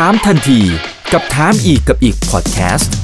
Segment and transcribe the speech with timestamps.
[0.00, 0.60] ถามทันที
[1.12, 2.94] กับถามอีกกับอิกพอดแคสต์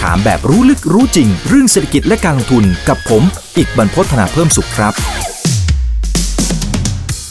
[0.00, 3.22] ถามแบบรู้ลึกรู้จริง เรื่องเศรษฐกิจและการลงทุนกับผม
[3.56, 4.94] อิกบรรพต ธนาเพิ่มสุขครับ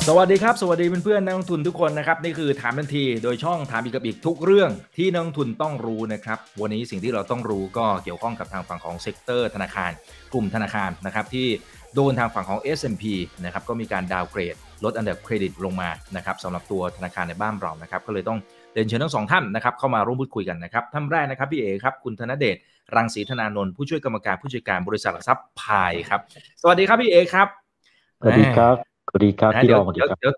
[0.07, 9.91] สวัสดีครับ สวัสดีเพื่อนๆนักลงทุนทุกคนนะครับนี่คือถามทันที โดยช่องถามอีกกับอิกทุกเรื่องที่นักลงทุนต้องรู้นะครับวันนี้สิ่งที่เราต้องรู้ก็เกี่ยวข้องกับทางฝั่งของ sector ธนาคาร
[10.33, 11.47] กลุ่มธนาคารนะครับที่
[11.99, 13.03] โดนทางฝั่งของ S&P
[13.43, 18.39] นะครับก็มีการ downgradeลดอันดับเครดิตลงมานะครับสำหรับตัวธนาคารในบ้านเรานะครับก็เลยต้อง
[18.73, 22.57] เรียนเชิญทั้งสองท่านนะครับเข้ามาร่วมพูดคุยกันนะครับท่านแรกนะครับพี่เอครับคุณธนเดช
[22.95, 26.21] รังสีธนานนท์ผู้ช่วยกรรมการผู้จัดการบริษัทหลักทรัพย์พายครับ
[26.61, 27.47] สวัสดีครับพี่เอครับ
[28.19, 28.75] สวัสดีครับ
[29.07, 30.33] สวัสดีครับนะพี่เดี๋รยวองสวัสดีเดี๋ยวครับเดี๋ยว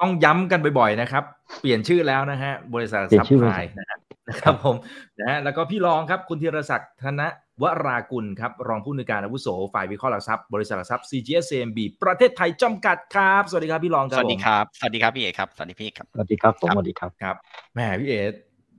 [0.00, 1.24] ต้องย้ำกันบ่อยๆนะครับ
[1.60, 3.96] เปลี่ยนชื่อแล้วนะฮะบริษัทหลักทรัพเปลี่ยนชื่ย์อพายนะฮะ
[4.28, 4.76] นะครับผม
[5.20, 7.22] นะฮะแล้วก็พี่รองครับคุณธีรศักดิ์ธน
[7.62, 17.36] วรากุลครับรองผู้อำนวยการอาวุโสฝ่ายวิเคราะห์หลักทรัพย์บริษัทหลักทรัพย์ CGS CMB ประเทศไทยจำกัดครับ สวัสดีครับพี่รองคสรับวัสดีผมครับ สวัสดีครับพี่เอกครับ สวัสดีพี่ครับ สวัสดีครับผมครับสวัสดีครับครับ
[17.74, 18.20] แหมพี่เอ๋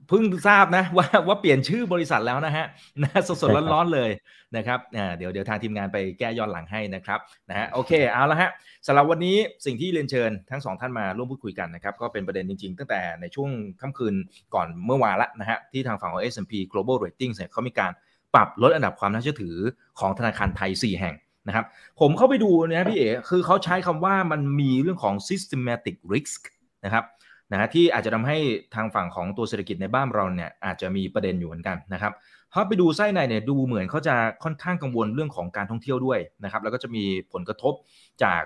[0.08, 2.66] เพิ่งทราบนะว่าว่าเปลี่ยนชื่อบริษัทแล้วนะฮะ
[3.02, 4.10] นะสดใช่ครับๆร้อนๆเลย
[4.56, 7.18] นะครับอ่าเดี๋ยวเดี๋ยวทางทีมงานไปแก้ย้อนหลังให้นะครับ
[7.48, 8.50] นะฮะโอเคเอาละฮะ
[8.86, 14.14] สำหรับวันนี้สิ่งที่เรียนเชิญทั้งสองท่านมาร่วมพูดคุยกันนะครับก็เป็นประเด็นจริงๆ ตั้งแต่ในช่วงค่ำคืน
[14.54, 17.92] ก่อนเมื่อวานละนะฮะที่ทางฝั่งของ S&P Global Ratings เนี่ยเขามีการ
[18.34, 19.56] ปรับลดอันดับความน่าเชื่อถือ
[19.98, 21.14] ของธนาคารไทย 4 แห่ง
[21.48, 21.64] นะครับ
[22.00, 26.40] ผมเข้าไปดูนะพี่เอ๋คือเขาใช้คำว่ามันมีเรื่องของ systematic risk
[26.84, 27.04] นะครับ
[27.52, 28.38] นะฮะที่อาจจะทำให้
[28.74, 32.12] ทางฝั่งของตัวเศรษฐกิจในบ้านเราเนี่ยอาจจะมีประเด็นอยู่เหมือนกันนะครับ
[32.52, 37.74] ถ้าไปดูไส้ในเนี่ยดูเหมือนเขาจะค่อนข้างกังวลเรื่องของการท่องเที่ยวด้วยนะครับแล้วก็จะมีผลกระทบ
[38.22, 38.42] จาก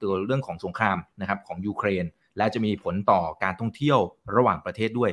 [0.00, 2.04] ตัวเรื่องของสงครามนะครับของยูเครน
[2.36, 3.98] และจะมีผลต่อการท่องเที่ยว
[4.36, 5.10] ระหว่างประเทศด้วย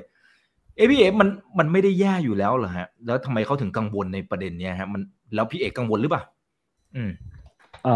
[0.80, 5.02] เอะพี่เอกมันมันไม่ได้แย่อยู่แล้วเหรอฮะ แล้วทำไมเขาถึงกังวลในประเด็นเนี้ยฮะมัน
[5.36, 6.24] แล้วพี่เอกกังวลหรือเปล่า
[6.96, 7.12] อืม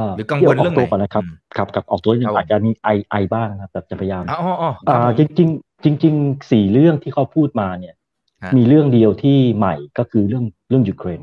[0.09, 7.95] าหรือกังวลพี่เรื่องกตัวไหนก่อนนะครับอืมครับกับออกตัวนิดนึครังบอาจจะมีไอไอบ้างนะครับแต่จะพยายามอ๋ออ๋ออ๋อคอ่ารับจริงจริงๆจริงๆสี่เรื่องที่เขาพูดมาเนี่ย
[8.43, 11.21] ฮะมีเรื่องเดียวที่ใหม่ก็คือเรื่องเรื่องยูเครน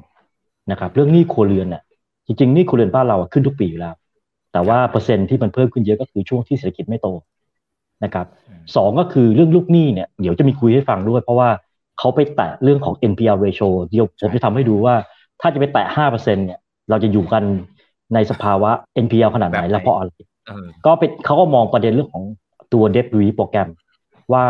[0.70, 1.82] นะครับ เรื่องหนี้ครัวเรือนเนี่ย
[2.26, 3.94] จริงๆหนี้ครัวเรือนบ้านเราอะขึ้นทุกปีอยู่แล้ว
[4.52, 7.08] แต่ว่าเปอร์เซ็นต์ที่มันเพิ่มขึ้นเยอะก็คือช่วงที่เศรษฐกิจไม่โต
[8.04, 11.48] นะครับอืมสองก็คือเรื่องลูกหนี้เนี่ยเดี๋ยวจะมีคุยให้ฟังด้วย เพราะว่า
[11.98, 14.94] เขาไปแตะเรื่องของ NPL ratio เดี๋ยวผมจะทำให้ดูว่า
[15.40, 16.58] ถ้าจะไปแตะห้าเปอร์เซ็นเนี่ย
[16.90, 17.42] เราจะอยู่กัน
[18.14, 18.70] ในสภาวะ
[19.04, 20.10] NPL ขนาดไหนแบบไหนและเพราะอะไร
[20.46, 22.24] เออก็เป็นเขาก็มองประเด็นเรื่องของ
[22.72, 23.68] ตัว debt relief โปรแกรม
[24.32, 24.44] ว่า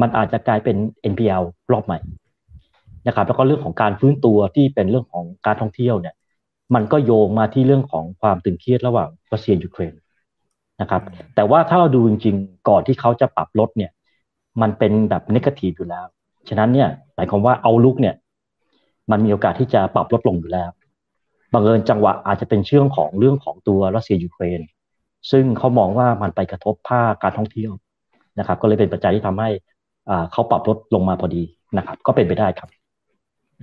[0.00, 0.76] มันอาจจะกลายเป็น
[1.12, 1.98] NPL รอบใหม่
[3.06, 6.14] นะครับแล้วก็เรื่องของการฟื้นตัวที่เป็นเรื่องของการท่องเที่ยวเนี่ย
[6.74, 9.92] มันก็โยงมาที่เรื่องของความตึงเครียดระหว่างรัสเซียยูเครน
[10.80, 11.02] นะครับ
[11.34, 13.90] แต่ว่าถ้าเราดูจริงๆ ก่อนที่เขาจะปรับลดเนี่ย
[14.62, 16.04] มันเป็นแบบนกาทีฟอยู่แล้ว
[16.48, 18.14] ฉะนั้นเนี่ยหมายความว่าเอาลุกเนี่ย
[19.10, 20.70] มันมีโอกาสที่จะปรับลดลงอยู่แล้ว
[21.52, 24.60] บังเอิญจังหวะอาจจะเป็นเชื่องของเรื่องของตัวรัสเซียยูเครน
[25.30, 27.72] ซึ่งเขามองว่ามันไปกระทบภาคการท่องเที่ยว
[28.38, 29.50] นะครับ ก็เลยเป็นปัจจัยที่ทำให้
[30.08, 31.42] อ่าเขาปรับลดลงมาพอดี
[31.78, 32.68] นะครับ ก็เป็นไปได้ครับ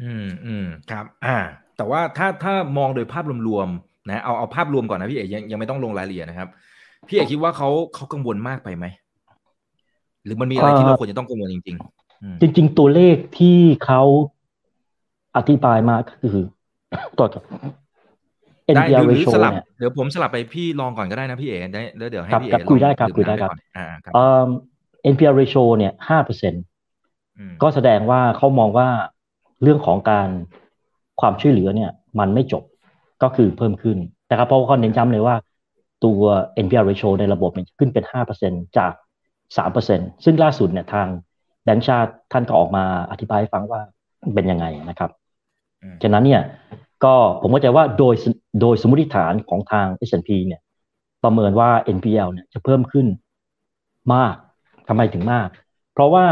[0.02, 1.38] อืมอืมครับ อ่า
[1.78, 6.50] แต่ว่าถ้าถ้ามองโดยภาพรวมๆนะเอาเอาภาพรวมก่อนนะพี่เอกยังยังไม่ต้องลงรายละเอียดนะครับ
[7.08, 8.86] พี่เอกคิดว่าเขาเขากังวลมากไปไหม
[10.26, 14.02] หรือมันมีอะไรที่เอ่อเราควรจะต้องกังวลจริงๆอืมจริง ๆ ตัวเลขที่เขา
[15.38, 16.46] อธิบายมาก็คือ
[17.18, 17.44] ตัวกับ
[18.76, 24.48] ได้ห NPL รือหรือ ratio สลับเนี่ยเดี๋ยวผมสลับไปพี่ลองก่อนก็ได้นะพี่เอ๋ได้แล้วเดี๋ยวให้ครับพี่ครัเอ๋บคุยได้ครับลองคุยได้ครับก่อนอ่าครับเอ่อ
[25.14, 26.54] NPL ratio เนี่ยห้าเปอร์เซ็น
[27.38, 28.88] อืมก็แสดงว่าเขามองว่า
[29.64, 30.28] เรื่องของการ
[31.22, 32.64] ความช่วยเหลือเนี่ย มันไม่จบ
[33.24, 33.98] ก็คือเพิ่มขึ้น
[34.30, 35.36] นะครับเพราะว่าเขาเน้นย้ำเลยว่า
[36.06, 36.24] ตัว
[36.66, 38.92] NPL ratio ในระบบเนี่ยขึ้นเป็นห้าเปอร์เซ็นจาก
[39.58, 41.08] สามเปอร์เซ็นซึ่งล่าสุดเนี่ยทาง
[41.64, 43.82] แบงก์ชาติท่านก็ออกมาอธิบายให้ฟังว่า
[44.36, 45.10] เป็นยังไงนะครับ
[45.82, 46.42] อืมฉะนั้นเนี่ย
[47.04, 48.16] ก็ผมเข้าใจว่าโดย
[48.62, 50.62] โดยสมมติฐานของทาง S&P เนี่ย
[51.24, 53.08] ประเมินว่า NPL เนี่ยจะเพิ่มขึ้น
[54.14, 54.36] มาก
[54.88, 55.48] ทำไมถึงมาก
[55.94, 56.26] เพราะว่า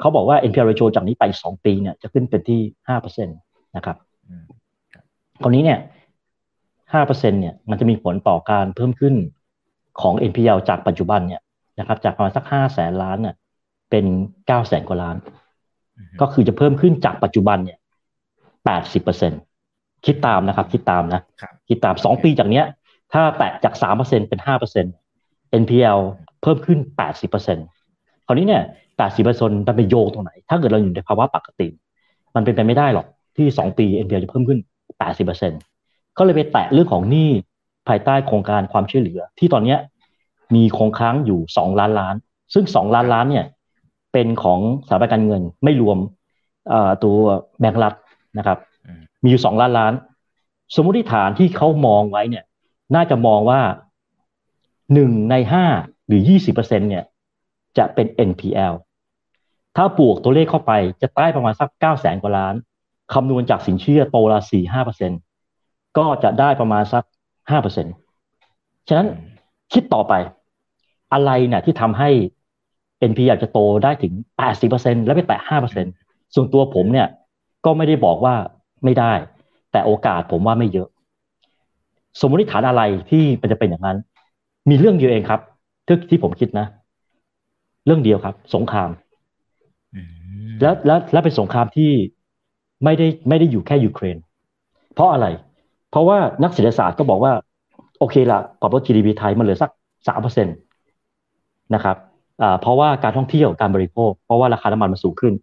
[0.00, 2.60] เขาบอกว่า NPL ratio จากนี้ไป 2 ปีเนี่ยจะขึ้นเป็นที่
[2.98, 3.96] 5%นะครับ
[4.28, 4.44] อืม
[5.42, 5.78] คราวนี้เนี่ย
[6.92, 9.14] 5%เนี่ยมันจะมีผลต่อการเพิ่มขึ้น
[10.00, 11.42] ของ NPL จากปัจจุบันเนี่ย
[11.78, 13.34] นะครับจากประมาณสัก5แสนล้านเนี่ย
[13.90, 14.04] เป็น
[14.38, 15.16] 9แสนกว่าล้าน
[15.96, 17.78] อืมก็คือจะเพิ่มขึ้นจากปัจจุบันเนี่ย
[19.10, 22.64] 80%คิดตามนะครับ คิดตามนะครับคิดตาม 2 ปีจากเนี้ย
[23.12, 24.40] ถ้าแตะจาก 3%เป็น
[25.00, 26.00] 5% NPL
[26.42, 26.78] เพิ่มขึ้น
[27.52, 28.62] 80%คราวนี้เนี่ย
[29.10, 31.68] 80%มันไปโยงตรงไหน ถ้าเกิดเราอยู่ในภาวะปกติ
[32.34, 33.06] มันเป็นไปไม่ได้หรอก
[33.36, 34.58] ที่ 2 ปี NPL จะเพิ่มขึ้น
[35.18, 35.73] 80%
[36.18, 37.30] ก็เลยไปแตะเรื่องของหนี้
[37.88, 39.78] ภายใต้โครงการความช่วยเหลือ ที่ตอนเนี้ย
[40.54, 42.14] มีคงค้างอยู่2ล้านล้าน
[42.54, 43.46] ซึ่ง2ล้านล้านเนี่ย
[44.12, 45.98] เป็นของสถาบันการเงินไม่รวม
[47.04, 47.16] ตัว
[47.60, 47.94] แบงก์รัฐ
[48.38, 48.58] นะครับ
[49.22, 49.92] มีอยู่2ล้านล้าน
[50.74, 52.44] สมมติฐานที่เขามองไว้เนี่ย
[52.94, 53.60] น่าจะมองว่า
[54.94, 55.64] หนึ่งในห้า
[56.06, 57.04] หรือยี่สิบเปอร์เซ็นเนี่ย
[57.78, 58.74] จะเป็น NPL
[59.76, 60.72] ถ้าบวกตัวเลขเข้าไป
[61.02, 62.54] จะใต้ประมาณสักเก้าแสนกว่าล้าน
[63.14, 65.14] คำนวณจากสินเชื่อโตละสี่ห้าเปอร์เซ็นต
[65.98, 67.04] ก็จะได้ประมาณสัก
[67.50, 67.86] ห้าเปอร์เซ็น
[68.88, 69.08] ฉะนั้น
[69.72, 70.12] คิดต่อไป
[71.12, 72.10] อะไรเนี่ยที่ทำให้
[73.10, 75.86] NP อยากจะโตได้ถึงแปดสิบเปอร์เซ็นแล้วไปแตะห้าเปอร์เซ็น
[76.34, 77.08] ส่วนตัวผมเนี่ย
[77.64, 78.34] ก็ไม่ได้บอกว่า
[78.84, 79.12] ไม่ได้
[79.72, 80.88] แต่โอกาสผมว่าไม่เยอะ
[82.20, 83.98] สมมติฐานอะไรที่มันจะเป็นอย่างนั้น
[84.70, 85.40] มีเรื่องเดียวเองครับ
[85.86, 86.66] ที่ที่ผมคิดนะ
[87.86, 88.90] เรื่องเดียวครับ สงคราม
[90.60, 91.90] แล้วแล้วแล้วเป็นสงครามที่
[92.84, 94.16] ไม่ได้ไม่ได้อยู่แค่ยูเครน
[94.94, 95.26] เพราะอะไร
[95.94, 97.32] เพราะว่านักเศรษฐศาสตร์ก็บอกว่า
[97.98, 99.70] โอเคละปรับลด GDP ไทยมันเหลือสัก
[100.08, 100.50] สามเปอร์เซ็นต
[101.74, 101.96] นะครับ
[102.60, 105.34] เพราะว่าการท่องเที่ยวการบริโภค เพราะว่าราคาน้ำมันมันสูงขึ้น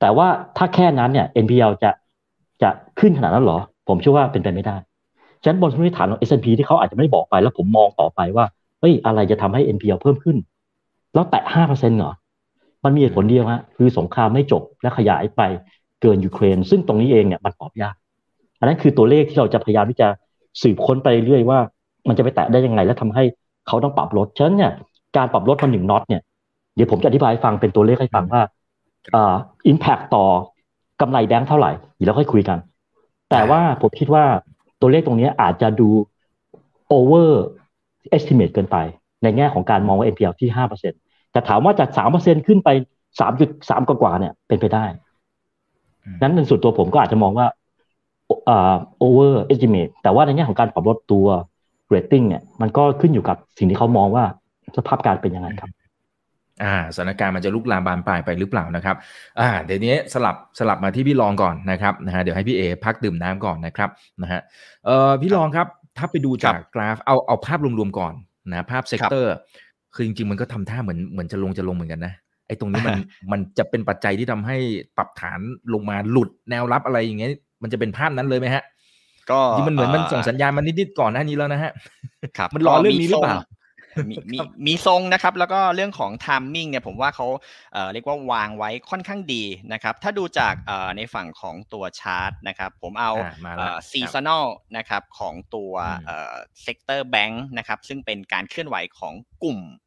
[0.00, 1.90] แต่ว่าถ้าแค่นั้นเนี่ย NPL จะ
[2.62, 4.76] จะขึ้นขนาดนั้นหรอ ผมเชื่อว่าเป็นไปไม่ได้
[5.42, 8.44] ฉะนั้นบนพื้นฐานของ S&P ที่เขาอาจจะไม่ได้บอกไปแล้วผมมองต่อไปว่า
[8.80, 10.36] เฮ้ยอะไรจะทำให้ NPL เพิ่มขึ้น
[11.14, 12.12] แล้วแตะห้าเปอร์เซ็นต์เหรอ
[12.84, 15.42] มันมีเหตุผลเดียวฮะคือสงครามไม่จบและขยายไป
[16.02, 17.96] เกินยูเครน ซึ่งตรงนี้เองเนี่ยมันตอบยาก
[18.58, 20.08] อันนั้นคือตัวเลขที่เราจะพยายามที่จะ
[20.62, 21.58] สืบค้นไปเรื่อยว่า
[22.08, 23.24] มันจะไปแตะได้ยังไง และทำให้
[23.66, 24.72] เขาต้องปรับลดฉะนั้นเนี่ย
[25.16, 26.22] การปรับลดมาหนึ่งน็อตเนี่ย
[26.74, 28.42] เดี๋ยวผมจะอธิบายให้ฟังเป็นตัวเลขให้ฟังว่า
[29.14, 29.34] อ่า
[29.66, 30.24] อิมแพคต่อ
[31.00, 32.58] กำไรแบงค์เท่าไหร่เดี๋ยวเราค่อยคุยกัน
[33.30, 34.24] แต่ว่าผมคิดว่า
[34.80, 35.88] ตัวเลขตรงนี้อาจจะดู
[36.96, 37.30] over
[38.16, 38.76] estimate เกินไป
[39.22, 40.96] ในแง่ของการมองว่า NPL ที่ห้าเปอร์เซ็นต
[41.32, 42.68] แต่ถามว่าจากสามเปอร์เซ็นขึ้นไป
[43.20, 44.84] สามจุดสามกว่าเนี่ยเป็นไปได้
[46.22, 47.46] นั้นในส่วนตัวผมก็อาจจะมองว่า
[48.48, 48.74] อ่า
[49.06, 51.26] over estimate แต่ว่าในแง่ของการปรับลดตัว
[51.94, 54.24] rating เนี่ยมันก็ขึ้นอยู่กับสิ่งที่เขามองว่า
[54.76, 55.70] สภาพการเป็นยังไงครับ
[56.64, 58.96] อ่าสถานการณ์มันจะลุกลามบานปลายไปหรือเปล่านะครับ
[59.40, 63.90] อ่าเดี๋ยวนี้สลับสลับมาที่พี่รองก่อนนะครับนะฮะเดี๋ยวให้พี่เอพักดื่มน้ำก่อนนะครับ
[64.22, 64.40] นะฮะ
[64.86, 65.66] เอ่อพี่รองครับ
[65.98, 68.14] ถ้าไปดูจากกราฟเอาเอาภาพรวมๆก่อน
[68.50, 69.34] นะภาพ sector
[69.94, 72.14] คือจริงๆมันก็ทำท่าเหมือนเหมือนจะลงจะลงเหมือนกันนะ
[72.46, 72.98] ไอ้ตรงนี้มัน
[73.32, 74.56] มันจะเป็นปัจจัยที่ทำให้
[74.96, 75.40] ปรับฐาน
[75.74, 77.32] ลงมาหลุดแนวรับอะไรอย่างเงี้ย
[77.62, 78.64] มันจะเป็นภาพนั้นเลยไหมฮะ
[79.30, 81.72] ก็ที่มันเหมือนมันส่งสัญญาณมานิดๆก่อนหน้านี้แล้วนะฮะ
[82.38, 83.38] ครับมันรอเรื่องนี้หรือเปล่า
[84.10, 87.26] มีมีมีทรงนะครับแล้วก็เรื่องของ timing เนี่ยผมว่าเขา
[87.72, 94.46] เอ่อเรียกว่าวางไว้ค่อนข้างดีนะครับถ้าดูจากเอ่อในฝั่งของตัวชาร์ตนะครับผมเอาอะมาแล้วครับ seasonal
[94.76, 99.85] นะครับของตัวอืมเอ่อ sector แบงก์นะครับซึ่งเป็นการเคลื่อนไหวของกลุ่ม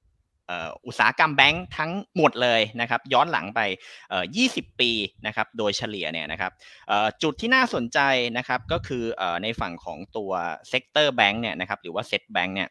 [0.86, 3.60] อุตสาหกรรมแบงก์ทั้งหมดเลยนะครับย้อนหลังไป
[4.22, 4.92] 20 ปี
[5.26, 6.52] นะครับโดยเฉลี่ยเนี่ยนะครับ
[7.24, 8.00] จุดที่น่าสนใจ
[8.38, 10.32] นะครับก็คือเอ่อในฝั่งของตัว
[10.70, 12.70] sector แบงก์เนี่ยนะครับหรือว่าเซ็ตแบงก์เนี่ย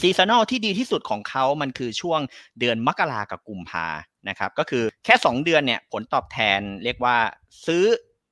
[0.00, 2.20] seasonal ที่ดีที่สุดของเขามันคือช่วง
[2.58, 3.86] เดือนมกรากับกุมภา
[4.28, 7.16] นะครับก็คือแค่ 2 เดือนเนี่ยผลตอบแทนเรียกว่า
[7.66, 7.84] ซื้อ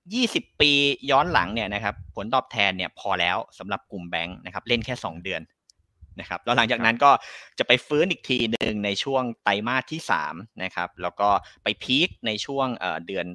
[0.06, 0.72] 20 ปี
[1.10, 5.40] ย้อนหลังเนี่ยนะครับผลตอบแทนเนี่ยพอแล้วสำหรับกลุ่มแบงก์นะครับเล่นแค่ 2 เดือน
[6.20, 7.11] นะครับแล้วหลังจากนั้นก็
[7.58, 10.00] จะไปฟื้นอีกทีหนึ่งในช่วงไตรมาสที่
[10.31, 11.28] 3นะครับแล้วก็
[11.62, 13.26] ไป peak ในช่วงเอ่อเดือน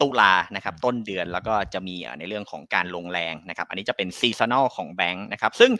[0.00, 5.72] ตุลานะครับต้นเดือนแล้วก็จะมีในเรื่องของการลงแรงนะครับอันนี้จะเป็น seasonal ของแบงก์นะครับซึ่ง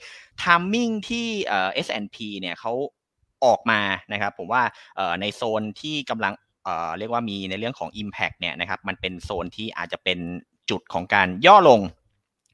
[0.43, 2.73] timing ที่เอ่อ S&P เนี่ยเขา
[3.45, 3.81] ออกมา
[4.13, 4.63] นะครับผมว่า
[4.97, 6.33] เอ่อในโซนที่กำลัง
[6.65, 10.19] เอ่อเรียกว่ามีในเรื่องของ Impact เนี่ยนะครับมันเป็นโซนที่อาจจะเป็น
[10.71, 11.81] จุดของการย่อลง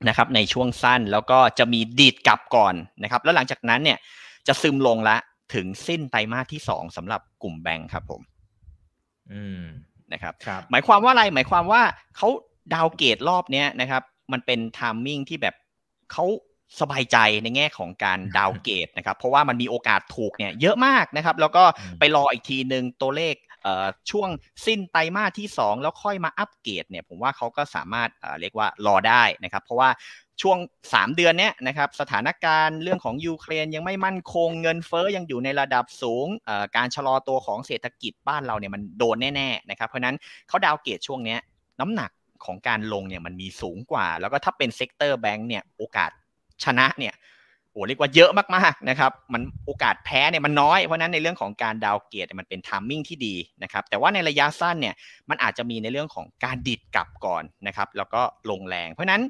[0.08, 3.98] นะครับในช่วงสั้นแล้วก็จะมีดีดกลับก่อนนะครับ แล้วหลังจากนั้นเนี่ย
[4.46, 5.16] จะซึมลงละ
[5.54, 8.20] ถึงสิ้นไตรมาสที่2สำหรับกลุ่มแบงก์ครับผม
[9.32, 9.64] อืม
[10.12, 11.82] นะครับครับหมายความว่าอะไรหมายความว่า
[12.16, 12.28] เขา
[12.74, 15.54] downgrade รอบเนี้ยนะครับ มันเป็น timing ที่แบบ
[16.12, 16.24] เขา
[16.80, 23.53] สบายใจในแง่ของการ downgrade นะครับ เพราะว่ามันมีโอกาสถูกเนี่ยเยอะมากนะครับ แล้วก็อืมไปรออีกทีหนึ่งตัวเลขเอ่อ
[24.10, 24.28] ช่วง
[24.66, 29.90] สิ้นไตรมาสที่ 2 แล้วค่อยมาอัปเกรดเนี่ยผมว่าเขาก็สามารถเรียกว่ารอได้นะครับ เพราะว่า
[30.42, 30.58] ช่วง
[30.92, 36.26] 3 เดือนเนี้ยนะครับสถานการณ์เรื่องของยูเครนยังไม่มั่นคงเงินเฟ้อยังอยู่ในระดับสูง
[36.76, 40.16] การชะลอตัวของเศรษฐกิจบ้านเราเนี่ยมันโดนแน่ๆนะครับเพราะฉะนั้น
[40.48, 41.40] เขา downgrade ช่วงเนี้ย
[41.80, 42.10] น้ำหนัก
[42.44, 46.10] ของการลงเนี่ยมันมีสูงกว่า แล้วก็ถ้าเป็น sector แบงก์เนี่ยโอกาส
[46.64, 47.14] ชนะเนี่ย
[47.74, 54.94] โอ้เรียกว่าเยอะมากๆนะครับมันโอกาสแพ้เนี่ยมันน้อยเพราะฉะนั้นในเรื่องของการ downgrade เนี่ยมันเป็น timing ที่ดีนะครับแต่ว่าในระยะสั้นเนี่ย
[55.30, 59.22] มันอาจจะมีในเรื่องของการดีดกลับก่อนนะครับแล้วก็ลงแรง เพราะฉะนั้น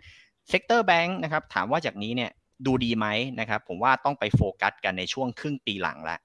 [0.48, 2.30] sector แบงค์นะครับถามว่าจากนี้เนี่ย
[2.66, 3.06] ดูดีไหม
[3.40, 6.18] นะครับผมว่าต้องไปโฟกัสกันในช่วงครึ่งปีหลังแล้ว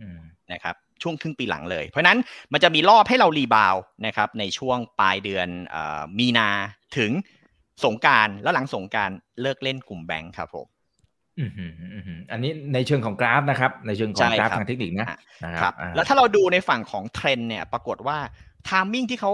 [0.00, 0.20] อืม
[0.52, 2.18] นะครับช่วงครึ่งปีหลังเลย เพราะฉะนั้น
[2.52, 6.48] มันจะมีรอบให้เรา rebound นะครับในช่วงปลายเดือนเออมีนา
[6.98, 7.10] ถึง
[7.84, 10.66] สงกรานต์แล้วหลังสงกรานต์เลิกเล่นกลุ่มแบงค์ครับผม
[11.40, 15.08] อืมอืมอืมอืมอันนี้ในเชิงของกราฟนะครับ ในเชิงของใช่กราฟครับทางเทคนิคนะ
[15.44, 18.18] นะครับอ่าแล้วถ้าเราดูในฝั่งของเทรนด์เนี่ย ปรากฏว่า
[18.68, 19.32] timing ที่เขา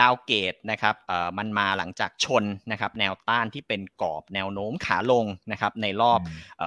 [0.00, 0.94] downgrade นะครับ
[1.38, 6.20] มันมาหลังจากชนนะครับแนวต้านที่เป็นกรอบแนวโน้มขาลงนะครับในรอบ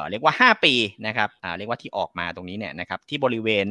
[0.10, 0.74] เรียกว่า 5 ปี
[1.08, 3.66] นะครับเรียกว่าที่ออกมาตรงนี้เนี่ยนะครับที่บริเวณ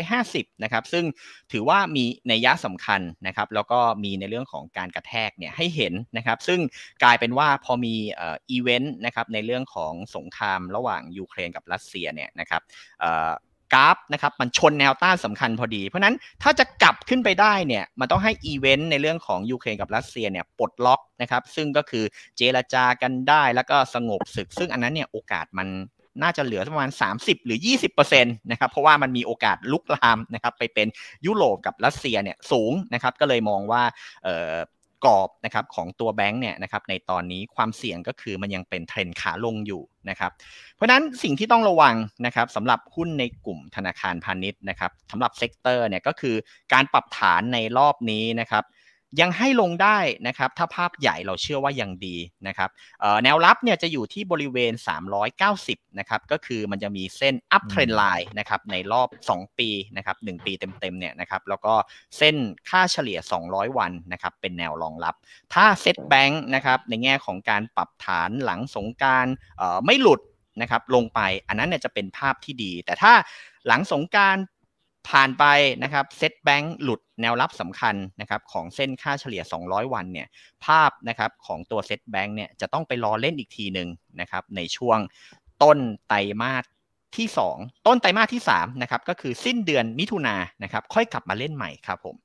[0.00, 1.04] 450นะครับซึ่ง
[1.52, 6.60] ถือว่ามีนัยยะสำคัญนะครับแล้วก็มีในเรื่องของการกระแทกเนี่ยให้เห็นนะครับซึ่ง
[7.02, 7.94] กลายเป็นว่าพอมี
[8.50, 12.62] อีเวนต์นะครับในเรื่องของสงครามระหว่างยูเครนกับรัสเซียเนี่ยนะครับ
[13.74, 22.04] กราฟนะครับมันชนแนวต้านสำคัญพอดี เพราะนั้นถ้าจะกลับขึ้นไปได้เนี่ยมันต้องให้อีเวนต์ในเรื่องของยูเครนกับรัสเซียเนี่ยปลดล็อกนะครับซึ่งก็คือ
[22.36, 25.68] เจรจากันได้แล้วก็สงบศึก ซึ่งอันนั้นเนี่ยโอกาสมัน
[26.22, 27.58] น่าจะเหลือประมาณ 30 หรือ
[28.00, 30.88] 20%นะครับ เพราะว่ามันมีโอกาสลุกลามนะครับไปเป็น
[31.26, 33.82] ยุโรปกับรัสเซียเนี่ยสูงนะครับ ก็เลยมองว่า
[35.04, 40.30] กรอบนะครับของตัวแบงค์เนี่ยนะครับในตอนนี้ความเสี่ยงก็คือมันยังเป็นเทรนขาลงอยู่นะครับ
[40.74, 41.94] เพราะนั้นสิ่งที่ต้องระวัง
[42.26, 46.34] นะครับสำหรับหุ้นในกลุ่มธนาคารพาณิชย์นะครับสำหรับเซกเตอร์เนี่ยก็คือ
[46.72, 48.64] การปรับฐานในรอบนี้นะครับ
[49.20, 52.16] ยังให้ลงได้นะครับ ถ้าภาพใหญ่เราเชื่อว่ายังดี
[52.46, 52.70] นะครับ
[53.24, 54.72] แนวรับเนี่ยจะอยู่ที่บริเวณ
[55.36, 61.74] 390 นะครับ ก็คือมันจะมีเส้น up trend line นะครับ ในรอบ 2 ปีนะครับ 1 ปีเต็มๆ เนี่ยนะครับ แล้วก็
[62.18, 62.36] เส้น
[62.68, 65.14] ค่าเฉลี่ย 200 วันนะครับ เป็นแนวรองรับ
[65.54, 69.26] ถ้าเซ็ตแบงค์นะครับ ในแง่ของการปรับฐานหลังสงการ
[69.86, 70.20] ไม่หลุด
[70.60, 73.12] นะครับ ลงไป อันนั้นเนี่ยจะเป็นภาพที่ดี แต่ถ้า
[73.66, 74.36] หลังสงการ
[75.08, 75.44] ผ่านไป
[75.82, 80.28] นะครับเซ็ตแบงค์หลุดแนวรับสำคัญนะครับของเส้นค่าเฉลี่ย 200 วันเนี่ย
[80.64, 83.88] ภาพนะครับของตัวเซ็ตแบงค์เนี่ยจะต้องไปรอเล่นอีกทีหนึ่ง
[84.20, 84.98] นะครับในช่วง
[85.62, 85.78] ต้น
[86.08, 86.64] ไตรมาส
[87.16, 92.16] ที่ 2 ต้นไตรมาสที่3นะครับก็คือสิ้นเดือนมิถุนานะครับค่อยกลับมาเล่นใหม่ครับผม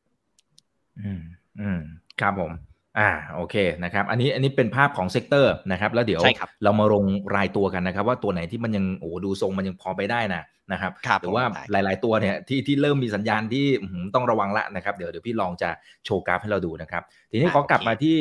[1.01, 1.21] อืม
[1.59, 1.79] อืม
[2.21, 2.51] ครับผม
[2.99, 6.21] อ่าโอเคนะครับอันนี้อันนี้เป็นภาพของ sector นะครับแล้วเดี๋ยว
[6.63, 13.65] เรามาลงรายตัวกันนะครับ ว่าตัวไหนที่มันยังโอ้ดูทรงมันยังพอไปได้นะนะครับหรือว่าหลาย ๆตัวเนี่ยที่ที่เริ่มมีสัญญาณที่
[14.15, 15.69] ต้องระวังละนะครับเดี๋ยวเดี๋ยวพี่ลองจะ
[16.05, 18.17] โชว์กราฟให้เราดูนะครับ ทีนี้ขอกลับมาที่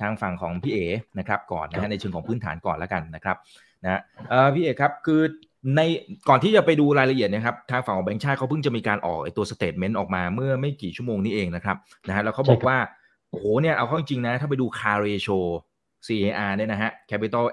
[0.00, 0.78] ทางฝั่งของพี่เอ
[1.18, 3.36] นะครับก่อนนะฮะในเชิงของพื้นฐานก่อนแล้วกันนะครับ
[3.84, 4.00] นะ
[4.54, 5.22] พี่เอครับคือ
[5.76, 5.80] ใน
[6.28, 11.76] ก่อนที่จะไปดูรายละเอียดนะครับทางฝั่งของแบงค์ชาติเขาเพิ่งจะมีการออกไอตัว statement ออกมาเมื่อไม่กี่ชั่วโมงนี้เองนะครับ
[12.08, 12.76] นะฮะแล้วเขาบอกว่า
[13.34, 15.38] โอ้โหเนี่ยเอาเข้าจริงนะ ถ้าไปดู CAR ratio
[16.06, 17.44] CAR เนี่ยนะฮะ capital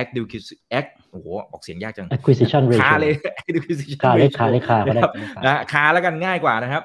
[0.00, 3.12] adequacy act โอ้โหออกเสียงยากจัง acquisition ratio คาเลย
[3.50, 5.02] acquisition คาเลยคาเลยคาก็ได้
[5.44, 6.82] นะคาแล้วกันง่ายกว่านะครับ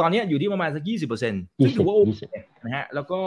[0.00, 2.22] ตอนนี้อยู่ที่ประมาณสักยี่สิบเปอร์เซ็นต์ที่ถือว่าโอเค
[2.64, 3.20] นะฮะแล้วก็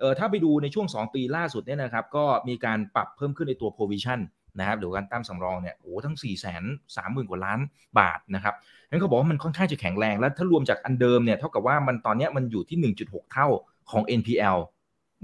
[0.00, 4.20] เออถ้าไปดูในช่วงสองปีล่าสุดเนี่ยนะครับ ก็มีการปรับเพิ่มขึ้นในตัว provision
[4.58, 6.62] นะครับหรือการตั้มสำรองเนี่ยโอ้ทั้ง4ี่แสน
[6.96, 7.60] สามหมื่นกว่าล้าน
[7.98, 8.54] บาทนะครับ
[8.90, 13.48] นั้นเขาบอกว่ามันค่อนข้างจะแข็งแรง แล้วถ้ารวมจากอันเดิมเนี่ยเท่ากับว่ามันตอนนี้มันอยู่ที่ 1.6 เท่า
[13.90, 14.56] ของ NPL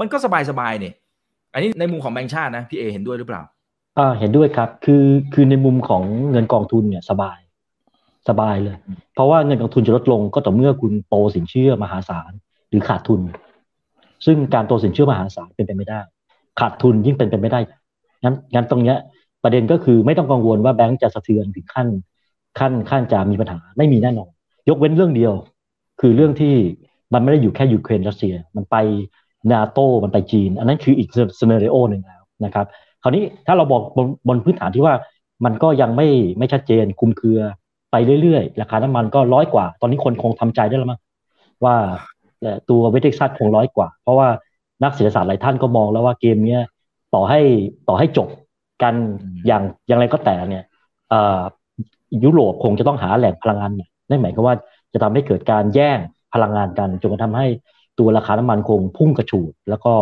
[0.00, 0.94] มันก็สบายๆเนี่ย
[1.52, 3.42] อันนี้ในมุมของแบงค์ชาตินะพี่เอเห็นด้วยหรือเปล่า
[3.98, 5.04] อ่าเห็นด้วยครับ คือ
[5.34, 7.38] คือในมุมของเงินกองทุนเนี่ยสบาย
[8.28, 8.76] สบายเลย
[9.14, 12.32] เพราะว่าเงินกองทุนจะลดลงก็ต่อเมื่อคุณโตสินเชื่อมหาศาล
[12.68, 13.20] หรือขาดทุน
[14.26, 16.00] ซึ่งการโตสินเชื่อมหาศาลเป็นไปไม่ได้
[16.60, 17.60] ขาดทุนยิ่งเป็นไปไม่ได้
[18.24, 18.98] งั้นงั้นตรงเนี้ย
[19.42, 21.88] ประเด็นก็คือไม่ต้องกังวลว่าแบงก์จะสะเทือนถึงขั้น
[22.58, 24.30] ขั้นขั้นจะมีปัญหาไม่มีแน่นอน
[24.68, 25.32] ยกเว้นเรื่องเดียว
[26.00, 26.54] คือเรื่องที่
[27.14, 28.76] มันไม่ได้อยู่แค่ยูเครนรัสเซีย มันไป
[29.52, 32.66] นาโตมันไปจีน อันนั้นคืออีกซีเนเรโอหนึ่งแล้วนะครับ
[33.02, 34.94] คราวนี้ถ้าเราบอกบนบนพื้นฐานที่ว่า
[35.44, 37.40] มันก็ยังไม่ไม่ชัดเจนคุมเครือ
[37.90, 41.00] ไปเรื่อยๆ ราคาน้ำมันก็ร้อยกว่า ตอนนี้คนคงทำใจได้แล้วมั้ง
[41.64, 41.76] ว่า
[42.70, 44.28] ตัวเวทิกซัสคงร้อยกว่า เพราะว่า
[44.82, 46.62] นักเศรษฐศาสตร์หลายท่านก็มองแล้วว่าเกมเนี้ย
[47.14, 47.40] ต่อให้
[47.88, 48.28] ต่อให้จบ
[48.82, 48.94] กัน
[49.46, 50.64] อย่างอย่างไรก็แต่เนี่ย
[52.24, 53.70] ยุโรปคงจะต้องหาแหล่งพลังงาน
[54.08, 54.56] นั่นหมายความว่า
[54.92, 55.98] จะทำให้เกิดการแย่ง
[56.34, 57.46] พลังงานกันจนกระทำให้
[57.98, 59.92] ตัวราคาน้ำมันคงพุ่งกระฉูด แล้วก็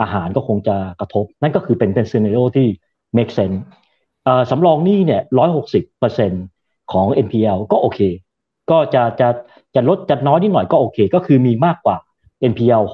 [0.00, 2.66] อาหารก็คงจะกระทบ นั่นก็คือเป็นเป็น scenario ที่
[3.16, 3.58] make sense
[4.50, 6.32] สำรองหนี้เนี่ยร้อยหกสิบเปอร์เซ็น
[6.92, 8.00] ของ NPL ก็โอเค
[8.70, 9.28] ก็จะจะ
[9.74, 11.96] จะลดจะน้อยนิดหน่อยก็โอเค ก็คือมีมากกว่า
[12.50, 12.84] NPL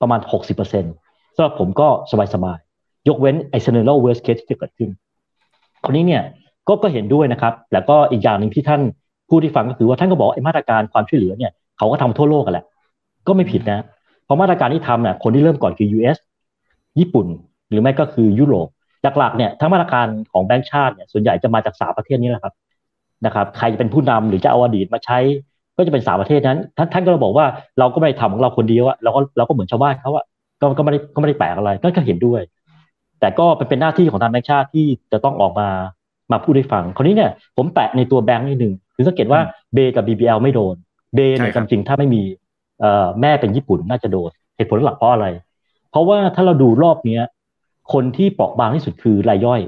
[0.00, 0.20] ประมาณ
[0.58, 1.88] 60%สำหรับผมก็
[2.34, 4.90] สบายๆยกเว้นไอ้ scenario worst case ที่จะเกิดขึ้น
[5.84, 6.22] คราวนี้เนี่ย
[6.68, 8.82] ก็ก็เห็นด้วยนะครับ แล้วก็อีกอย่างหนึ่งที่ท่าน
[9.28, 12.64] ผู้ที่ฟังก็คือว่าท่านก็บอกไอ้มาตรการความช่วยเหลือเนี่ย เขาก็ทำทั่วโลกกันแหละ
[13.26, 13.80] ก็ไม่ผิดนะ
[14.24, 16.18] เพราะมาตรการที่ทำเนี่ยคนที่เริ่มก่อนคือ US
[16.98, 17.26] ญี่ปุ่น
[17.70, 18.68] หรือไม่ก็คือยุโรป
[19.18, 22.54] หลักๆเนี่ยทั้งมาตรการของแบงก์ชาติเนี่ยส่วนใหญ่จะมาจากสามประเทศนี้แหละครับ
[23.26, 25.18] นะครับ ใครจะเป็นผู้นำหรือจะเอาอดีตมาใช้
[25.76, 27.46] ก็จะเป็นสามประเทศนั้น ท่านท่านก็บอกว่า
[27.78, 30.24] เราก็ไม่ได้ทำของเราคนเดียวอะเราก็เราก็เหมือนชาวบ้านเขาอะ
[30.60, 32.40] ก็ก็ไม่ได้ก็ไม่ได้แปลกอะไรก็เห็นด้วย
[33.20, 35.68] แต่ก็เป็นเป็นหน้าที่ของทางแบงก์ชาติที่จะต้องออกมา
[36.32, 39.40] มาพูดให้ฟังคราวนี้เนี่ยผมแปะในตัวแบงค์นิดหนึ่งคือสังเกตว่า
[39.74, 40.74] เบกับ BBL ไม่โดน
[41.14, 42.22] เบเนี่ยจริงถ้าไม่มี
[43.20, 45.26] แม่เป็นญี่ปุ่นน่าจะโดนเหตุผลหลักเพราะอะไร
[45.90, 47.20] เพราะว่าถ้าเราดูรอบนี้
[47.92, 49.60] คนที่เปราะบางที่สุดคือรายย่อย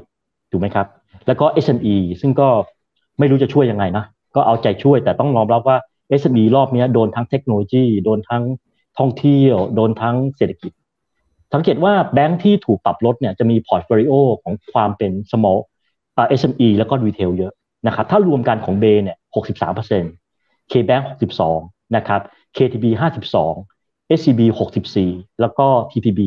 [0.51, 0.87] ถูกไหมครับ
[1.27, 2.49] แล้วก็ SME ซึ่งก็
[3.19, 5.77] ไม่รู้จะช่วยยังไงนะ ก็เอาใจช่วยแต่ต้องยอมรับว่า
[6.21, 8.43] SME รอบนี้โดนทั้งเทคโนโลยี โดนทั้ง
[8.99, 10.71] ท่องเที่ยว โดนทั้งเศรษฐกิจ
[11.53, 15.59] สังเกตว่าแบงค์ที่ถูกปรับลดเนี่ยจะมี portfolio ของความเป็น small
[16.39, 17.53] SME แล้วก็ retail เยอะ
[17.87, 19.17] นะครับ ถ้ารวมกันของเบเนี่ย
[19.65, 20.22] 63%
[20.73, 21.03] KBank
[21.51, 22.21] 62 นะครับ
[22.57, 22.85] KTB
[23.51, 24.41] 52 SCB
[24.89, 26.19] 64 แล้วก็ TTB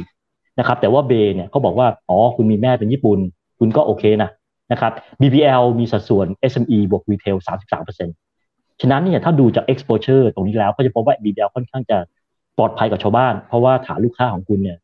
[0.00, 3.18] 64 นะครับ แต่ว่าเบเนี่ยเขาบอกว่า อ๋อ คุณมีแม่เป็นญี่ปุ่น
[3.58, 4.30] คุณก็โอเคนะ
[4.72, 7.36] นะครับ BBL มีสัดส่วน SME บวก Retail
[8.08, 11.98] 33%ฉะนั้นเนี่ยถ้าดูจาก exposure ตรงนี้แล้วก็จะพบว่า BBL ค่อนข้างจะ
[12.58, 14.78] ปลอดภัยกับชาวบ้าน เพราะว่าฐานลูกค้าของคุณเนี่ย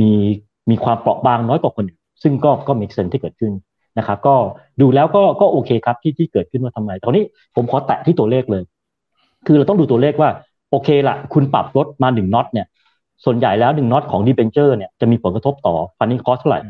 [0.00, 0.12] มี
[0.70, 3.52] มีความเปราะบางน้อยกว่าคนอื่นซึ่งก็ก็มีเซนที่เกิดขึ้น
[3.98, 4.34] นะครับก็
[4.80, 7.24] ดูแล้วก็ก็โอเคครับที่ที่เกิดขึ้นว่าทำไมตอนนี้
[7.54, 8.62] ผมขอแตะที่ตัวเลขเลย
[9.46, 10.30] คือเราต้องดูตัวเลขว่า
[10.70, 12.66] โอเคละคุณปรับลดมาหนึ่ง notch เนี่ย
[13.24, 16.60] ส่วนใหญ่แล้วหนึ่ง notch ของ debenture เนี่ยจะมีผลกระทบต่อ funding cost เท่าไหร่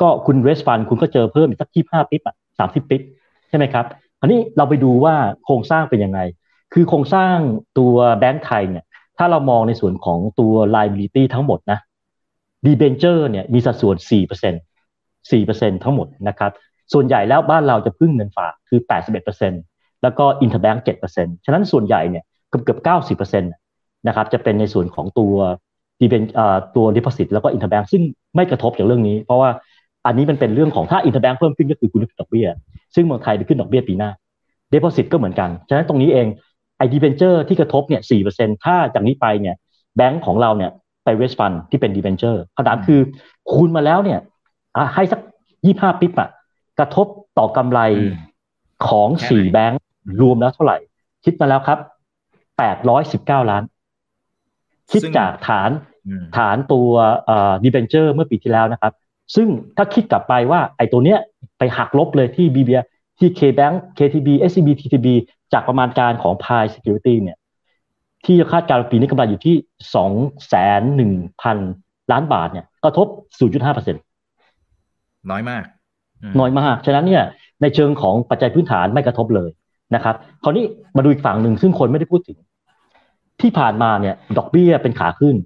[0.00, 3.02] ก็คุณ raise fund คุณก็เจอเพิ่มอีกสักที่ห้า bip อะสามสิบ bip
[3.48, 3.84] ใช่ไหมครับ
[4.20, 5.14] อันนี้เราไปดูว่า
[5.44, 6.20] โครงสร้างเป็นยังไง
[6.72, 7.36] คือโครงสร้าง
[7.78, 8.84] ตัวแบงก์ไทยเนี่ย
[9.18, 11.78] ถ้าเรามองในส่วนของตัว liability ทั้งหมดนะ
[12.64, 16.50] debenture เนี่ยมีสัดส่วน 4% 4%ทั้งหมดนะครับ
[16.92, 18.80] ส่วนใหญ่แล้วบ้านเราจะพึ่งเงินฝากคือ
[19.40, 25.34] 81%แล้วก็ interbank 7%ฉะนั้นส่วนใหญ่เนี่ยเกือบเกือบ90%นะครับจะเป็นในส่วนของตัว
[26.00, 26.22] ดีเป็น
[26.76, 28.02] ตัว deposit แล้วก็ interbank ซึ่ง
[28.36, 29.50] ไม่กระทบจากเรื่องนี้ เพราะว่า
[30.06, 32.48] อันนี้มันเป็นเรื่องของถ้า interbank เพิ่มขึ้นก็คือคุณขึ้นดอกเบี้ย
[32.94, 34.10] ซึ่งเมืองไทยไปขึ้นดอกเบี้ยปีหน้า
[34.70, 36.26] deposit ก็เหมือนกัน ฉะนั้นตรงนี้เอง
[36.78, 39.54] ไอ้ debenture ที่กระทบเนี่ย4%ถ้าจากนี้ไปเนี่ย
[39.96, 40.70] แบงก์ของเราเนี่ย
[41.04, 43.00] ไปเวสฟันที่เป็นดีเบนเจอร์คำถามคือ
[43.52, 44.18] คูณมาแล้วเนี่ย
[44.94, 45.20] ให้สัก
[45.60, 46.28] 25ปิ๊บอะ
[46.78, 47.06] กระทบ
[47.38, 47.80] ต่อกำไร
[48.88, 49.80] ของสี่แบงค์
[50.22, 50.78] รวมแล้วเท่าไหร่
[51.24, 51.78] คิดมาแล้วครับ
[52.58, 53.62] แปดร้อยสิบเก้าล้าน
[54.92, 55.70] คิดจากฐาน
[56.36, 56.90] ฐานตัว
[57.62, 58.92] ดีเบนเจอร์เมื่อปีที่แล้วนะครับ
[59.34, 61.18] ซึ่งถ้าคิดกลับไปว่าไอ้ตัวเนี้ย
[61.58, 62.82] ไปหักลบเลยที่ BBA
[63.18, 65.06] ที่ KBank KTB SCB TTB
[65.52, 67.38] จากประมาณการของ Pi Security เนี่ย
[68.24, 69.56] ที่คาดการณ์ปีนี้กำไรอยู่ที่
[69.94, 70.12] สอง
[70.48, 71.12] แสนหนึ่ง
[71.42, 71.58] พัน
[72.12, 73.06] ล้านบาทเนี่ยกระทบ
[73.40, 73.94] 0.5%
[75.30, 75.64] น้อยมาก
[76.38, 77.24] น้อยมาก ฉะนั้นเนี่ย
[77.62, 79.50] ในเชิงของปัจจัยพื้นฐานไม่กระทบเลย
[79.94, 80.64] นะครับคราวนี้
[80.96, 82.38] มาดูอีกฝั่งหนึ่งซึ่งคนไม่ได้พูดถึง
[83.40, 85.36] ที่ผ่านมาเนี่ยดอกเบี้ยเป็นขาขึ้น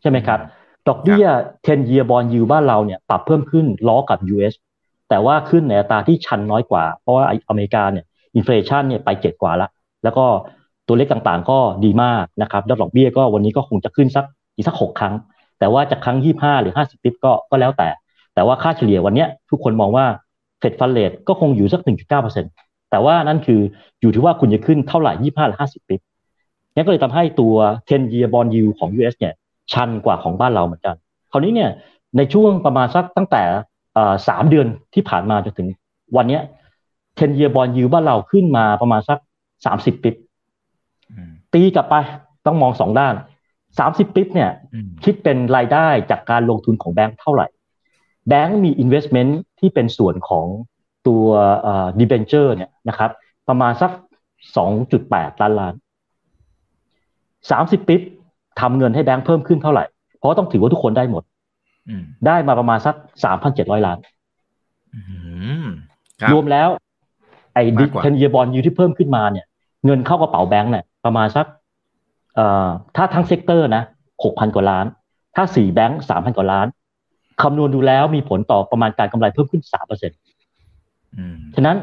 [0.00, 0.40] ใช่ไหมครับ
[0.88, 1.26] ดอกเบี้ย
[1.60, 4.54] 10 year bond yield บ้านเราเนี่ยปรับเพิ่มขึ้นล้อกับ US
[5.08, 8.04] แต่ว่าขึ้นในอัตราที่ชันน้อยกว่า เพราะว่าอเมริกาเนี่ย
[8.36, 9.68] อินฟลชันเนี่ยไปเจ็ดกว่าละ
[10.04, 10.24] แล้วก็
[10.86, 15.14] ตัวเลขต่างๆ ก็ดีมากนะครับดอกเบี้ยก็วันนี้ก็คงจะขึ้นสักอีกสักหกครั้ง
[15.58, 17.88] แต่ว่าจะครั้งยี่ห้าหรือห้าสิบปิ๊บก็ก็แล้วแต่
[18.36, 20.06] แต่ว่าค่าเฉลี่ยวันนี้ทุกคนมองว่า
[20.58, 21.80] เฟดฟันเลทก็คงอยู่สัก
[22.34, 23.60] 1.9%แต่ว่านั่นคือ
[24.00, 25.94] อยู่ที่ว่าคุณจะขึ้นเท่าไหร่ 25 หรือ 50ปี
[26.74, 27.54] นี่ก็เลยทำให้ตัว
[27.88, 29.34] 10 year bond yield ของ US เนี่ย
[29.72, 30.96] ชันกว่าของบ้านเราเหมือนกัน
[31.30, 31.70] คราวนี้เนี่ย
[32.16, 33.42] ในช่วงประมาณสักตั้งแต่
[34.28, 35.68] สามเดือนที่ผ่านมาจนถึง
[36.16, 36.40] วันนี้
[36.88, 39.18] 10 year bond yield บ้านเราขึ้นมาประมาณสัก
[39.64, 40.10] 30ปี
[41.52, 41.94] ตีกลับไป
[42.46, 43.14] ต้องมองสองด้าน
[43.68, 44.50] 30ปีเนี่ย
[45.04, 47.46] คิดเป็นรายได้จากการลงทุนของแบงค์เท่าไหร่
[48.28, 50.46] แบงก์มี investment ที่เป็นส่วนของ
[51.06, 51.26] ตัว
[51.98, 53.10] ดีเบนเจอร์เนี่ยนะครับ
[53.48, 53.90] ประมาณสัก
[54.66, 55.74] 2.8 ล้านล้าน
[57.40, 58.00] 30 bip
[58.60, 59.84] ทำเงินให้แบงก์เพิ่มขึ้นเท่าไหร่
[60.16, 61.22] เพราะต้องถือว่าทุกคนได้หมด
[62.26, 62.94] ได้มาประมาณสัก
[63.40, 63.98] 3,700 ล้าน
[66.32, 66.68] รวมแล้ว
[67.54, 69.46] ไอ้ดิเทนเยบอลยูที่เพิ่มขึ้นมาเนี่ย
[69.84, 71.46] เงินเข้ากระเป๋าแบงก์เนี่ยประมาณสัก
[72.96, 73.82] ถ้าทั้ง sector นะ
[74.18, 74.86] 6,000 กว่าล้าน
[75.36, 76.66] ถ้า4แบงก์3,000 กว่าล้าน
[77.42, 80.18] คำนวณดูแล้วมีผลต่อประมาณการกำไรเพิ่มขึ้นสามเปอร์เซ็นต์
[81.54, 81.76] ฉะนั้น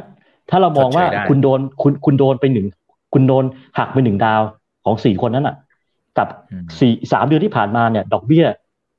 [0.50, 2.68] ถ้าเรามองว่าคุณโดนคุณคุณโดนไปหนึ่ง
[3.14, 3.44] คุณโดน
[3.78, 4.42] หักไปหนึ่งดาว
[4.86, 5.56] ของสี่คนนั้นอะ
[6.18, 6.28] กับ
[6.80, 8.46] สี่สามเดือนที่ผ่านมาเนี่ย ดอกเบี้ย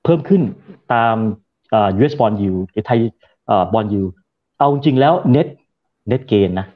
[0.04, 0.42] เพิ่มขึ้น
[0.92, 1.14] ตาม
[1.70, 2.98] เอ่อ US bond yield หรือไทย
[3.46, 4.10] เอ่อ bond yield
[4.58, 5.46] เอาจริงแล้ว net
[6.10, 6.66] net gain นะ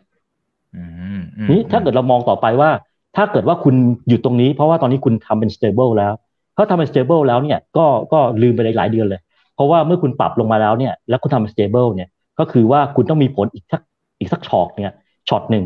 [1.50, 2.70] นี่ถ้าเกิดเรามองต่อไปว่า
[3.16, 3.74] ถ้าเกิดว่าคุณ
[4.08, 6.12] หยุดตรงนี้เพราะว่าตอนนี้คุณทำเป็น stable แล้ว
[6.56, 9.20] ถ้าทำเป็น stable แล้วเนี่ยก็ก็ลืมไปหลายเดือนเลย
[9.58, 13.80] เพราะว่าเมื่อคุณปรับลงมาแล้วเนี่ยแล้วคุณทำ stable เนี่ยก็คือว่าคุณต้องมีผลอีกสัก
[14.18, 14.92] อีกสักช็อตเนี่ย
[15.28, 15.64] ช็อตหนึ่ง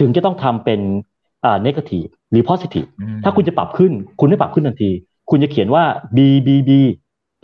[0.00, 0.80] ถึงจะต้องทำเป็น
[1.44, 2.88] อ่า negative หรือ positive
[3.24, 4.90] ถ้าคุณจะปรับขึ้น คุณไม่ปรับขึ้นทันที
[5.30, 5.84] คุณจะเขียนว่า
[6.16, 6.70] b b b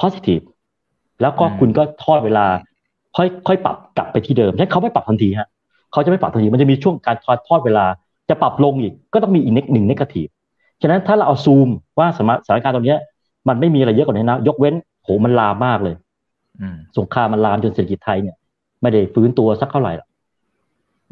[0.00, 0.44] positive
[1.20, 2.46] แล้วก็คุณก็ทอดเวลา
[3.16, 5.48] ค่อยค่อยปรับกลับไปที่เดิมให้เขาไม่ปรับทันทีฮะ
[5.92, 7.86] เขาจะไม่ปรับทันทีมันจะมีช่วงการทอดทอดเวลา
[8.28, 10.30] จะปรับลงอีกก็ต้องมีอีกหนึ่ง negative
[10.82, 12.96] ฉะนั้นถ้าเราเอาซูมว่าสถานการณ์ตรงนี้
[13.48, 14.74] มันไม่มีอะไรเยอะกว่านี้นะ ยกเว้น
[15.06, 15.94] โหมันลามมากเลย
[16.98, 18.36] สงครามมันลามจนเศรษฐกิจไทยเนี่ย
[18.82, 20.08] ไม่ได้ฟื้นตัวสักเท่าไหร่หรอก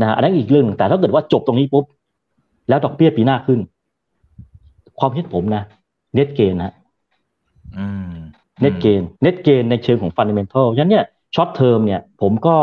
[0.00, 1.84] นะฮะอันนั้นอีกเรื่องแต่ถ้าเกิดว่าจบตรงนี้ปุ๊บ
[2.68, 3.60] แล้วดอกเบี้ยปีหน้าขึ้น
[4.98, 5.62] ความคิดผมนะ
[6.14, 6.72] net gain นะ
[8.60, 11.04] net gain net gain ในเชิงของ fundamental ฉะนั้นเนี่ย
[11.34, 12.56] short term เนี่ย ผมก็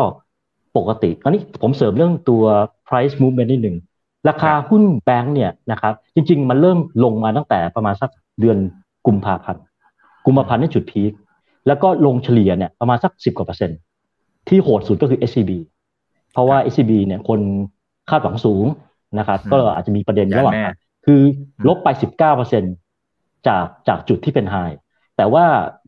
[0.77, 2.43] ปกติอันนี้ผมเสริมเรื่องตัว
[2.87, 3.77] price movement นิดหนึ่ง
[4.29, 8.57] ราคาหุ้นแบงก์เนี่ยนะครับ จริง ๆ มันเริ่มลงมาตั้งแต่ประมาณสักเดือน
[9.07, 9.63] กุมภาพันธ์
[10.25, 11.11] กุมภาพันธ์นี่จุดพีค
[11.67, 13.79] แล้วก็ลงเฉลี่ยเนี่ยประมาณสักสิบกว่าเปอร์เซ็นต์
[14.47, 15.51] ที่โหดสุดก็คือ SCB
[16.31, 17.39] เพราะว่า SCB เนี่ยคน
[18.09, 18.65] คาดหวังสูง
[19.19, 20.55] นะครับก็อาจจะมีประเด็นระหว่าง
[21.05, 21.21] คือ
[21.67, 22.63] ลบไปสิบเก้าเปอร์เซ็น
[23.47, 24.55] จากจากจุดที่เป็นไฮ
[25.17, 25.45] แต่ว่า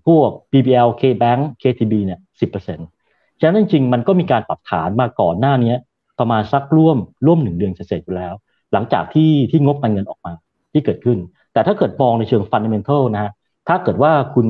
[0.08, 2.88] พวก BBL KBank KTB เนี่ยสิบเปอร์เซ็นต์
[3.40, 5.76] ฉะนั้นจริงๆ มันก็มีการปรับฐานมาก่อนหน้านี้
[6.20, 8.34] ประมาณสักร่วมร่วมหนึ่งเดือนเสร็จอยู่แล้ว
[8.74, 10.34] หลังจากที่ที่งบการเงินออกมา
[10.74, 11.18] ที่เกิดขึ้น
[11.54, 13.32] แต่ถ้าเกิดมองในเชิง fundamental นะฮะ
[13.68, 14.48] ถ้าเกิดว่าคุณ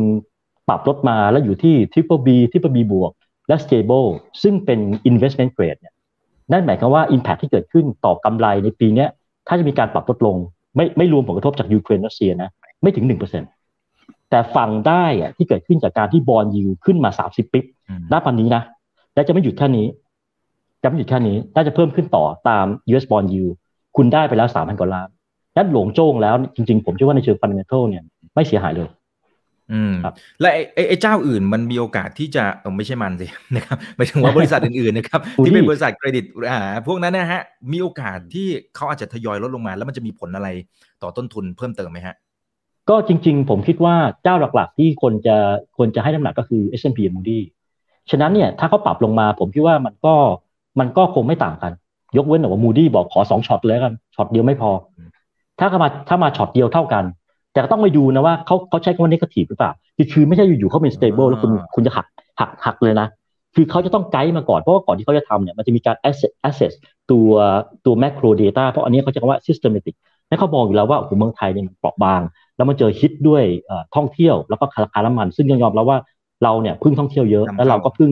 [0.67, 3.11] ปรับลดมาแล้วอยู่ที่ Triple B Triple B บวก
[3.47, 4.07] และ stable
[4.43, 5.93] ซึ่งเป็น investment grade เนี่ย
[6.51, 9.05] นั่นหมายความว่า impact ที่เกิดขึ้นต่อกำไรในปีนี้
[9.47, 10.37] ถ้าจะมีการปรับลดลง
[10.75, 12.49] ไม่ไม่รวมผลกระทบจากยูเครนรัสเซียนะ
[12.81, 13.43] ไม่ถึงหนึ่งเปอร์เซ็น
[14.29, 17.65] แต่ฝั่งได้อะที่เกิดขึ้นจากการที่ bond yield ขึ้นมาสามสิบ bip
[18.11, 18.63] ณปันนี้นะ
[19.13, 19.87] และจะไม่หยุดแค่นี้
[20.81, 23.53] จะไม่หยุดแค่นี้ น่าจะเพิ่มขึ้นต่อตาม US bond yield
[23.95, 25.09] คุณได้ไปแล้วสามพันกว่าล้าน
[25.57, 28.03] นั่นหลงโจ้งแล้วจริงๆ ผมเชื่อว่าในเชิงฟันเดเมนทัลเนี่ย
[28.35, 28.89] ไม่เสียหายเลย
[29.71, 29.93] อืม
[30.41, 40.49] และไอ้ไอ้เจ้าอื่นมันมีโอกาสที่จะเออไม่ใช่มันสินะครับหมายถึงว่าบริษัทอื่นๆนะครับที่เป็นบริษัทเครดิตอ่าพวกนั้นนะฮะมีโอกาสที่เขาอาจจะทยอยลดลงมา แล้วมันจะมีผลอะไร
[41.01, 42.15] ต่อต้นทุนเพิ่มเติมไหมฮะ
[42.89, 45.35] ก็จริง ๆ ผมคิดว่าเจ้าหลักๆ ที่คนจะ
[45.77, 47.39] ควรจะให้น้ำหนักก็คือ S&P Moody
[48.11, 50.13] ฉะนั้นเนี่ยถ้าเขาปรับลงมาผมคิดว่ามันก็
[50.79, 51.71] มันก็คงไม่ต่างกัน
[52.17, 54.71] ยกเว้นแต่ว่า Moody บอกขอสอง notch เลยกัน notch เดียวไม่พอ
[55.59, 57.03] ถ้าเขามาถ้ามาช็อตเดียวเท่ากัน
[57.53, 62.05] แต่ก็ต้องไปดูนะว่าเขาเขาใช้คำว่า negative หรือเปล่าคือคือไม่ใช่อยู่ๆเขาเป็น stable แล้วคุณคุณจะหัก
[62.39, 63.07] หักหักเลยนะ
[63.55, 66.73] คือเขาจะต้องไกด์มาก่อน เพราะว่าก่อนที่เขาจะทำเนี่ยมันจะมีการ assess assess
[67.11, 67.29] ตัว
[67.85, 69.95] ตัว macro data เพราะอันนี้เขาจะเรียกว่า systematic
[70.29, 72.21] นั่นเขาบอกอยู่แล้วว่าโอ้โหเมืองไทยเนี่ยมันเปราะบาง
[72.57, 73.43] แล้วมันเจอฮิตด้วย
[73.95, 75.97] ท่องเที่ยวแล้วก็ราคาน้ำมัน ซึ่งยอมแล้วว่า
[76.43, 78.11] เราเนี่ยพึ่งท่องเที่ยวเยอะแล้วเราก็พึ่ง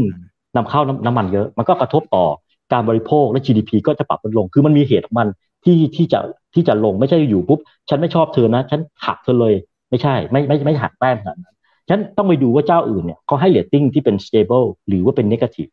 [0.55, 2.25] นำเข้าน้ำมันเยอะ มันก็กระทบต่อ
[2.73, 5.27] การบริโภคและ GDP ก็จะปรับลดลง คือมันมีเหตุของมัน
[5.63, 6.19] ที่ที่จะ
[6.53, 9.53] ที่จะลงไม่ใช่อยู่ปุ๊บฉันไม่ชอบเธอนะ ฉันหักเธอเลย
[9.89, 11.55] ไม่ใช่ ไม่ไม่ไม่หักแต้มขนาดนั้น
[11.89, 15.71] ฉันต้องไปดูว่าเจ้าอื่นเนี่ยเขาให้เรตติ้งที่เป็น stable หรือว่าเป็น negative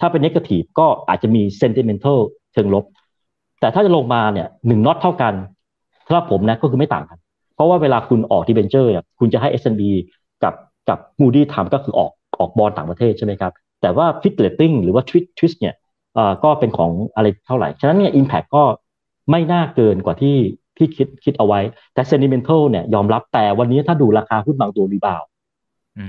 [0.00, 2.18] ถ้าเป็น negative ก็อาจจะมี sentimental
[2.52, 2.84] เชิงลบ
[3.60, 5.34] แต่ถ้าจะลงมาเนี่ยหนึ่ง notch เท่ากัน
[6.08, 7.18] ถ้าผมนะก็คือไม่ต่างกัน
[7.54, 9.82] เพราะว่าเวลาคุณออกที่เบนเจอร์เนี่ยคุณจะให้ S&B
[10.42, 10.54] กับ
[10.88, 15.74] กับ Moody ทำก็คือออกออกบอลต่างประเทศใช่ไหมครับแต่ว่า fit rating หรือว่า twist twist เนี่ย
[16.44, 18.62] ก็เป็นของอะไรเท่าไหร่ ฉะนั้นเนี่ย impact ก็
[19.30, 20.36] ไม่น่าเกินกว่าที่
[20.76, 21.60] ที่คิดคิดเอาไว้
[21.94, 25.22] แต่ sentimental เนี่ยยอมรับแต่วันนี้ถ้าดูราคาหุ้นบางตัวรีบาว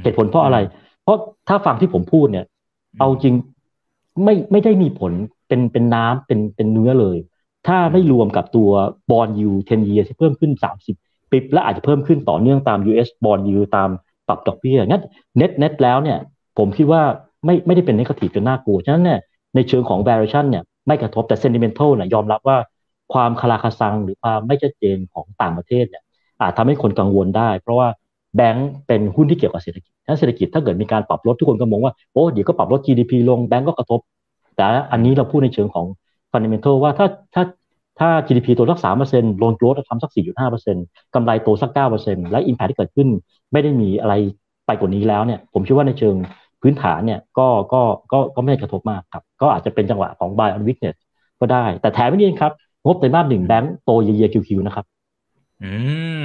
[0.04, 0.58] เหตุผลเพราะอะไร
[1.04, 2.46] เพราะถ้าฟังที่ผมพูดเนี่ย
[3.00, 3.36] เอาจริง
[4.24, 5.12] ไม่ไม่ได้มีผล
[5.48, 7.18] เป็นเป็นน้ำเป็นเป็นเนื้อเลย
[7.68, 8.70] ถ้าไม่รวมกับตัว
[9.12, 10.52] บอลยู10 year ที่เพิ่มขึ้น
[10.94, 13.90] 30 bip และอาจจะเพิ่มขึ้นต่อเนื่องตาม US บอลยูตาม
[14.28, 15.04] ปรับดอกเบี้ยงั้น
[15.38, 16.18] net net แล้วเนี่ย
[16.58, 17.02] ผมคิดว่า
[17.46, 19.20] ไม่ไม่ได้เป็น negative จนน่ากลัว ฉะนั้นเนี่ย
[19.56, 22.58] ในเชิงของ valuation เนี่ยไม่กระทบแต่ sentimental เนี่ยยอมรับว่า
[23.14, 26.04] ความคาราคาซังหรือความไม่ชัดเจนของต่างประเทศเนี่ย
[26.40, 27.88] อาจทำให้คนกังวลได้ เพราะว่า
[28.36, 34.00] แบงก์เป็นหุ้นที่เกี่ยวกับเศรษฐกิจถ้าเศรษฐกิจถ้าเกิดมีการปรับลดทุกคนก็มองว่าโอ้เดี๋ยวก็ปรับลด GDP ลงแบงก์ก็กระทบ
[34.56, 35.86] แต่อันนี้เราพูดในเชิงของ
[36.32, 37.44] fundamental ว่าถ้าถ้า
[38.00, 43.08] ถ้า GDP ตัวสักสามเปอร์เซ็นต์ loan growth ทำสักสี่จุดห้าเปอร์เซ็นต์กำไรโตสักเก้าเปอร์เซ็นต์และ impact ที่เกิดขึ้น
[43.52, 44.14] ไม่ได้มีอะไร
[44.66, 46.16] ไปกว่านี้แล้วเนี่ย ผมคิดว่าในเชิง
[46.62, 50.98] พื้นฐานเนี่ยก็ก็ก็ก็ไม่กระทบมากครับ ก็อาจจะเป็นจังหวะของ buy on weakness
[51.40, 52.52] ก็ได้ แต่แถมไม่ดีครับ
[52.86, 54.86] งบไตรมาสหนึ่งแบงก์โตเยียๆคิวๆนะครับ
[55.64, 55.74] อื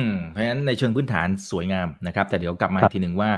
[0.00, 3.30] ม เพราะฉะนั้นในเชิงพื้นฐานสวยงามนะครับ แต่เดี๋ยวกลับมาทีหนึ่งว่า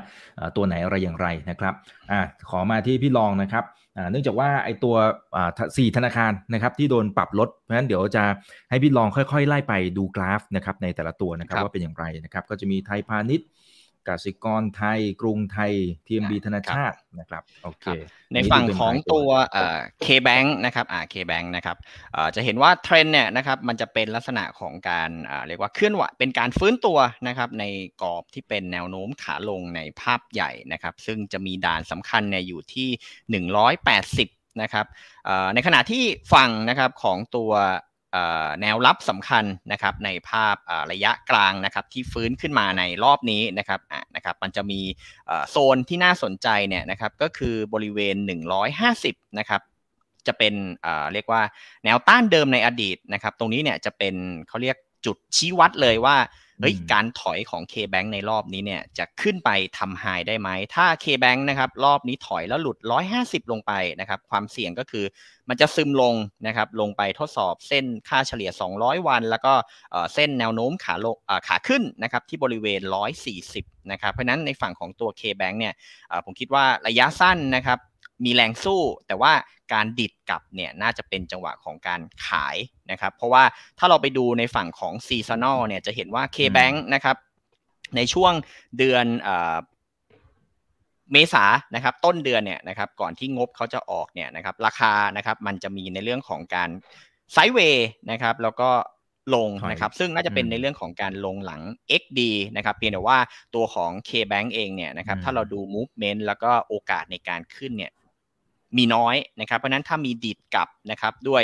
[0.57, 1.74] ตัวไหนอะไรอย่างไรนะครับ
[2.11, 3.64] อ่าขอมาที่พี่รองนะครับ
[3.96, 4.94] อ่าเนื่องจากว่าไอ้ตัว
[5.37, 8.24] อ่าสี่ธนาคารนะครับที่โดนปรับลด เพราะฉะนั้นเดี๋ยวจะ
[8.70, 13.46] ให้พี่รองค่อยๆ ไล่ไปดูกราฟนะครับในแต่ละตัวนะครับว่าเป็นอย่างไรนะครับก็จะมีไทยพาณิชย์
[14.08, 15.72] กสิกรไทย กรุงไทย
[16.06, 17.87] TMB ธนาชาตินะครับโอเค
[18.34, 19.28] ในฝั่งของตัว
[20.02, 21.76] เคแบงค์นะครับอ่าเคแบงค์นะครับ
[22.34, 25.11] จะเห็นว่าเทรนเนี่ยนะครับมันจะเป็นลักษณะของการ
[25.46, 27.64] เรียกว่าเคลื่อนไหวเป็นการฟื้นตัวนะครับใน
[28.02, 32.88] กรอบที่เป็นแนวโน้มขาลงในภาพใหญ่นะครับ ซึ่งจะมีด่านสำคัญเนี่ยอยู่ที่
[34.46, 34.87] 180นะครับ
[35.54, 37.52] ในขณะที่ฝั่งนะครับของตัว
[38.61, 40.57] แนวรับสำคัญนะครับในภาพ
[40.92, 43.81] ระยะกลางนะครับที่ฟื้นขึ้นมาในรอบนี้นะครับ
[44.16, 44.81] นะครับมันจะมี
[45.51, 48.16] โซนที่น่าสนใจเนี่ยนะครับก็คือบริเวณ
[48.77, 49.61] 150นะครับ
[50.27, 50.55] จะเป็น
[51.12, 51.42] เรียกว่า
[51.85, 54.14] แนวต้านเดิมในอดีตนะครับตรงนี้เนี่ยจะเป็น
[54.49, 56.16] เขาเรียกจุดชี้วัดเลยว่า
[56.61, 62.79] เฮ้ยการถอยของ K-Bank ในรอบนี้เนี่ยจะขึ้นไปทำไฮได้ไหม ถ้า K-Bank นะครับรอบนี้ถอยแล้วหลุด
[63.14, 65.05] 150 ลงไปนะครับความเสี่ยงก็คือ
[65.49, 66.14] มันจะซึมลง
[66.47, 69.53] นะครับลงไปทดสอบเส้นค่าเฉลี่ย 200 วัน แล้วก็
[70.14, 71.16] เส้นแนวโน้มขาลง
[71.49, 72.81] ขาขึ้นนะครับที่บริเวณ
[73.37, 75.75] 140นะครับเพราะนั้นในฝั่งของตัว K-Bank เนี่ย
[76.25, 77.79] ผมคิดว่าระยะสั้นนะครับ
[78.24, 79.33] มีแรงสู้แต่ว่า
[79.72, 82.57] การดิดกลับเนี่ยน่าจะเป็นจังหวะของการขาย
[82.90, 83.44] นะครับ เพราะว่า
[83.78, 87.16] ถ้าเราไปดูในฝั่งของ seasonal เนี่ยจะเห็นว่า K-Bank นะครับ
[87.96, 88.33] ในช่วง
[88.78, 89.07] เดือน
[91.12, 96.70] เมษานะครับต้นเดือนเนี่ยนะครับก่อนที่งบเขาจะออกเนี่ยนะครับราคานะครับมันจะมีในเรื่องของการ
[97.33, 98.70] sideway นะครับแล้วก็
[99.35, 101.62] ลงนะครับซึ่งน่าจะเป็นในเรื่องของการลงหลัง
[102.00, 102.20] XD
[102.57, 103.18] นะครับเพียงแต่ว่า
[103.54, 107.92] ตัวของ K-Bank เองเนี่ยนะครับถ้าเราดู movement แล้วก็โอกาสในการขึ้นเนี่ย
[108.76, 111.42] มีน้อยนะครับเพราะนั้นถ้ามีดีดกลับนะครับด้วย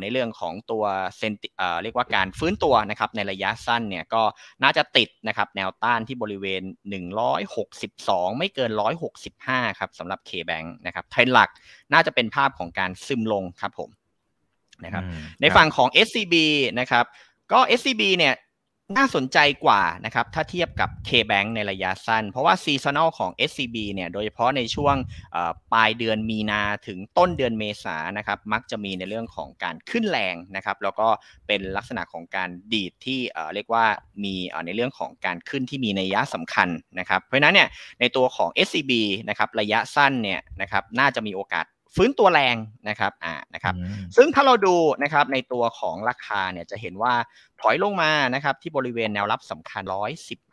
[0.00, 0.84] ในเรื่องของตัว
[1.16, 1.34] เซน
[1.82, 4.22] เรียกว่าการฟื้นตัวนะครับในระยะสั้นเนี่ยก็
[4.62, 6.62] น่าจะติดนะครับแนวต้านที่บริเวณ
[7.50, 8.70] 162 ไม่เกิน
[9.24, 11.50] 165 ครับสำหรับ K-Bank นะครับเทรนหลัก
[11.92, 13.90] น่าจะเป็นภาพของการซึมลงครับผม
[14.84, 15.04] นะครับ
[15.40, 16.34] ในฝั่งของ SCB
[16.80, 17.04] นะครับ
[17.52, 18.34] ก็ SCB เนี่ย
[18.96, 24.96] น่าสนใจกว่านะครับถ้าเทียบกับ K-Bank ในระยะสั้น เพราะว่าซีซันอลของ SCB เนี่ยโดยเฉพาะในช่วง
[25.72, 31.08] ปลายเดือนมีนาถึงต้นเดือนเมษานะครับมักจะมีในเรื่องของการขึ้นแรงนะครับแล้วก็
[31.46, 33.20] เป็นลักษณะของการดีดที่
[33.54, 33.84] เรียกว่า
[34.24, 34.34] มี
[34.66, 37.68] ในเรื่องของการขึ้นที่มีนัยยะสำคัญนะครับเพราะฉะนั้นเนี่ย
[38.00, 38.92] ในตัวของ SCB
[39.28, 42.56] นะครับระยะสั้นเนี่ยนะครับน่าจะมีโอกาส ฟื้นตัวแรง
[42.88, 43.74] นะครับอ่านะครับ
[44.16, 47.14] ซึ่งถ้าเราดูนะครับในตัวของราคาเนี่ยจะเห็นว่า
[47.60, 49.82] ถอยลงมานะครับที่บริเวณแนวรับสำคัญ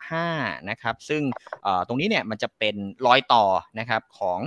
[0.00, 1.22] 115 นะครับ ซึ่ง
[1.88, 3.44] ตรงนี้เนี่ยมันจะเป็นรอยต่อ
[3.78, 4.38] นะครับของ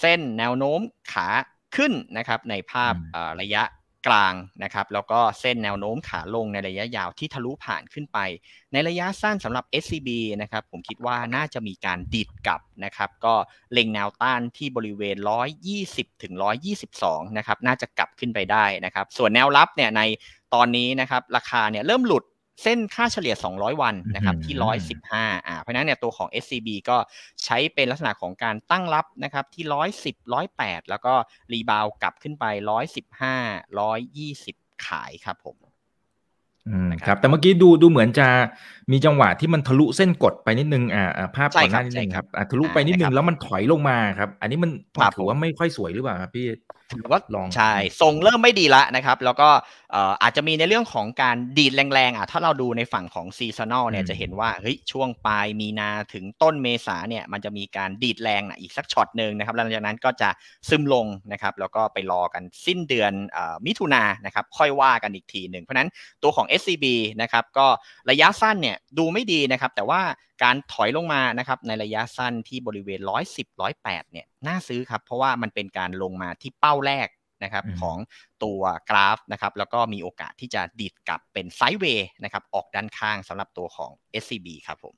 [0.00, 0.80] เส้นแนวโน้ม
[1.12, 1.28] ขา
[1.76, 2.94] ขึ้นนะครับในภาพ
[3.40, 3.62] ระยะ
[4.06, 8.18] กลางนะครับแล้วก็เส้นแนวโน้มขาลงในระยะยาวที่ทะลุผ่านขึ้นไป
[8.72, 10.08] ในระยะสั้นสำหรับ SCB
[10.42, 13.34] นะครับผมคิดว่าน่าจะมีการดิดกลับนะครับก็
[13.72, 15.16] เล็งแนวต้านที่บริเวณ
[15.68, 16.32] 120ถึง
[16.84, 20.02] 122นะครับน่าจะกลับขึ้นไปได้นะครับส่วนแนวรับเนี่ยใน
[20.54, 22.24] ตอนนี้นะครับราคาเนี่ยเริ่มหลุด
[22.62, 24.54] เส้นค่าเฉลี่ย 200 วันนะครับที่
[25.00, 26.96] 115อ่าเพราะนั้นเนี่ยตัวของ SCB ก็
[27.44, 29.64] ใช้เป็นลักษณะของการตั้งรับนะครับที่
[30.12, 30.14] 110
[30.48, 31.14] 108 แล้วก็
[31.52, 32.44] รีบาวกลับขึ้นไป
[33.24, 35.56] 115 120 ขายครับผม
[37.06, 38.28] ครับแต่เมื่อกี้ดูดูเหมือนจะ
[38.92, 44.70] มีจังหวะที่มันทะลุเส้นกดไปนิดนึงอ่าภาพก่อนหน้านิดนึงครับทะลุไปนิดนึงแล้วมันถอยลงมาครับ อันนี้มัน
[45.14, 46.48] ถือว่าไม่ค่อยสวยหรือเปล่าครับพี่
[46.94, 49.48] ถือว่าลองใช่ทรงเริ่มไม่ดีละนะครับ แล้วก็
[50.22, 60.28] อาจจะมีในเรื่องของการดีดแรงๆอะถ้าเราดูในฝั่งของ seasonal เนี่ยจะเห็นว่าเฮ้ยช่วงปลายมีนาถึงต้นเมษาเนี่ยมันจะมีการดีดแรงอีกสักช็อตหนึ่งนะครับหลังจากนั้นก็จะ
[60.68, 63.12] ซึมลงนะครับ แล้วก็ไปรอกันสิ้นเดือน
[63.66, 65.88] มิถุนายนนะครับ ค่อยว่ากันอีกทีหนึ่งเพราะนั้น
[66.22, 66.84] ตัวของ SCB
[67.22, 67.66] นะครับก็
[68.10, 70.00] ระยะสั้นเนี่ยดูไม่ดีนะครับ แต่ว่า
[70.42, 77.08] การถอยลงมานะครับในระยะสั้นที่บริเวณ 110 108 เนี่ยน่าซื้อครับ เพราะว่ามันเป็นการลงมาที่เป้าแรก
[77.44, 77.96] นะครับของ
[78.44, 78.60] ตัว
[78.90, 83.90] กราฟนะครับแล้วก็มีโอกาสที่จะดิดกลับเป็นไซด์เวย์นะครับออกด้านข้างสำหรับตัวของ
[84.22, 84.94] SCB ครับผม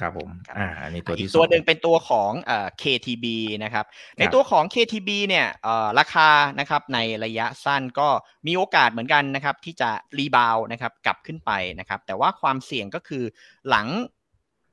[0.00, 3.26] ครับผม อ่าอันนี้ตัวที่ตัวหนึ่งเป็นตัวของเอ่อ KTB
[3.64, 3.84] นะครับ
[4.18, 6.30] ในตัวของ KTB เนี่ยเอ่อราคา
[6.60, 8.08] นะครับในระยะสั้นก็
[8.46, 13.24] มีโอกาสเหมือนกันนะครับที่จะรีบาวนะครับกลับขึ้นไปนะครับ แต่ว่าความเสี่ยงก็คือ
[13.70, 13.88] หลัง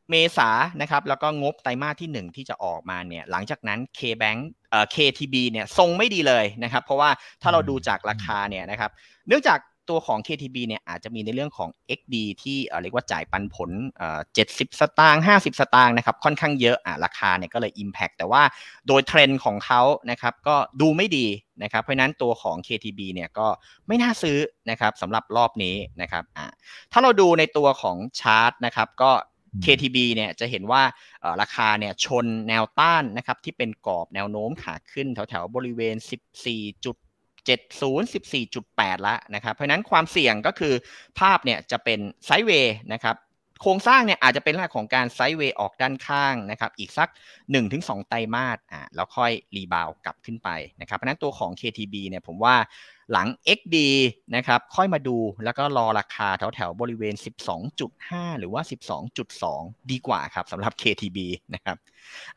[0.09, 0.49] เมษา
[0.81, 7.09] นะครับแล้วก็งบไตรมาสที่ 1 ที่จะออกมาเนี่ยหลังจากนั้น K-Bank เอ่อ KTB เนี่ยทรงไม่ดีเลยนะครับ เพราะว่า
[7.41, 8.91] ถ้าเราดูจากราคาเนี่ยนะครับ
[9.27, 13.71] เนื่องจาก ตัวของ KTB เนี่ยอาจจะมีในเรื่องของ XD ที่เรียกว่าจ่ายปันผล
[14.33, 18.43] เจ็ดสิบสตางค์ห้าสิบสตางค์นะครับค่อนข้างเยอะอะราคาเนี่ยก็เลย Impact แต่ว่า
[18.87, 21.27] โดยเทรนด์ของเขานะครับก็ดูไม่ดี
[21.63, 23.47] นะครับเพราะนั้นตัวของ KTB เนี่ยก็
[23.87, 24.37] ไม่น่าซื้อ
[24.69, 26.47] นะครับสำหรับรอบนี้นะครับอะ
[26.91, 29.11] ถ้าเราดูในตัวของชาร์ตนะครับก็
[29.65, 30.83] KTB เนี่ยจะเห็นว่า
[31.41, 35.95] ราคาเนี่ยชนแนวต้านนะครับที่เป็นกรอบแนวโน้มขาขึ้นแถวๆบริเวณ
[36.41, 36.97] 14จุด
[37.47, 40.73] 70 14.8ละนะครับเพราะนั้นความเสี่ยงก็คือ
[41.19, 43.17] ภาพเนี่ยจะเป็นไซด์เวย์นะครับ
[43.61, 47.09] โครงสร้างเนี่ยอาจจะเป็นลักษณะของการไซด์เวย์ออกด้านข้างนะครับอีกสัก
[47.59, 50.49] 1-2 ไตรมาสอ่าแล้วค่อยรีบาวกลับขึ้นไป
[50.81, 52.55] นะครับเพราะนั้นตัวของ KTB เนี่ยผมว่า
[53.11, 53.77] หลัง XD
[54.35, 57.15] นะครับค่อยมาดูแล้วก็รอราคาแถวแถวบริเวณ
[57.77, 58.61] 12.5 หรือว่า
[59.25, 61.17] 12.2 ดีกว่าครับสำหรับ KTB
[61.53, 61.77] นะครับ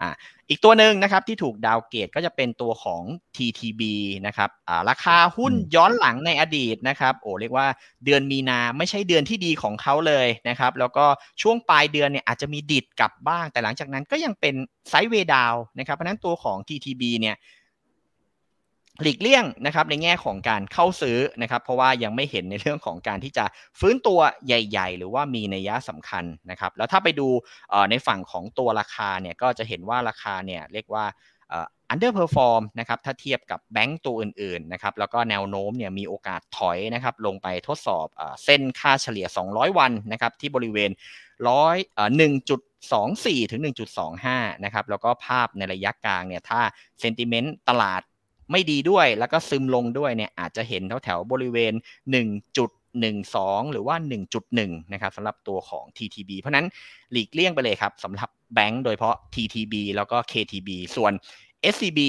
[0.01, 0.11] อ่า
[0.51, 3.03] อีกตัวหนึ่งนะครับที่ถูกดาวเกตก็จะเป็นตัวของ
[3.37, 3.83] TTB
[4.27, 7.67] นะครับอ่าราคาหุ้นย้อนหลังในอดีตนะครับโอ้เรียกว่า
[8.05, 11.07] เดือนมีนาไม่ใช่เดือนที่ดีของเขาเลยนะครับแล้วก็
[11.43, 14.55] ช่วงปลายเดือนเนี่ยอาจจะมีดิดกลับบ้าง แต่หลังจากนั้นก็ยังเป็น
[14.89, 17.37] sideway down นะครับเพราะนั้นตัวของ TTB เนี่ย
[19.03, 23.45] หลีกเลี่ยงนะครับในแง่ของการเข้าซื้อนะครับ เพราะว่ายังไม่เห็นในเรื่องของการที่จะ
[23.81, 27.29] ฟื้นตัวใหญ่ ๆ หรือว่ามีนัยยะสำคัญนะครับ แล้วถ้าไปดู
[27.91, 31.05] ในฝั่งของตัวราคาเนี่ยก็จะเห็นว่าราคาเนี่ยเรียกว่า
[31.91, 38.07] underperform นะครับถ้าเทียบกับแบงก์ตัวอื่นๆนะครับแล้วก็แนวโน้มเนี่ยมีโอกาสถอยนะครับลงไปทดสอบ
[38.45, 40.91] เส้นค่าเฉลี่ย 200 วันนะครับที่บริเวณ
[41.49, 41.77] ร้อย
[42.17, 42.61] หนึ่งจุด
[43.03, 43.61] 1.24ถึง
[44.13, 46.61] 1.25นะครับแล้วก็ภาพในระยะกลางเนี่ยถ้า
[47.01, 48.03] เซนติเมนต์ตลาด
[48.51, 51.73] ไม่ดีด้วยแล้วก็ซึมลงด้วยเนี่ยอาจจะเห็นแถวแถวบริเวณ
[52.53, 53.97] 1.12 หรือว่า
[54.45, 56.67] 1.1 นะครับสำหรับตัวของ TTB เพราะนั้น
[57.13, 61.13] หลีกเลี่ยงไปเลยครับสำหรับแบงก์โดยเฉพาะ TTB แล้วก็ KTB ส่วน
[61.75, 62.01] SCB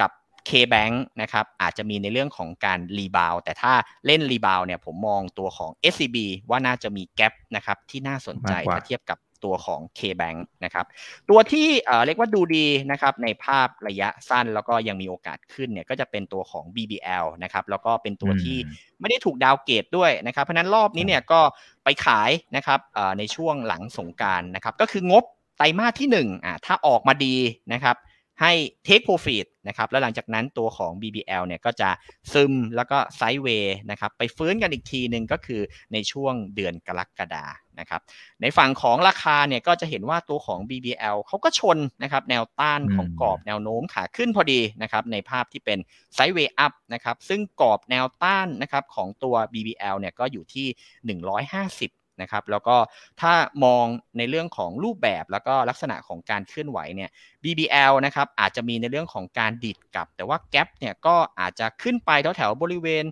[0.00, 0.10] กับ
[0.48, 3.72] K-Bank นะครับอาจจะมีในเรื่องของการรีบาวแต่ถ้า
[4.06, 6.16] เล่นรีบาวเนี่ยผมมองตัวของ SCB
[6.50, 10.86] ว่าน่าจะมีแกลบนะครับที่น่าสนใจถ้าเทียบกับ ตัวของ K-Bank นะครับ
[11.30, 11.68] ตัวที่
[12.06, 18.56] เรียกว่าดูดีนะครับในภาพระยะสั้นแล้วก็ยังมีโอกาสขึ้นเนี่ยก็จะเป็นตัวของ BBL นะครับแล้วก็เป็นตัวที่
[19.00, 21.40] ไม่ได้ถูกดาวเกตด้วยนะครับเพราะนั้นรอบนี้เนี่ยก็
[21.84, 22.80] ไปขายนะครับ
[23.18, 25.24] ในช่วงหลังสงการนะครับก็คืองบ
[25.56, 27.36] ไตรมาสที่1อ่าถ้าออกมาดี
[27.72, 27.96] นะครับ
[28.40, 28.52] ให้
[28.86, 31.90] take profit นะครับแล้วหลังจากนั้นตัวของ BBL เนี่ยก็จะ
[32.32, 35.60] ซึมแล้วก็ไซด์เวย์นะครับไปฟื้นกันอีกทีหนึ่งก็คือ
[35.92, 37.46] ในช่วงเดือนกรกฎา
[37.80, 38.00] นะครับ
[38.42, 45.78] ในฝั่งของราคาเนี่ยก็จะเห็นว่าตัวของ BBL เขาก็ชนนะครับแนวต้านของกรอบแนวโน้มขาขึ้นพอดีนะครับในภาพที่เป็น
[46.14, 50.66] ไซด์เวย์อัพนะครับซึ่งกรอบแนวต้านนะครับของตัว BBL เนี่ยก็อยู่ที่
[51.18, 52.76] 150 นะครับแล้วก็
[53.20, 53.32] ถ้า
[53.64, 53.86] มอง
[54.18, 57.10] ในเรื่องของรูปแบบแล้วก็ลักษณะของการเคลื่อนไหวเนี่ย
[57.42, 63.04] BBL นะครับอาจจะมีในเรื่องของการดิดกลับ แต่ว่าแกลบเนี่ยก็อาจจะขึ้นไปแถวแถวบริเวณ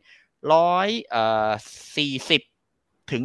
[0.53, 1.49] ร้อยเอ่อ
[1.97, 2.43] สี่สิบ
[3.13, 3.23] ถึง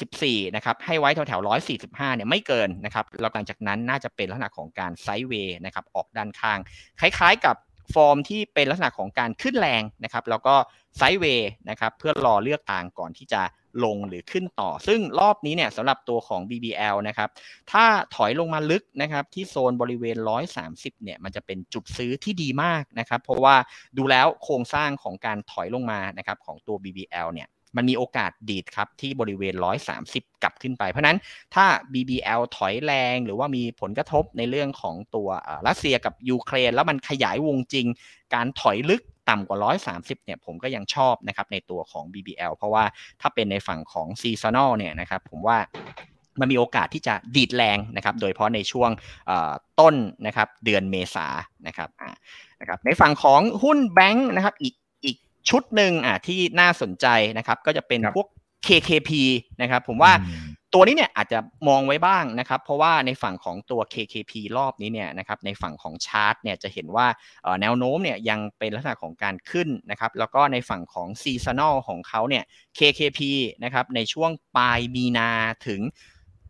[0.00, 1.40] 144 นะครับ ให้ไว้แถวแถว
[1.78, 6.58] 145 เนี่ยไม่เกินนะครับ แล้วหลังจากนั้นน่าจะเป็นลักษณะของการไซด์เวย์นะครับ ออกด้านข้าง
[7.00, 7.56] คล้ายๆกับ
[7.94, 10.54] ฟอร์มที่เป็นลักษณะของการขึ้นแรงนะครับ แล้วก็
[10.96, 13.42] ไซด์เวย์นะครับ เพื่อรอเลือกทางก่อนที่จะ
[13.84, 17.28] ลงหรือขึ้นต่อ ซึ่งรอบนี้เนี่ยสำหรับตัวของ BBL นะครับ
[17.72, 17.84] ถ้า
[18.14, 20.16] ถอยลงมาลึกนะครับ ที่โซนบริเวณ
[20.60, 23.56] 130 เนี่ย มันจะเป็นจุดซื้อที่ดีมากนะครับ เพราะว่า
[23.98, 29.54] ดูแล้วโครงสร้างของการถอยลงมานะครับของตัว BBL เนี่ยมันมีโอกาสดีดครับที่บริเวณ
[29.98, 31.18] 130 กลับขึ้นไป เพราะนั้น
[31.54, 35.28] ถ้า BBL ถอยแรงหรือว่ามีผลกระทบในเรื่องของตัว
[35.66, 37.86] รัสเซียกับยูเครน แล้วมันขยายวงจริง
[38.34, 39.58] การถอยลึก ต่ำกว่า
[39.92, 42.84] 130เนี่ยผมก็ยังชอบนะครับในตัวของ BBL เพราะว่า
[43.20, 45.58] ถ้าเป็นในฝั่งของ seasonal เนี่ยนะครับผมว่า
[46.40, 48.90] มันมีโอกาสที่จะดีดแรงนะครับ โดยเฉพาะในช่วง
[49.80, 49.94] ต้น
[50.26, 51.26] นะครับเดือนเมษา
[51.66, 51.88] นะครับ
[52.60, 55.16] นะครับ ในฝั่งของหุ้นแบงค์นะครับอีกอีก
[55.50, 57.06] ชุดหนึ่งอะที่น่าสนใจ
[57.38, 58.26] นะครับ ก็จะเป็นพวก
[58.66, 59.10] KKP
[59.62, 60.12] นะครับ ผมว่า
[60.74, 67.06] ตัวนี้เนี่ยอาจจะมองไว้บ้างนะครับ เพราะว่าในฝั่งของตัว KKP รอบนี้เนี่ยนะครับในฝั่งของชาร์ตเนี่ยจะเห็นว่า
[67.60, 72.44] แนวโน้มเนี่ยยังเป็นลักษณะของการขึ้นนะครับแล้วก็ในฝั่งของ seasonal ของเขาเนี่ย
[72.78, 73.20] KKP
[73.64, 75.30] นะครับในช่วงปลายมีนา
[75.66, 75.80] ถึง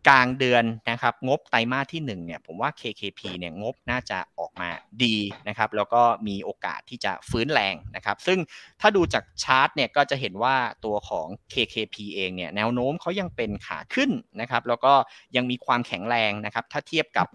[0.07, 4.69] กลางเดือนนะครับงบไตรมาสที่1เนี่ยผมว่า KKP เนี่ยงบน่าจะออกมา
[5.03, 5.15] ดี
[5.47, 8.39] นะครับแล้วก็มีโอกาสที่จะฟื้นแรงนะครับซึ่ง
[8.81, 14.93] ถ้าดูจากชาร์ตเนี่ยก็จะเห็นว่าตัวของ KKP เองเนี่ยแนวโน้มเขายังเป็นขาขึ้นนะครับแล้วก็
[15.35, 17.27] ยังมีความแข็งแรงนะครับถ้าเทียบกับ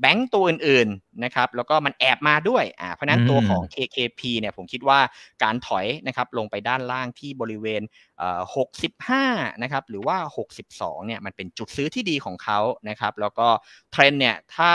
[0.00, 5.00] แบงก์ตัวอื่นๆนะครับแล้วก็มันแอบมาด้วยอ่าเพราะนั้นตัวของ KKP เนี่ยผมคิดว่า
[5.42, 7.82] การถอยนะครับลงไปด้านล่างที่บริเวณ
[8.16, 10.16] 65 นะครับ หรือว่า
[10.62, 13.48] 62 เนี่ย มันเป็นจุดซื้อที่ดีของเขานะครับ แล้วก็
[13.92, 14.70] เทรนเนี่ย ถ้า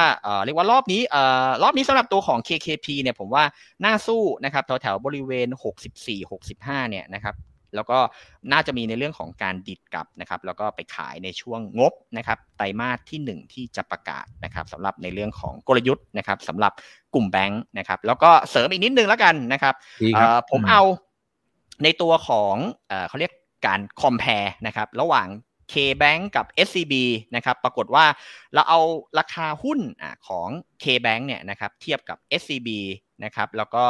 [0.46, 1.02] เรียกว่ารอบนี้
[1.64, 3.44] รอบนี้สำหรับตัวของ KKP เนี่ย ผมว่า
[3.86, 5.48] น่าสู้นะครับ แถวแถวบริเวณ
[6.20, 7.36] 64-65 เนี่ยนะครับ
[7.76, 8.00] แล้วก็
[8.52, 16.72] น่าจะมีในเรื่องของการดิดกลับนะครับ แล้วก็ไปขายในช่วงงบนะครับไตรมาสที่ 1 ที่จะประกาศนะครับสำหรับในเรื่องของกลยุทธ์นะครับสำหรับ
[17.14, 19.74] กลุ่มแบงค์นะครับ แล้วก็เสริมอีกนิดนึงแล้วกันนะครับ
[20.52, 20.82] ผมเอา
[21.84, 22.56] ในตัวของ
[23.08, 23.34] เขาเรียก
[23.68, 25.28] การคอมเพลนะครับระหว่าง
[25.72, 26.94] K-Bank กับ SCB
[27.36, 28.06] นะครับปรากฏว่า
[28.54, 28.80] เราเอา
[29.20, 29.80] ราคาหุ้น
[30.28, 30.48] ของ
[30.84, 32.70] K-Bank เนี่ยนะครับเทียบกับ SCB
[33.26, 33.84] นะครับแล้วก็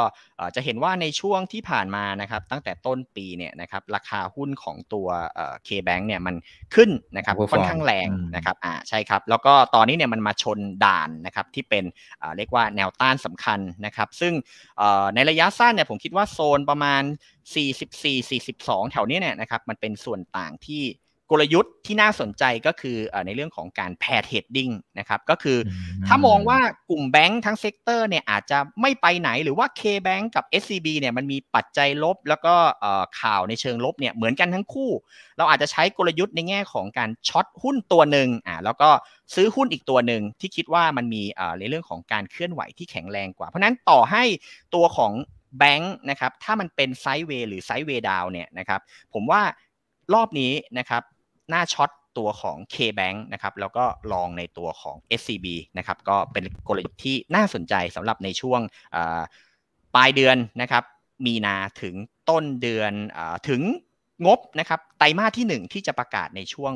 [0.54, 5.08] จะเห็นว่าในช่วงที่ผ่านมานะครับตั้งแต่ต้นปีเนี่ยนะครับราคาหุ้นของตัว
[5.66, 6.34] K-Bank เนี่ยมัน
[6.74, 11.84] ขึ้นนะครับค่อนข้างแรงนะครับอ่าใช่ครับแล้วก็ตอนนี้เนี่ยมันมาชนด่านนะครับที่เป็น
[12.36, 14.32] เรียกว่าแนวต้านสำคัญนะครับซึ่ง
[15.14, 17.02] ในระยะสั้นเนี่ยผมคิดว่าโซนประมาณ
[17.82, 20.82] 44-42 แถวนี้เนี่ยนะครับมันเป็นส่วนต่างที่
[21.32, 25.58] กลยุทธ์ที่น่าสนใจก็คือในเรื่องของการ pair trading นะครับก็คือ
[26.06, 26.58] ถ้ามองว่า
[26.90, 32.54] กลุ่มแบงค์ทั้ง sector เนี่ยอาจจะไม่ไปไหนหรือว่า K-Bank กับ SCB เนี่ยมันมีปัจจัยลบ แล้วก็
[33.20, 34.90] ข่าวในเชิงลบเนี่ยเหมือนกันทั้งคู่
[35.38, 38.90] เราอาจจะใช้กลยุทธ์ในแง่ของการ short หุ้นตัวหนึ่งอ่าแล้วก็
[39.34, 41.22] ซื้อหุ้นอีกตัวหนึ่งที่คิดว่ามันมี
[41.58, 44.24] ในเรื่องของการเคลื่อนไหวที่แข็งแรงกว่า เพราะนั้นต่อให้
[44.74, 45.12] ตัวของ
[45.58, 48.80] แบงค์นะครับถ้ามันเป็น sideway หรือ sideway down เนี่ยนะครับ
[49.14, 49.42] ผมว่า
[50.14, 51.02] รอบนี้นะครับ
[51.52, 55.46] น่า short ตัวของ K-Bank นะครับแล้วก็ long ในตัวของ SCB
[55.78, 58.60] นะครับก็เป็นกลยุทธ์ที่น่าสนใจสำหรับในช่วง
[59.94, 60.84] ปลายเดือนนะครับ
[61.26, 61.94] มีนาถึง
[62.30, 63.62] ต้นเดือนอถึง
[64.26, 66.72] งบนะครับไตรมาสที่ 1 ที่จะประกาศในช่วง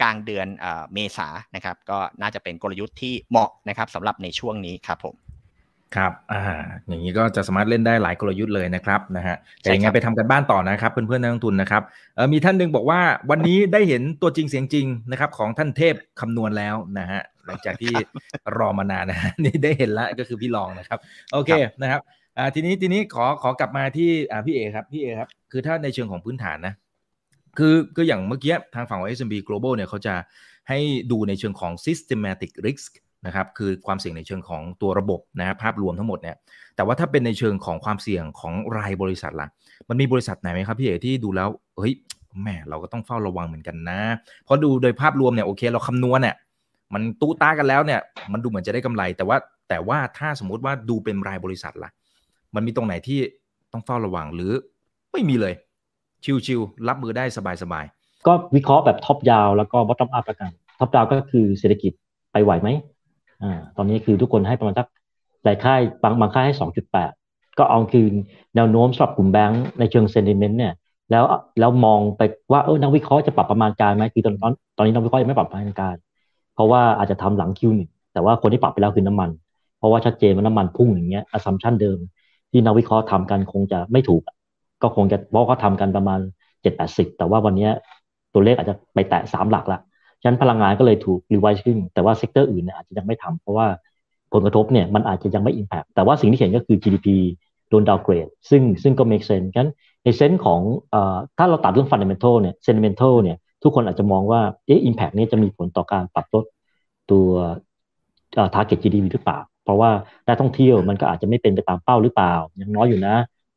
[0.00, 0.46] กลางเดือน
[0.94, 5.27] เมษานะครับก็น่าจะเป็นกลยุทธ์ที่เหมาะนะครับสำหรับในช่วงนี้ครับผม
[5.96, 6.42] ครับ อ่า
[6.86, 11.82] อย่างนี้ก็จะสามารถเล่นได้หลายกลยุทธ์เลยนะครับนะฮะ แต่ยังไงไปทำกันบ้านต่อนะครับ เพื่อนๆนักลงทุนนะครับ
[12.16, 17.94] เออมีท่านหนึ่งบอกว่าวันนี้ได้เห็นตัวจริงเสียงจริงนะครับของท่านเทพคำนวณแล้วนะฮะ หลังจากที่
[18.56, 20.98] รอมานานนะนี่ได้เห็นแล้วก็คือพี่รองนะครับ
[21.32, 21.50] โอเค
[21.82, 22.00] นะครับ
[22.38, 26.74] อ่า ทีนี้ทีนี้ขอขอกลับมาที่อ่าพี่เอครับ พี่เอครับ คือถ้าในเชิงของพื้นฐานนะ
[27.58, 30.14] คือคืออย่างเมื่อกี้ทางฝั่งของ S&P Global เนี่ยเขาจะ
[30.68, 30.78] ให้
[31.10, 32.90] ดูในเชิงของ systematic risk
[33.26, 36.36] นะครับคือความเสี่ยงในเชิงของตัวระบบนะครับภาพรวมทั้งหมดเนี่ย
[36.76, 39.48] แต่ว่าถ้าเป็นในเชิงของความเสี่ยงของรายบริษัทล่ะ
[39.88, 41.48] มันมีบริษัทไหนไหมครับพี่เอกที่ดูแล้ว
[41.78, 41.94] เฮ้ย
[42.42, 44.00] แม่เราก็ต้องเฝ้าระวังเหมือนกันนะ
[44.44, 46.36] เพราะดูโดยภาพรวมเนี่ยโอเคเราคำนวณเนี่ย
[46.94, 48.00] มันตู้ตากันแล้วเนี่ย
[48.32, 49.36] มันดูเหมือนจะได้กำไร แต่ว่า
[49.68, 51.90] แต่ว่าถ้าสมมุติว่าดูเป็นรายบริษัทล่ะ
[52.54, 53.18] มันมีตรงไหนที่
[53.72, 54.52] ต้องเฝ้าระวังหรือ
[55.12, 55.54] ไม่มีเลย
[56.46, 57.24] ชิวๆรับมือได้
[57.62, 61.92] สบายๆก็วิเคราะห์แบบ top down แล้วก็ bottom up กัน top down ก็คือเศรษฐกิจ
[62.32, 62.68] ไปไหวไหม
[63.42, 64.86] อ่าตอนนี้คือทุกคนให้ประมาณสัก
[65.44, 67.12] หลายค่ายบางบางค่ายให้สองจุดแปด
[67.58, 68.12] ก็เอาคืน
[68.54, 70.72] แนวโน้มสำหรับกลุ่มแบงก์ในเชิง sentiment เนี่ย
[71.10, 71.24] แล้ว
[71.58, 72.22] แล้วมองไป
[72.52, 75.96] ว่าเออนักวิเคราะห์จะปรับประมาณการไหมคือตอนตอนตอนนี้นักวิเคราะห์ยังไม่ปรับประมาณการ
[76.54, 79.30] เพราะว่าอาจจะทำหลัง Q หนึ่งแต่ว่าคนที่ปรับไปแล้วคือน้ำมัน
[79.78, 81.98] เพราะว่าชัดเจนว่าน้ำมันพุ่งอย่างเงี้ย assumption เดิม
[82.50, 84.22] ที่นักวิเคราะห์ทำกันคงจะไม่ถูก
[84.82, 86.20] ก็คงจะเพราะเขาทำกันประมาณ
[86.62, 87.68] เจ็ดแปดสิบแต่ว่าวันนี้
[88.34, 89.80] ตัวเลขอาจจะไปแตะสามหลักละ
[90.22, 93.66] ฉะนั้นพลังงานก็เลยถูก revise ขึ้น แต่ว่า sector อื่นเนี่ยอาจจะยังไม่ทำเพราะว่า
[94.32, 97.08] ผลกระทบเนี่ยมันอาจจะยังไม่ impact แต่ว่าสิ่งที่เห็นก็คือ GDP
[97.68, 99.66] โดนดาวเกรดซึ่งซึ่งก็ make sense กัน
[100.04, 100.60] ในเซนส์ของ
[100.94, 100.96] อ
[101.38, 106.44] ถ้าเราตัดเรื่อง fundamental เนี่ย sentimental เนี่ยทุกคนอาจจะมองว่าเอ๊ะ impact นี้จะมีผลต่อการปรับลด
[107.10, 107.28] ตัว
[108.54, 109.90] target GDP หรือเปล่า เพราะว่า
[110.26, 113.14] นักท่องเที่ยวมันก็อาจจะไม่เป็นไปตามเป้าหรือเปล่า ยังน้อยอยู่นะ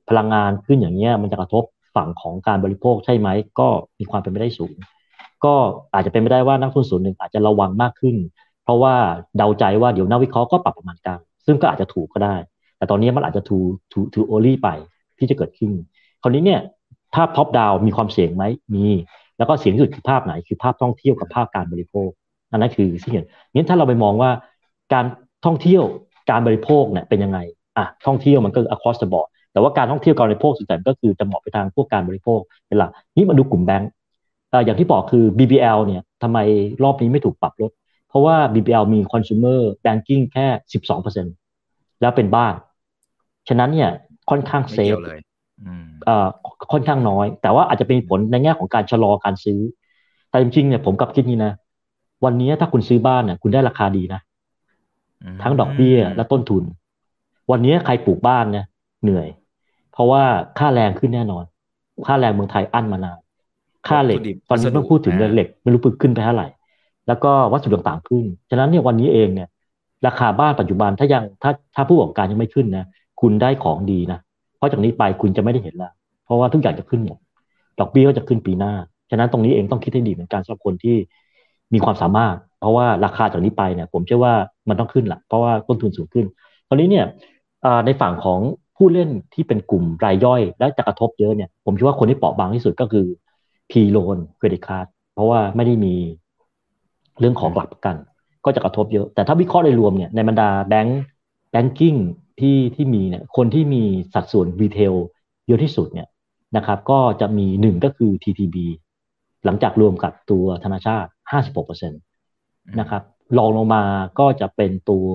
[0.10, 1.64] พลังงานขึ้นอย่างเงี้ยมันจะกระทบ
[1.96, 3.68] ฝั่งของการบริโภคใช่ไหมก็
[4.00, 4.76] มีความเป็นไปได้สูง
[5.46, 5.56] ก็
[5.94, 8.16] อาจจะเป็นไปได้ว่านักทุนส่วนหนึ่งอาจจะระวังมากขึ้น
[8.64, 8.96] เพราะว่า
[9.38, 12.36] เดาใจว่าเดี๋ยวนักวิเคราะห์ก็ปรับประมาณการซึ่งก็อาจจะถูกก็ได้
[12.78, 13.58] แต่ตอนนี้มันอาจจะถู
[13.92, 14.70] ถูถูโอลี่ไป
[15.18, 15.72] ที่จะเกิดขึ้น
[16.22, 16.62] คราวนี้เนี่ย
[17.14, 18.44] ถ้าท็อปดาวมีความเสี่ยงไหม
[18.76, 18.86] มี
[19.38, 22.10] แล้วก็เสี่ยงที่สุดคือภาพไหน คือภาพท่องเที่ยวกับภาพการบริโภค
[22.52, 23.14] อันนั้นคือสิ่ง
[23.54, 24.30] นี้ถ้าเราไปมองว่า
[24.94, 25.06] การ
[25.46, 25.84] ท่องเที่ยว
[26.30, 27.40] การบริโภคเนี่ยเป็นยังไง
[27.78, 33.90] อะท่องเที่ยวมันก็ across the board แต่ว่าการท่องเที่ยวการบริโภคส่วนใหญ่ก็คือจะเหมาะไปทางพวกการบริโภคเป็นหลักนี่มาดูกลุ่มแบงก์
[34.66, 36.38] อย่างที่บอกคือ BBL เนี่ยทำไม
[36.84, 37.72] รอบนี้ไม่ถูกปรับลด
[38.10, 40.48] เพราะว่า BBL มี consumer banking แค่
[41.04, 42.54] 12%แล้วเป็นบ้าน
[43.48, 43.90] ฉะนั้นเนี่ย
[44.30, 44.96] ค่อนข้างเซฟ
[46.72, 49.60] ค่อนข้างน้อย แต่ว่าอาจจะเป็นผลในแง่ของการชะลอการซื้อ
[50.30, 51.54] แต่จริงๆเนี่ยผมกับคิดนี้นะ
[52.26, 54.22] วันนี้ถ้าคุณซื้อบ้านเนี่ยคุณได้ราคาดีนะ
[55.42, 56.64] ทั้งดอกเบี้ยและต้นทุน
[57.52, 58.66] วันนี้ใครปลูกบ้านเนี่ย
[59.04, 59.28] เหนื่อย
[59.92, 60.24] เพราะว่า
[60.60, 61.44] ค่าแรงขึ้นแน่นอน
[62.08, 63.20] ค่าแรงเมืองไทยอั้นมานาน
[63.88, 64.20] ค่าเหล็ก
[64.50, 66.48] ตอนนี้ต้องพูดถึงเหล็กไม่รู้ปึกขึ้นไปเท่าไหร่
[67.08, 69.48] แล้วก็วัสดุต่างๆขึ้น ฉะนั้นเนี่ยวันนี้เองเนี่ย
[70.08, 72.86] ราคาบ้านปัจจุบันถ้ายังถ้าถ้าผู้ประกอบการยังไม่ขึ้นนะ
[73.22, 74.20] คุณได้ของดีนะ
[74.58, 75.92] เพราะจากนี้ไปคุณจะไม่ได้เห็นแล้ว
[76.26, 77.18] เพราะว่าทุกอย่างจะขึ้นหมด
[77.80, 78.74] ดอกเบี้ยก็จะขึ้นปีหน้า
[79.10, 80.98] ฉะนั้นตรงนี้เองต้องคิดให้ดีเหมือนกันสำหรับคนที่
[81.74, 84.34] มีความสามารถ เพราะว่าราคาจากนี้ไปเนี่ย ผมเชื่อว่า
[84.70, 86.26] มันต้องขึ้นแหละเพราะว่าต้นทุนสูงขึ้น
[86.70, 87.06] ตอนนี้เนี่ย
[87.86, 88.40] ในฝั่งของ
[88.78, 93.06] ผู้เล่นที่เป็นกลุ่มรายย่อย และจะกระทบเยอะเนี่ย ผมคิดว่าคนที่เปราะบางที่สุดก็คือ
[93.72, 95.96] P-loan credit card เพราะว่าไม่ได้มี
[97.20, 97.96] เรื่องของหลักประกัน
[98.46, 101.02] ก็จะกระทบเยอะ แต่ถ้าวิเคราะห์โดยรวมเนี่ยในบรรดาแบงก์
[101.52, 101.96] banking
[102.40, 104.94] ที่ที่มีเนี่ยคนที่มีสัดส่วน retail
[105.48, 106.08] เยอะที่สุดเนี่ย
[106.58, 108.58] นะครับ ก็จะมีหนึ่งก็คือ TTB
[109.46, 111.10] หลังจากรวมกับตัวธนาชาติ
[111.70, 113.04] 56%นะครับ
[113.38, 113.84] รองลงมา
[114.20, 115.06] ก็จะเป็นตัว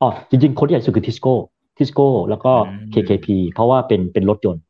[0.00, 1.34] อ๋อจริง ๆ คนที่ใหญ่สุดคือทิสโก้
[1.78, 2.52] ทิสโก้แล้วก็
[2.92, 4.62] KKP เพราะว่าเป็นเป็นรถยนต์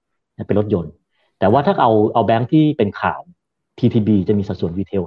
[0.47, 0.93] เป็นรถยนต์
[1.39, 3.21] แต่ว่าถ้าเอาเอาแบงค์ที่เป็นข่าว
[3.79, 5.03] TTB จะมีสัดส่วน retail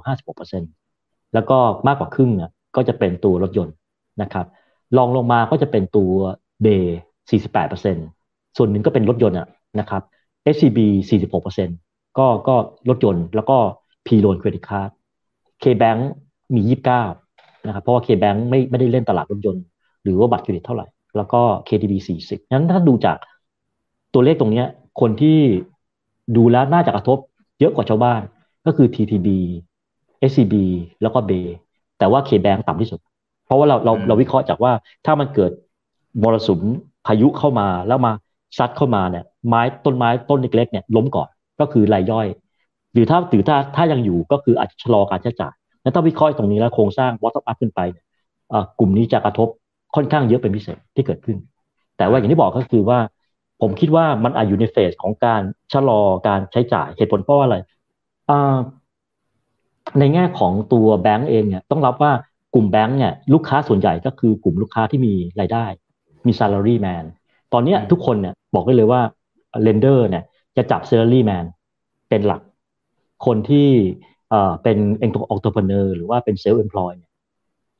[0.66, 3.74] 56%แล้วก็มากกว่าครึ่งน่ะก็จะเป็นตัวรถยนต์
[4.22, 4.46] นะครับ
[4.96, 6.12] รองลงมาก็จะเป็นตัว
[6.62, 6.98] BAY
[7.70, 9.38] 48%ส่วนหนึ่งก็เป็นรถยนต์
[9.80, 10.02] นะครับ
[10.54, 10.78] SCB
[11.48, 12.54] 46%ก็ก็
[12.88, 13.56] รถยนต์แล้วก็
[14.06, 14.90] P loan credit card
[15.62, 16.00] KBank
[16.54, 16.60] มี
[17.14, 19.64] 29นะครับเพราะว่า KBank ไม่ไม่ได้เล่นตลาดรถยนต์
[20.02, 23.16] หรือว่าบัตรเครดิตเท่าไหร่ แล้วก็ KTB 40งั้นถ้าดูจาก
[24.14, 24.64] ตัวเลขตรงนี้
[25.00, 25.38] คนที่
[26.36, 27.18] ดูแล้วน่าจะกระทบ
[27.60, 28.20] เยอะกว่าชาวบ้าน
[28.66, 29.28] ก็คือ TTB
[30.30, 30.54] SCB
[31.02, 31.32] แล้วก็เบ
[31.98, 33.00] แต่ว่า KBank ต่ำที่สุด
[33.44, 34.72] เพราะว่าเราเราเราวิเคราะห์จากว่า
[35.06, 35.52] ถ้ามันเกิด
[36.22, 36.60] มรสุม
[37.06, 38.12] พายุเข้ามาแล้วมา
[38.58, 41.28] ซัดเข้ามาเนี่ยไม้ต้นไม้ต้นเล็กๆเนี่ยล้มก่อน
[41.60, 42.26] ก็คือรายย่อย
[42.92, 48.04] หรือถ้าถือถ้าถ้ายังอยู่ก็คืออาจจะชะลอการใช้จ่ายแล้วถ้าวิเคราะห์ตรงนี้แล้วโครงสร้าง bottom up ขึ้นไปเนี่ย
[48.78, 49.48] กลุ่มนี้จะกระทบ
[49.96, 51.36] ค่อนข้างเยอะเป็นพิเศษที่เกิดขึ้น
[51.96, 52.98] แต่ว่าอย่างที่บอกก็คือว่า
[53.62, 55.42] ผมคิดว่ามันอาจอยู่ในเฟสของการ
[55.72, 57.56] ชะลอการใช้จ่ายเหตุผลเพราะว่าอะไร
[59.98, 62.12] ในแง่ของตัวแบงก์เองเนี่ยต้องรับว่า
[62.54, 65.64] กลุ่มแบงก์เนี่ยลูกค้าส่วนใหญ่ก็คือกลุ่มลูกค้าที่มีรายได้
[66.26, 67.04] มี salary man
[67.52, 69.00] ตอนนี้ทุกคนเนี่ยบอกได้เลยว่า
[69.66, 70.24] lender เนี่ย
[70.56, 71.44] จะจับ salary man
[72.08, 72.40] เป็นหลัก
[73.26, 73.68] คนที่
[74.30, 77.12] เอ่อเป็นเองตัว entrepreneur หรือว่าเป็น self employed เนี่ย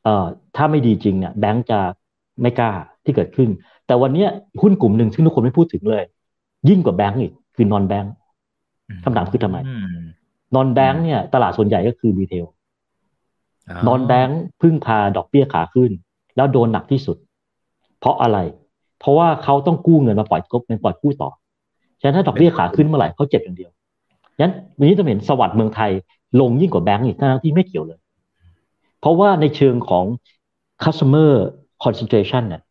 [0.05, 0.27] เอ่อ
[0.57, 1.81] ถ้าไม่ดีจริงเนี่ยแบงก์จะ
[2.43, 2.73] ไม่กล้า
[3.05, 3.49] ที่เกิดขึ้น
[3.87, 4.27] แต่วันนี้
[4.63, 6.05] หุ้นกลุ่มหนึ่งซึ่งทุกคนไม่พูดถึงเลย
[6.69, 8.09] ยิ่งกว่าแบงก์อีกคือ non bank
[9.05, 9.59] คำถามคือทำไม
[10.55, 12.47] นอนแบงค์เนี่ย ตลาดส่วนใหญ่ก็คือรีเทล
[13.87, 15.91] นอนแบงค์พึ่งพาดอกเบี้ยขาขึ้น
[16.37, 17.17] แล้วโดนหนักที่สุด
[18.01, 18.39] เพราะอะไร
[19.01, 21.31] เพราะว่าเขาต้องกู้เงินมาปล่อยกบเงินปล่อยกู้ต่อ
[22.01, 23.71] ฉะนั้นถ้าดอกเบี้ยขาขึ้นเมื่อไหร่เขาเจ็บอย่างเดียว
[24.37, 25.91] ฉะนั้นวันนี้จะเห็นสวัสด์เมืองไทย
[26.41, 27.99] ลงยิ่งกว่าแบงก์อีกทั้งที่ไม่เกี่ยวเลย
[29.01, 30.05] เพราะว่าในเชิงของ
[30.85, 31.33] customer
[31.85, 32.63] concentration เนี่ย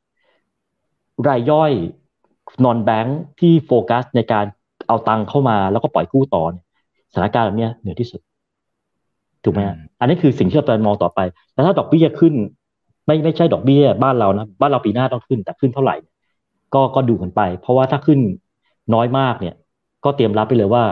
[1.27, 1.71] รายย่อย
[2.63, 4.45] นอนแบงค์ที่โฟกัสในการ
[4.87, 6.65] เอาตังค์เข้ามาแล้วก็ปล่อยกู้ต่อเนี่ย
[7.13, 8.21] สถานการณ์แบบนี้เหนือที่สุด
[9.43, 9.61] ถูกไหม
[9.99, 11.19] อันนี้คือสิ่งที่เราจะมองต่อไป
[11.53, 12.33] แล้วถ้าดอกเบี้ยขึ้น
[13.05, 15.95] ไม่ไม่ใช่ดอกเบี้ย บ้านเรานะบ้านเราปีหน้าต้องขึ้น แต่ขึ้นเท่าไหร่
[16.73, 18.19] ก็ก็ดูกันไป เพราะว่าถ้าขึ้น
[18.93, 19.55] น้อยมากเนี่ย
[20.03, 20.83] ก็เตรียมรับไปเลยว่า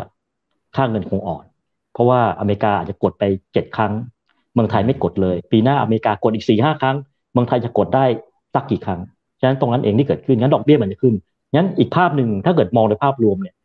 [0.76, 1.46] ค่าเงินคงอ่อน
[1.94, 3.94] เพราะว่าอเมริกาอาจจะกดไปเจ็ดครั้ง
[4.54, 6.96] เมืองไทยไม่กดเลย ปีหน้าอเมริกากดอีกสี่ห้าครั้ง
[7.34, 8.06] เมืองไทยจะกดได้
[8.54, 9.02] สักกี่ครั้ง
[9.40, 11.14] ฉะนั้นตรงนั้นเองที่เกิดขึ้นงั้นดอกเบี้ยมันจะขึ้น
[11.56, 13.56] งั้นอีกภาพหนึ่งถ้าเกิดมองในภาพรวมเนี่ย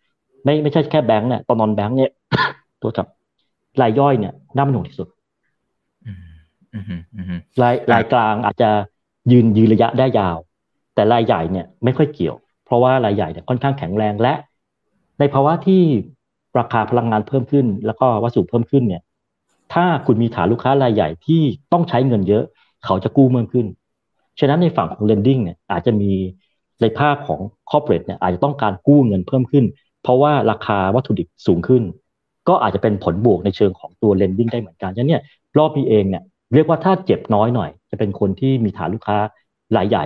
[0.45, 2.11] ไม่ไม่ใช่แค่แบงก์เนี่ยตอนนอนแบงก์เนี่ย
[2.83, 3.07] ตัวจับ
[3.81, 5.09] รายย่อยเนี่ยน่าเป็นห่วงที่สุด
[7.63, 8.71] รายรายกลางอาจจะ
[9.33, 10.39] ยืนยืนระยะได้ยาว
[10.95, 14.35] แต่รายใหญ่เนี่ยไม่ค่อยเกี่ยว เพราะว่ารายใหญ่เนี่ยค่อนข้างแข็งแรงและ
[15.19, 15.83] ในภาวะที่
[16.59, 19.03] ราคาพลังงานเพิ่มขึ้น แล้วก็วัสดุเพิ่มขึ้นเนี่ย
[19.75, 22.45] ถ้าคุณมีฐานลูกค้ารายใหญ่ที่ต้องใช้เงินเยอะ
[22.85, 23.67] เขาจะกู้เพิ่มขึ้น
[24.41, 26.13] ฉะนั้นในฝั่งของ lending เนี่ยอาจจะมี
[26.81, 29.65] ในภาพของ corporate เนี่ยอาจจะต้องการกู้เงินเพิ่มขึ้น
[30.03, 31.83] เพราะว่าราคาวัตถุดิบสูงขึ้น
[32.49, 35.23] ก็อาจจะเป็นผลบวกในเชิงของตัวเลนดิ้งได้เหมือนกันฉะนั้นเนี่ย
[35.59, 36.23] รอบนี้เองเนี่ย
[36.55, 39.19] เรียกว่าถ้าเจ็บน้อยหน่อย จะเป็นคนที่มีฐานลูกค้า
[39.77, 40.05] รายใหญ่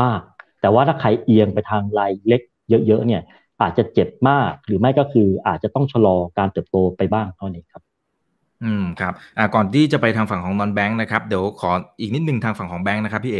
[0.00, 0.20] มาก
[0.60, 2.40] แต่ว่าถ้าใครเอียงไปทางรายเล็ก
[2.86, 3.22] เยอะๆเนี่ย
[3.62, 7.82] อาจจะเจ็บมากหรือไม่ก็คืออาจจะต้องชะลอการเติบโตไปบ้างเท่านี้ครับ
[8.64, 13.38] อืมครับอ่าก่อนที่จะไปทางฝั่งของนอนแบงค์นะครับเดี๋ยวขออีกนิดนึงทางฝั่งของแบงค์นะครับพี่เอ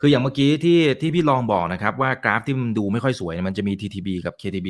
[0.00, 4.68] คืออย่างเมื่อกี้ที่ที่พี่ลองบอกนะครับว่ากราฟที่มันดูไม่ค่อยสวยมันจะมี TTB กับ KTB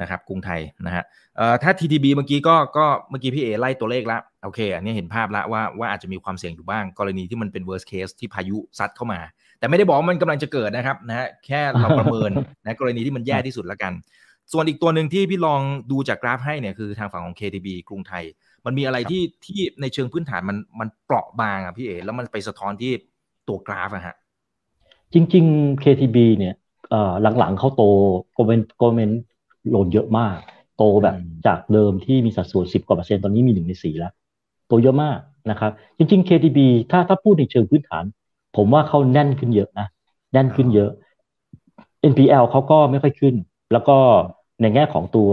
[0.00, 1.04] นะครับกรุงไทยนะฮะ
[1.36, 9.20] เอ่อถ้า TTB เมื่อกี้ก็ก็เมื่อกี้พี่เอไล่ตัวเลขแล้วโอเค อันนี้เห็นภาพแล้วว่าว่าอาจจะมีความเสี่ยงอยู่บ้าง กรณีที่มันเป็น worst case ที่พายุซัดเข้ามา
[9.58, 12.30] แต่ไม่ได้บอกว่ามันกำลังจะเกิดนะครับนะฮะแค่เราประเมิน
[12.64, 13.92] นะกรณีที่มันแย่ที่สุดละกัน
[14.52, 15.60] ส่วนอีกตัวหนึ่งที่พี่ลอง
[15.90, 18.24] ดูจากกราฟให้เนี่ยคือทางฝั่งของ KTB กรุงไทย
[18.66, 22.92] มันมีอะไรที่ที่ในเชิงพื้นฐานมันมันเปราะบางอะพี่เอแล้วมันไปสะท้อนที่
[23.48, 24.16] ตัวกราฟอะฮะ
[25.12, 26.54] จริง ๆ KTB เนี่ย
[27.38, 27.82] หลังๆเขาโต
[28.34, 29.10] โกลเมนโกลเมน
[29.70, 30.36] โลนเยอะมาก
[30.76, 34.12] โตแบบจากเดิมที่มีสัดส่วนสิบกว่าเปอร์เซ็นต์ตอนนี้มีหนึ่งในสี่แล้ว
[34.68, 35.18] โตเยอะมาก
[35.50, 36.58] นะครับจริง ๆ KTB
[36.90, 38.04] ถ้าถ้าพูดในเชิงพื้นฐาน
[38.56, 39.86] ผมว่าเขาแน่นขึ้นเยอะนะ
[40.32, 40.90] แน่นขึ้นเยอะ
[42.12, 43.34] NPL เขาก็ไม่ค่อยขึ้น
[43.72, 43.96] แล้วก็
[44.62, 45.28] ในแง่ของตัว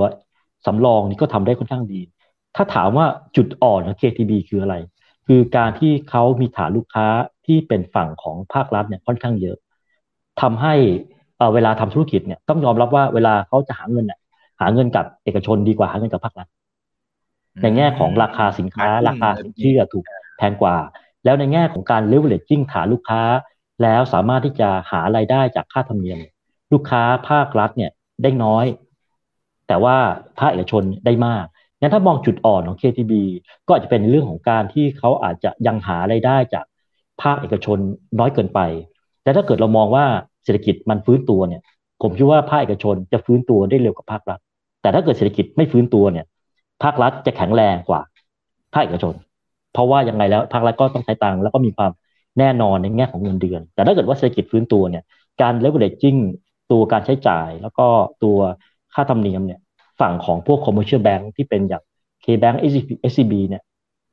[0.66, 2.00] สำรองนี่ก็ทำได้ค่อนข้างดี
[2.58, 4.76] ถ้าถามว่าจุดอ่อนของ KTB คืออะไร
[5.28, 7.08] คือการที่เขามีฐานลูกค้า
[7.46, 9.58] ที่เป็นฝั่งของภาครัฐเนี่ยค่อนข้างเยอะ
[10.42, 10.74] ทำให้
[11.54, 14.20] เวลาทำธุรกิจเนี่ยต้องยอมรับว่าเวลาเขาจะหาเงินเนี่ย
[14.62, 16.48] หาเงินกับเอกชนดีกว่าหาเงินกับภาครัฐ
[17.62, 20.06] ในแง่ของราคาสินค้า ราคาสินเชื่อถูก
[20.38, 20.78] แพงกว่า
[21.26, 23.22] แล้วในแง่ของการ leveraging ฐานลูกค้า
[23.84, 26.20] แล้วสามารถที่จะหารายได้จากค่าธรรมเนียม
[26.74, 27.92] ลูกค้าภาครัฐเนี่ย
[28.24, 28.66] ได้น้อย
[29.68, 29.98] แต่ว่า
[30.40, 31.46] ภาคเอกชนได้มาก
[31.80, 33.14] งั้นถ้ามองจุดอ่อนของ KTB
[33.68, 36.66] ก็อาจจะเป็นเรื่องของการที่เขาอาจจะยังหารายได้จาก
[37.22, 37.78] ภาคเอกชน
[38.20, 38.60] น้อยเกินไป
[39.24, 40.06] แต่ถ้าเกิดเรามองว่า
[40.44, 41.62] เศรษฐกิจมันฟื้นตัวเนี่ย
[42.02, 44.40] ผมคิดว่าภาคเอกชนจะฟื้นตัวได้เร็วกว่าภาครัฐ
[44.82, 46.26] แต่ถ้าเกิดเศรษฐกิจไม่ฟื้นตัวเนี่ย
[46.84, 48.02] ภาครัฐจะแข็งแรงกว่า
[48.74, 49.14] ภาคเอกชน
[49.74, 51.92] เพราะว่ายังไงแล้วภาครัฐก็ต้องใช้ตังค์แล้วก็มีความ
[52.40, 55.04] แน่นอนในแง่ของเงินเดือน แต่ถ้าเกิดว่าเศรษฐกิจฟื้นตัวเนี่ย
[55.42, 56.16] การ leveraging
[56.72, 57.88] ตัวการใช้จ่าย แล้วก็
[58.24, 58.38] ตัว
[58.94, 59.60] ค่าธรรมเนียมเนี่ย
[60.00, 61.84] ฝั่งของพวก commercial bank ที่เป็นอย่าง
[62.24, 62.58] K-Bank
[63.12, 63.64] SCB เนี่ย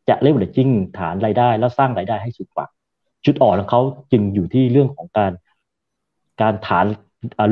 [0.09, 0.69] จะ leveraging
[0.99, 2.67] ฐานรายได้แล้วสร้างรายได้ให้สุดกว่า
[3.25, 3.81] จุดอ่อนของเขา
[4.13, 5.33] จึงอยู่ที่เรื่องของการ
[6.41, 6.87] การฐาน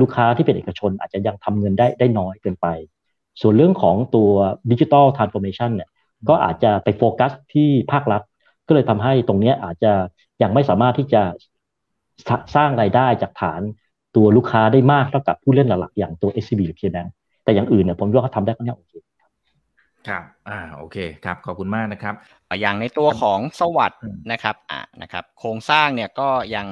[0.00, 2.66] ลูกค้าที่เป็นเอกชน อาจจะยังทำเงินได้ได้น้อยเกินไป
[3.40, 4.30] ส่วนเรื่องของตัว
[4.70, 5.90] ดิจิทัลทรานส์ฟอร์เมชันเนี่ย
[6.28, 8.22] ก็อาจจะไปโฟกัสที่ภาครัฐ
[8.66, 9.92] ก็เลยทำให้ตรงนี้อาจจะ
[10.42, 11.22] ยังไม่สามารถที่จะ
[12.54, 13.60] สร้างรายได้จากฐาน
[14.16, 17.10] ตัวลูกค้าได้มากเท่ากับผู้เล่นหลักๆอย่างตัว SCB หรือ KBank
[17.44, 18.92] แต่อย่างอื่นเนี่ยผมว่าเขาทำได้ก็เนี่ยโอเค
[20.08, 22.14] ครับ อ่า โอเค ครับ ขอบคุณมากนะครับ
[22.60, 26.66] อย่างในตัวของสวัสด์นะครับ อ่านะครับ โครงสร้างเนี่ยก็ยัง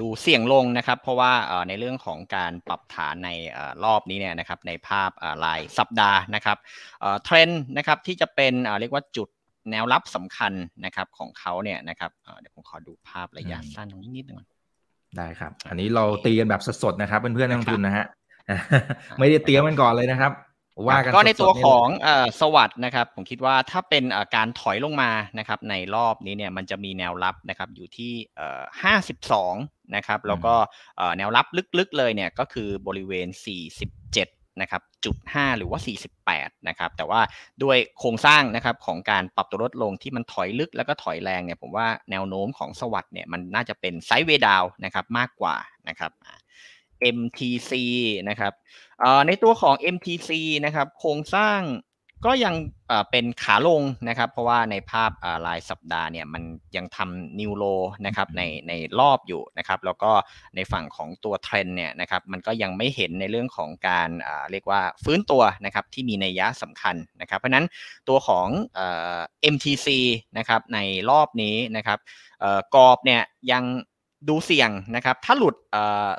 [0.00, 1.32] ดูเสี่ยงลงนะครับ เพราะว่า
[1.68, 3.30] ในเรื่องของการปรับฐานใน
[3.84, 5.10] รอบนี้เนี่ยนะครับ ในภาพ
[5.44, 6.56] รายสัปดาห์นะครับ
[7.24, 9.28] เทรนด์นะครับที่จะเป็นเรียกว่าจุด
[9.70, 10.52] แนวรับสำคัญ
[10.84, 12.10] นะครับของเขาเนี่ยนะครับ
[12.40, 14.38] เดี๋ยวผมขอดูภาพระยะสั้นตรงนี้นิดนึง
[15.16, 18.06] ได้ครับ อันนี้เราตีกันแบบสดๆนะครับเพื่อนๆนักลงทุนนะฮะ
[19.18, 20.32] ไม่ได้เตรียมกันก่อนเลยนะครับ
[20.86, 21.86] ว่ากันก็ในตัวของ
[22.40, 28.12] สวัสด์นะครับ ผมคิดว่าถ้าเป็นการถอยลงมานะครับ ในรอบนี้เนี่ยมันจะมีแนวรับนะครับอยู่ที่
[28.82, 29.54] ห้าสิบสอง
[29.96, 30.54] นะครับ แล้วก็
[31.18, 31.46] แนวรับ
[31.78, 34.28] ลึกๆเลยเนี่ยก็คือบริเวณสี่สิบเจ็ด
[34.60, 35.80] นะครับจุดห้าหรือว่า
[36.18, 37.20] 48นะครับแต่ว่า
[37.62, 45.56] ด้วยโครงสร้างนะครับของการปรับตัวลดลงที่มันถอยลึกแล้วก็ถอยแรงเนี่ยผมว่าแนวโน้มของสวัสด์เนี่ยมันน่าจะเป็นไซด์เวดาวนะครับมากกว่า
[45.88, 46.12] นะครับ
[47.14, 47.72] MTC
[48.28, 48.52] นะครับ
[49.26, 50.30] ในตัวของ MTC
[50.64, 51.60] นะครับโครงสร้าง
[52.26, 52.54] ก็ยัง
[53.10, 55.10] เป็นขาลงนะครับ เพราะว่าในภาพ
[55.46, 56.42] รายสัปดาห์เนี่ยมัน
[56.76, 57.64] ยังทำนิวโล
[58.06, 60.12] นะครับในในรอบอยู่นะครับ แล้วก็
[60.56, 64.08] ในฝั่งของตัวเทรนเนี่ยนะครับมันก็ยังไม่เห็นในเรื่องของการ
[64.50, 67.66] เรียกว่าฟื้นตัวนะครับที่มีในยยะสำคัญนะครับ เพราะนั้น
[68.08, 68.48] ตัวของ
[69.54, 69.88] MTC
[70.38, 70.78] นะครับใน
[71.10, 71.98] รอบนี้นะครับ
[72.74, 73.64] กรอบเนี่ยยัง
[74.28, 75.54] ดูเสี่ยงนะครับ ถ้าหลุด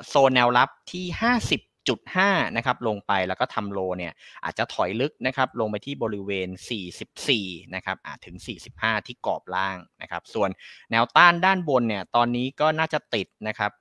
[0.08, 4.12] โซนแนวรับที่ 50.5 นะครับ ลงไปแล้วก็ทำโลเนี่ย
[4.44, 6.48] อาจจะถอยลึกนะครับ ลงไปที่บริเวณ
[7.14, 8.36] 44 นะครับ อาจถึง
[8.72, 10.50] 45 ที่กรอบล่างนะครับ ส่วน
[10.90, 13.72] แนวต้านด้านบนเนี่ย ตอนนี้ก็น่าจะติดนะครับ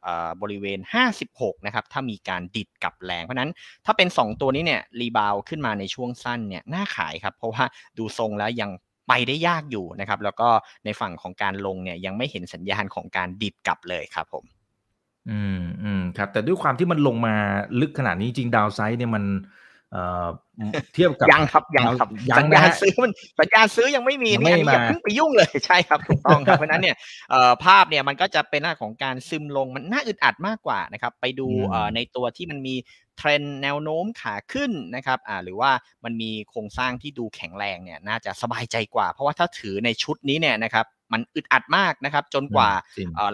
[0.41, 0.79] บริเวณ
[1.23, 3.51] 56 นะครับ ถ้ามีการดิดกับแรง เพราะนั้น
[3.85, 7.63] ถ้าเป็น 2 ตัวนี้เนี่ย รีบาวขึ้นมาในช่วงสั้นเนี่ย น่าขายครับ เพราะว่า
[7.97, 8.71] ดูทรงแล้วยัง
[9.07, 10.49] ไปได้ยากอยู่นะครับ แล้วก็
[10.85, 14.45] ในฝั่งของการลงเนี่ยยังไม่เห็นสัญญาณของการดิดกลับเลยครับผม
[15.29, 17.35] อืมอืมครับแต่ด้วยความที่มันลงมา
[17.79, 19.23] ลึกขนาดนี้จริงดาวไซด์เนี่ยมัน
[20.93, 22.09] เทียบกับยังครับยังครับ
[22.39, 26.95] สัญญาซื้อมันสัญญาซื้อยังไม่มีนี่อันนี้อย่าเพิ่งไปยุ่งเลยใช่ครับถูกต้องครับเพราะนั้นเนี่ย
[27.63, 31.47] ภาพเนี่ยมันก็จะเป็นหน้าของการซึมลงมันน่าอึดอัดมากกว่านะครับ ไปดู
[31.95, 32.75] ในตัวที่มันมี
[33.17, 35.71] เทรนแนวโน้มขาขึ้นนะครับอ่าหรือว่า
[36.03, 42.71] มันมีโครงสร้างที่ดูแข็งแรงเนี่ยน่าจะสบายใจกว่า เพราะว่าถ้าถือในชุดนี้เนี่ยนะครับ มันอึดอัดมากนะครับ จนกว่า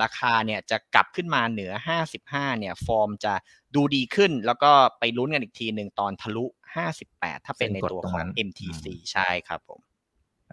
[0.03, 1.71] ราคาเนี่ยจะกลับขึ้นมาเหนือ
[2.15, 3.33] 55 เนี่ย ฟอร์มจะ
[3.75, 6.45] ดูดีขึ้น แล้วก็ไปลุ้นกันอีกทีหนึ่งตอนทะลุ
[6.95, 9.79] 58 ถ้าเป็นในตัวของ MTC ใช่ครับผม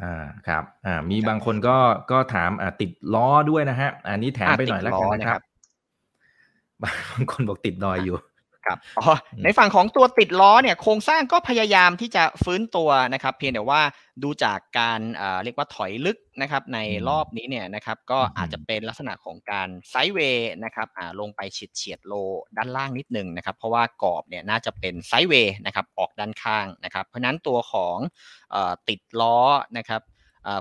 [0.03, 1.77] อ่าครับอ่ามีบางคนก็
[2.11, 5.43] ก็ถามอ่าติดล้อด้วยนะฮะ อันนี้แถมไปหน่อยแล้วกันนะครับ
[6.83, 8.17] บางคนบอกติดดอยอยู่
[8.67, 13.83] ครับอ๋อในฝั่งของตัวติดล้อเนี่ยโครงสร้างก็พยายามที่จะฟื้นตัวนะครับ เพียงแต่ว่า
[14.23, 15.01] ดูจากการ
[15.45, 20.89] เรียกว่าถอยลึกนะครับในรอบนี้เนี่ยนะครับก็อาจจะเป็นลักษณะของการไซด์เวย์นะครับ
[21.21, 22.15] ลงไปเฉียดเฉียดโล
[22.57, 27.99] ด้านล่างนิดนึงนะครับ เพราะว่ากรอบเนี่ยน่าจะเป็นไซด์เวย์นะครับออกด้านข้างนะครับ เพราะนั้นตัวของ
[28.89, 29.39] ติดล้อ
[29.79, 30.03] นะครับ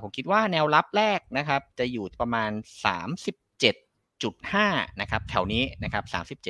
[0.02, 2.52] ผมคิดว่าแนวรับแรกนะครับจะอยู่ประมาณ
[3.06, 3.49] 37
[4.24, 6.03] 37.5นะครับแถวนี้นะครับ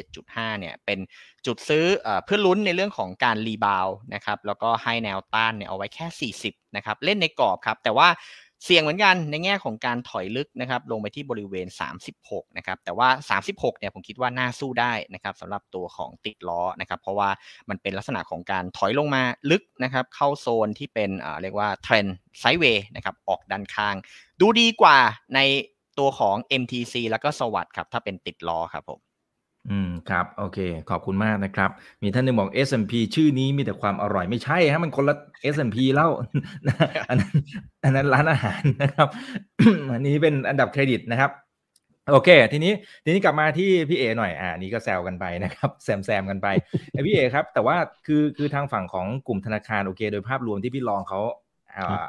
[0.07, 0.99] 37.5เนี่ยเป็น
[1.45, 1.85] จุดซื้อ
[2.25, 8.09] เพื่อลุ้นในเรื่องของการรีบาวนะครับแล้วก็ให้แนวต้านเนี่ยเอาไว้แค่ 40นะครับเล่นในกรอบครับแต่ว่า
[8.65, 11.67] เสี่ยงเหมือนกันในแง่ของการถอยลึกนะครับลงไปที่บริเวณ
[12.11, 13.09] 36นะครับแต่ว่า
[13.45, 17.29] 36เนี่ยผมคิดว่าน่าสู้ได้นะครับสำหรับตัวของติดล้อนะครับเพราะว่า
[17.69, 21.09] มันเป็นลักษณะของการถอยลงมาลึกนะครับเข้าโซนที่เป็น
[21.41, 22.05] เรียกว่าเทรน
[22.39, 23.95] ไซด์เวย์นะครับออกด้านข้าง
[24.41, 24.97] ดูดีกว่า
[25.35, 25.39] ใน
[25.99, 28.99] ตัวของ MTC แล้วก็สวัสด์ครับ ถ้าเป็นติดล้อครับผม
[29.69, 31.69] อืมครับ โอเค ขอบคุณมากนะครับ
[32.03, 35.15] มีท่านหนึ่งบอก S&P ชื่อนี้มีแต่ความอร่อยไม่ใช่ฮะมันคนละ
[35.53, 36.09] S&P แล้ว
[37.09, 37.33] อันนั้น
[37.83, 39.07] อันนั้นร้านอาหารนะครับ
[39.93, 41.31] อันนี้เป็นอันดับเครดิตนะครับ
[42.11, 42.73] โอเค ทีนี้
[43.03, 46.47] ทีนี้กลับมาที่พี่เอหน่อยอ่านี้ก็แซวกันไปนะครับแซมแซมกันไป
[47.07, 51.19] พี่เอครับ แต่ว่าคือคือทางฝั่งของกลุ่มธนาคารโอเค โดยภาพรวมที่พี่ลองเขา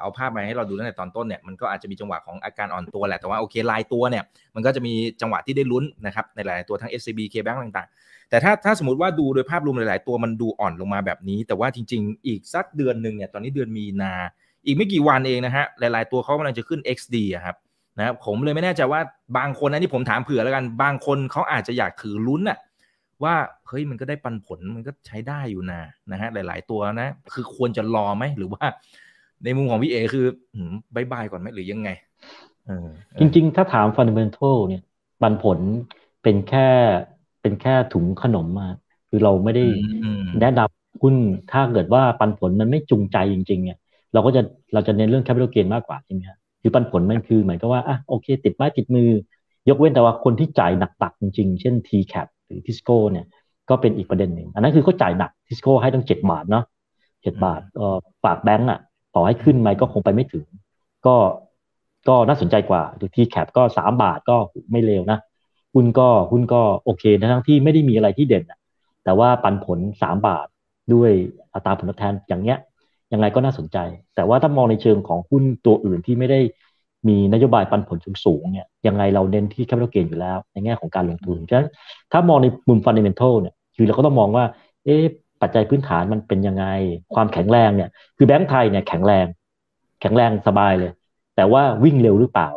[0.01, 14.13] เอาภาพมาให้เราดูตั้งแต่ตอนต้นเนี่ยมันก็อาจจะมีจังหวะของอาการอ่อนตัวแหละ แต่ว่าโอเคลายตัวเนี่ยมันก็จะมีจังหวะที่ได้ลุ้นนะครับในหลายตัวทั้ง SCB KBank ต่างๆ แต่ถ้าถ้าสมมติว่าดูโดยภาพรวมหลาย ๆ ตัวมันดูอ่อนลงมาแบบนี้ แต่ว่าจริง ๆ อีกสักเดือนหนึ่งเนี่ยตอนนี้เดือนมีนา
[14.67, 17.57] อีกไม่กี่วันเองนะฮะหลาย ๆ ตัวเขากำลังจะขึ้น XD ครับ
[17.99, 19.01] นะครับผมเลยไม่แน่ใจว่า
[19.37, 22.59] บางคนนะนี่ผมถามเผื่อแล้วกัน บางคนเขาอาจจะอยากถือลุ้นอะ
[23.25, 23.35] ว่า
[23.69, 25.81] เฮ้ยมันก็ได้ปันผลมันก็ใช้ได้อยู่นะ
[26.13, 28.65] นะฮะหลาย ๆ ตัวนะ คือควรจะรอไหมหรือว่า
[29.45, 30.27] ในมุมของพี่เอคือ
[30.95, 31.91] buy buy ก่อนไหมหรือยังไง
[33.19, 34.83] จริงๆ ถ้าถาม fundamental เนี่ย
[35.21, 35.59] ปันผล
[36.23, 36.69] เป็นแค่
[37.43, 38.69] เป็นแค่ถุงขนมมา
[39.09, 39.65] คือเราไม่ได้
[40.41, 41.15] แนะนำหุ้น
[41.53, 43.79] ถ้าเกิดว่าปันผลมันไม่จูงใจจริงๆเนี่ย
[44.13, 49.09] เราก็จะเราจะเน้นเรื่อง capital gain มากกว่าใช่ไหมครับคือปันผลมันคือเหมือนกับว่าอะโอเค ติดไม้ติดมือ
[49.69, 53.27] ยกเว้นแต่ว่าคนที่จ่ายหนักๆจริงๆ เช่น TCAP หรือ Tisco เนี่ย
[53.69, 56.65] ก็เป็นอีกประเด็นหนึ่งอันนั้นคือเขาจ่ายหนัก Tisco ให้ตั้งเจ็ดบาทเนาะ
[57.23, 58.81] เจ็ดบาทเออฝากแบงก์อะ
[59.15, 60.45] ต่อให้ขึ้นไหมก็คงไปไม่ถึง
[61.07, 61.17] ก็
[62.09, 64.37] ก็น่าสนใจกว่าดูที่แคปก็สามบาทก็
[64.73, 65.19] ไม่เลวนะ
[65.75, 68.45] หุ้นก็หุ้นก็โอเคนะทั้งที่ไม่ได้มีอะไรที่เด่น
[69.05, 70.47] แต่ว่าปันผลสามบาท
[70.95, 71.11] ด้วย
[71.55, 72.59] อัตราผลตอบแทนอย่างเงี้ย
[73.13, 73.79] ยังไงก็น่าสนใจ
[74.15, 76.41] แต่ว่าถ้ามองในเชิงของหุ้นตัวอื่นที่ไม่ได้
[77.09, 81.69] มีนโยบายปันผลสูงเนี่ยยังไงเราเน้นที่ capital gain อยู่แล้ว ในแง่ของการลงทุนฉะนั้น
[82.13, 84.45] ถ้ามองในมุม fundamental เนี่ยคือเราก็ต้องมองว่า
[84.85, 85.03] เอ๊ะ
[85.43, 86.67] ปัจจัยพื้นฐานมันเป็นยังไง
[87.15, 89.27] ความแข็งแรงเนี่ย คือแบงก์ไทยเนี่ยแข็งแรง
[90.01, 90.93] แข็งแรงสบายเลย
[91.37, 92.49] แต่ว่าวิ่งเร็วหรือเปล่า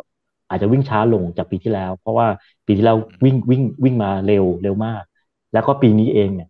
[0.50, 2.28] อาจจะวิ่งช้าลงจากปีที่แล้ว เพราะว่า
[2.66, 5.04] ปีที่แล้ววิ่งวิ่งวิ่งมาเร็วเร็วมาก
[5.54, 6.50] แล้วก็ปีนี้เองเนี่ย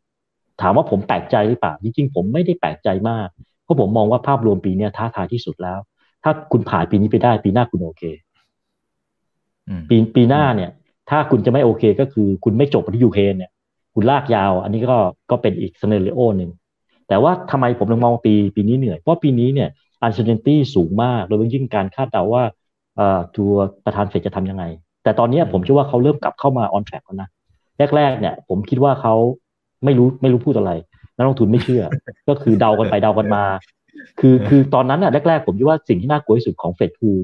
[0.62, 3.28] ถามว่าผมแปลกใจหรือเปล่าจริงๆผมไม่ได้แปลกใจมาก
[3.64, 5.80] เพราะผมมองว่าภาพรวมปีนี้ท้าทายที่สุดแล้ว
[6.24, 8.04] ถ้าคุณผ่านปีนี้ไปได้ ปีหน้าคุณโอเค
[9.90, 10.72] ปีปีหน้าเนี่ย
[11.10, 13.52] ถ้าคุณจะไม่โอเคก็คือ คุณไม่จบที่ยูเครนเนี่ย
[13.94, 14.98] คุณลากยาว อันนี้ก็
[15.32, 16.52] ก็เป็นอีกสเนเรโอหนึ่ง
[17.08, 19.70] แต่ว่าทำไมผมถึงมองปีปีนี้เหนื่อย เพราะปีนี้เนี่ย
[20.06, 22.44] uncertainty สูงมาก โดยเฉพาะยิ่งการคาดเดาว่า
[23.36, 23.52] ตัว
[23.86, 24.64] ประธานเฟดจะทำยังไง
[25.04, 27.30] แต่ตอนนี้ผมเชื่อว่าเขาเริ่มกลับเข้ามา on track แล้วนะ
[27.96, 29.16] แรก ๆ เนี่ย ผมคิดว่าเขา
[29.86, 30.72] ไม่รู้ไม่รู้พูดอะไร
[31.16, 31.84] นักลงทุนไม่เชื่อ
[32.30, 33.44] ก็คือเดากันไปเดากันมา
[34.20, 37.16] คือคือตอนนั้นอะแรก ๆ ผมคิดว่าสิ่งที่น่ากลัวที่สุดของเฟดคือ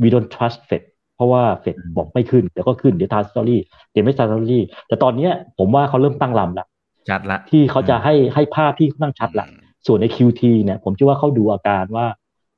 [0.00, 0.82] we don't trust Fed
[1.16, 3.60] เพราะว่าเฟดบอกไม่ขึ้นเดี๋ยวก็ขึ้นเดี๋ยว transitory
[3.92, 6.66] เดี๋ยวไม่ transitory แต่ตอนนี้ผมว่าเขาเริ่มตั้งลำละ
[7.08, 9.46] ชัดละที่เขาจะให้ให้ภาพที่ตั้งชัดละ
[9.86, 12.06] ส่วนใน QT เนี่ยผมเชื่อว่าเขาดูอาการว่า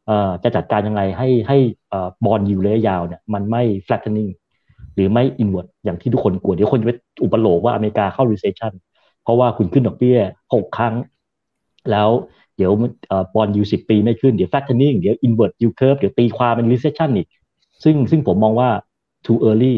[0.06, 1.58] เอ่อจะจัดการยังไงให้ให้
[1.90, 4.30] เอ่อ bond yield ระยะยาวเนี่ยมันไม่ flattening
[4.94, 6.92] หรือไม่ inverted อย่างที่ทุกคนกลัวเดี๋ยวคนจะไป
[7.24, 8.72] อุปโลกว่าอเมริกาเข้า recession
[9.22, 10.18] เพราะว่าคุณขึ้นดอกเบี้ย
[10.54, 10.94] หกครั้ง
[11.90, 12.08] แล้ว
[12.56, 12.72] เดี๋ยว
[13.34, 17.28] bond yield สิบปีไม่ขึ้นเดี๋ยว flattening เดี๋ยว inverted yield curve เดี๋ยวตีความเป็น recession อีก
[17.84, 18.68] ซึ่งซึ่งผมมองว่า
[19.26, 19.76] too early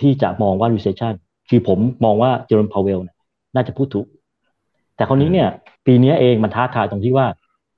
[0.00, 1.14] ที่จะมองว่า recession
[1.48, 3.16] คือผมมองว่าเจอโรม พาวเวลเนี่ย
[3.54, 4.06] น่าจะพูดถูก
[4.96, 5.48] แต่คราวนี้เนี่ย
[5.86, 7.26] ปีนี้เองมันท้าทายตรงที่ว่า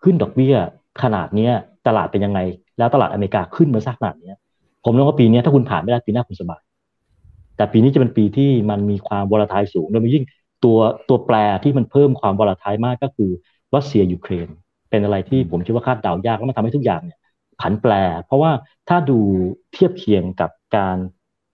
[0.02, 0.56] ขึ้นดอกเบี้ย
[1.02, 1.50] ขนาดนี้
[1.86, 2.40] ตลาดเป็นยังไง
[2.78, 4.32] แล้วตลาดอเมริกาขึ้นมาสักขนาดนี้
[4.84, 6.62] ผมมองว่าปีนี้ถ้าคุณผ่านไปได้ปีหน้าคุณสบาย
[7.56, 10.24] แต่ปีนี้จะเป็นปีที่มันมีความ volatile สูงโดยเฉพาะยิ่ง
[10.64, 13.30] ตัวตัวแปรที่มันเพิ่มความ volatile มากก็คือ
[13.74, 14.48] รัสเซียยูเครน
[14.90, 17.18] เป็นอะไรที่ผมคิดว่าคาดเดายากแล้วมันทำให้ทุกอย่างเนี่ย
[17.60, 17.92] ผันแปร
[18.24, 18.52] เพราะว่า
[18.88, 19.18] ถ้าดู
[19.72, 20.96] เทียบเคียงกับการ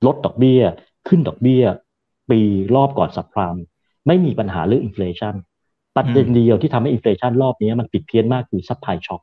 [0.06, 0.62] ลดดอกเบี้ย
[1.08, 1.64] ขึ้นดอกเบี้ย
[2.30, 2.40] ปี
[2.74, 3.56] รอบก่อน subprime
[4.06, 5.34] ไม่มีปัญหาเรื่อง inflation
[5.96, 9.20] ประเด็นเดียวที่ทำให้ inflation รอบนี้มันผิดเพี้ยนมากคือ supply shock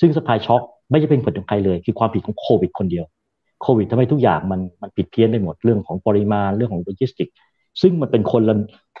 [0.00, 3.04] ซึ่ง supply shock ไม่ใช่เป็นผลของใครเลย คือความผิดของโควิดคนเดียว
[3.62, 7.28] โควิดทำให้ทุกอย่างมันมันผิดเพี้ยนไปหมดเรื่องของปริมาณเรื่องของโลจิสติก
[7.82, 8.54] ซึ่งมันเป็นคนละ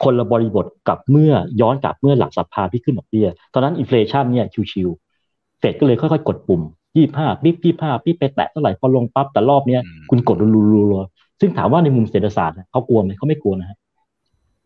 [0.04, 6.62] คนละบริบทกับเมื่อย้อนกลับเมื่อหลัง subprime ที่ขึ้นดอกเบี้ย ตอนนั้น inflation เนี่ยชิวๆเฟดก็เลยค่อยๆ กดปุ่ม
[6.98, 10.36] ยี่ห้า bip ยี่ห้า bip ไปแตะเท่าไหร่พอลงปั๊บแต่รอบเนี้ยคุณกด
[10.74, 13.78] รัวๆซึ่งถามว่าในมุมเศรษฐศาสตร์เขากลัวไหมเขาไม่กลัวนะฮะ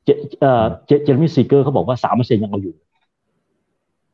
[0.05, 0.09] เจ
[1.05, 2.75] เจอร์มี่ซีเกอร์เขาบอกว่าสามเปอร์เซ็นยังเอาอยู่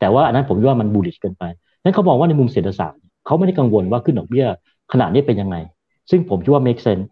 [0.00, 1.44] แต่ว่าอันนั้นผมว่ามัน bullish เกินไป
[1.82, 4.46] นั้นเขาบอกว่าในมุมเศรษฐศาสตร์เขาไม่ได้กังวลว่าขึ้นดอกเบี้ย
[4.92, 5.56] ขนาดนี้เป็นยังไง
[6.10, 7.06] ซึ่งผมคิดว่า make sense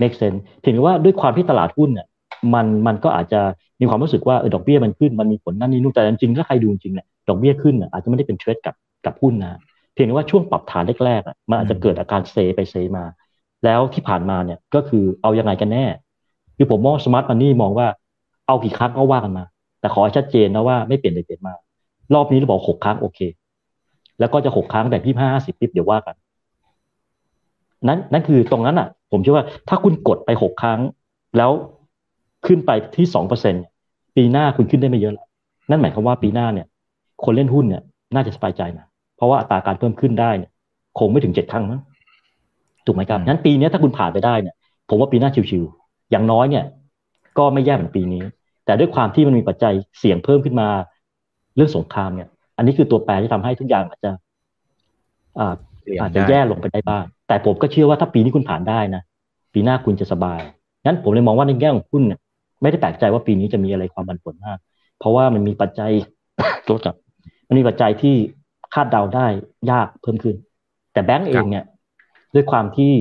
[0.00, 2.06] make sense ถึงว่าด้วยความที่ตลาดหุ้นเนี่ย
[2.54, 3.40] มันมันก็อาจจะ
[3.80, 8.74] มีความรู้สึกว่าเออดอกเบี้ยมันขึ้นมันมีผลนั่นนี่นู่นแต่จริงๆถ้าใครดูจริงเนี่ยดอกเบี้ยขึ้นอาจจะไม่ได้เป็นเทรดกับ
[9.06, 13.04] กับหุ้นนะเพียงว่าช่วงปรับฐานแรกๆมันอาจจะเกิดอาการเซไปเซมา
[13.64, 15.84] แล้วที่ผ่านมาเนี่ยก็คือเอายังไงกันแน่
[16.56, 17.86] คือผมมองสมาร์ทมันนี่มองว่า
[18.46, 19.44] เอากี่ครั้งก็ว่ากันมา
[19.80, 21.54] แต่ขอให้ชัดเจนนะว่าไม่เปลี่ยนไปเปลี่ยนมา
[22.14, 23.20] รอบนี้เราบอกหกครั้งโอเค
[24.20, 26.16] แล้วก็จะหกครั้งแบบยี่ห้าสิบปิ๊บเดี๋ยวว่ากัน
[27.88, 30.80] นั้นนั่นคือตรงนั้นอะ ผมเชื่อว่าถ้าคุณกดไปหกครั้ง
[31.36, 31.50] แล้ว
[32.46, 33.54] ขึ้นไปที่สองเปอร์เซ็น
[34.16, 35.26] ปีหน้าคุณขึ้นได้ไม่เยอะแล้ว
[35.70, 36.66] นั่นหมายความว่าปีหน้าเนี่ย
[37.24, 37.82] คนเล่นหุ้นเนี่ย
[38.14, 38.86] น่าจะสบายใจนะ
[39.20, 40.50] เพราะว่าอัตราการเพิ่มขึ้นได้เนี่ย
[40.98, 41.80] คงไม่ถึงเจ็ดครั้งนะ
[42.86, 44.54] ถูกไหมครับงั้นปีนี้ถ้าคุณผ่านไปได้เนี่ย
[44.88, 46.64] ผมว่าปีหน้าชิวๆอย่างน้อยเนี่ย
[47.38, 48.22] ก็ไม่แย่เหมือนปีนี้
[48.64, 50.68] แต่ด้วยความที่มันมีปัจจัยเสี่ยงเพิ่มขึ้นมา
[51.56, 54.10] เรื่องสงครามเนี่ย อันนี้คือตัวแปรที่ทำให้ทุกอย่างอาจจะ
[56.00, 59.02] อาจจะแย่ลงไปได้บ้าง แต่ผมก็เชื่อว่าถ้าปีนี้คุณผ่านได้นะ
[59.54, 60.40] ปีหน้าคุณจะสบาย
[60.84, 62.18] งั้นผมเลยมองว่าในแง่ของหุ้นเนี่ย
[62.62, 64.58] ไม่ได้แปลกใจว่าปีนี้จะมีอะไรความผันผวนมาก
[64.98, 65.90] เพราะว่ามันมีปัจจัย
[66.68, 66.94] ตัวจับ
[67.48, 68.14] มันมีปัจจัยที่
[68.74, 69.26] คาดเดาได้
[69.70, 70.36] ยากเพิ่มขึ้น
[70.92, 71.64] แต่แบงก์เองเนี่ย
[72.34, 72.92] ด้วยความที่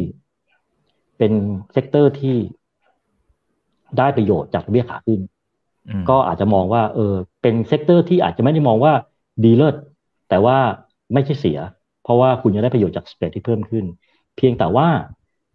[1.18, 1.34] เป็น
[1.74, 2.36] sector ที่
[3.98, 5.22] ได้ประโยชน์จากเบี้ยขาขึ้น
[6.10, 8.94] ก็อาจจะมองว่า เออ เป็น sector ที่อาจจะไม่ได้มองว่า
[9.44, 9.76] ดีเลิศ
[10.30, 10.58] แต่ว่า
[11.14, 11.60] ไม่ใช่เสีย
[12.04, 13.86] เพราะว่าคุณจะได้ประโยชน์จาก spread ที่เพิ่มขึ้น
[14.38, 14.88] เพียงแต่ว่า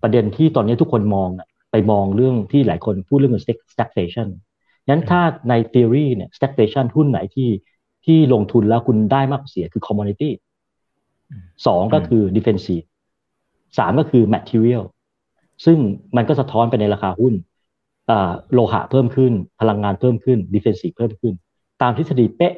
[0.03, 1.29] ประเด็นที่ตอนนี้ทุกคนมอง
[1.71, 3.35] ไปมองเรื่องที่หลายคนพูดเรื่อง
[3.73, 4.29] stagflation
[4.89, 7.49] งั้นถ้าใน theory เนี่ย stagflation หุ้นไหนที่
[8.05, 10.31] ที่ลงทุนแล้วคุณได้มากกว่าเสียคือ commodity
[11.67, 12.87] สองก็คือ defensive
[13.79, 14.83] สามก็คือ material
[15.65, 15.79] ซึ่ง
[16.17, 17.35] มันก็สะท้อนไปในราคาหุ้น
[18.53, 21.35] โลหะเพิ่มขึ้น พลังงานเพิ่มขึ้น defensive เพิ่มขึ้น
[21.83, 22.55] ตามทฤษฎีเป๊ะ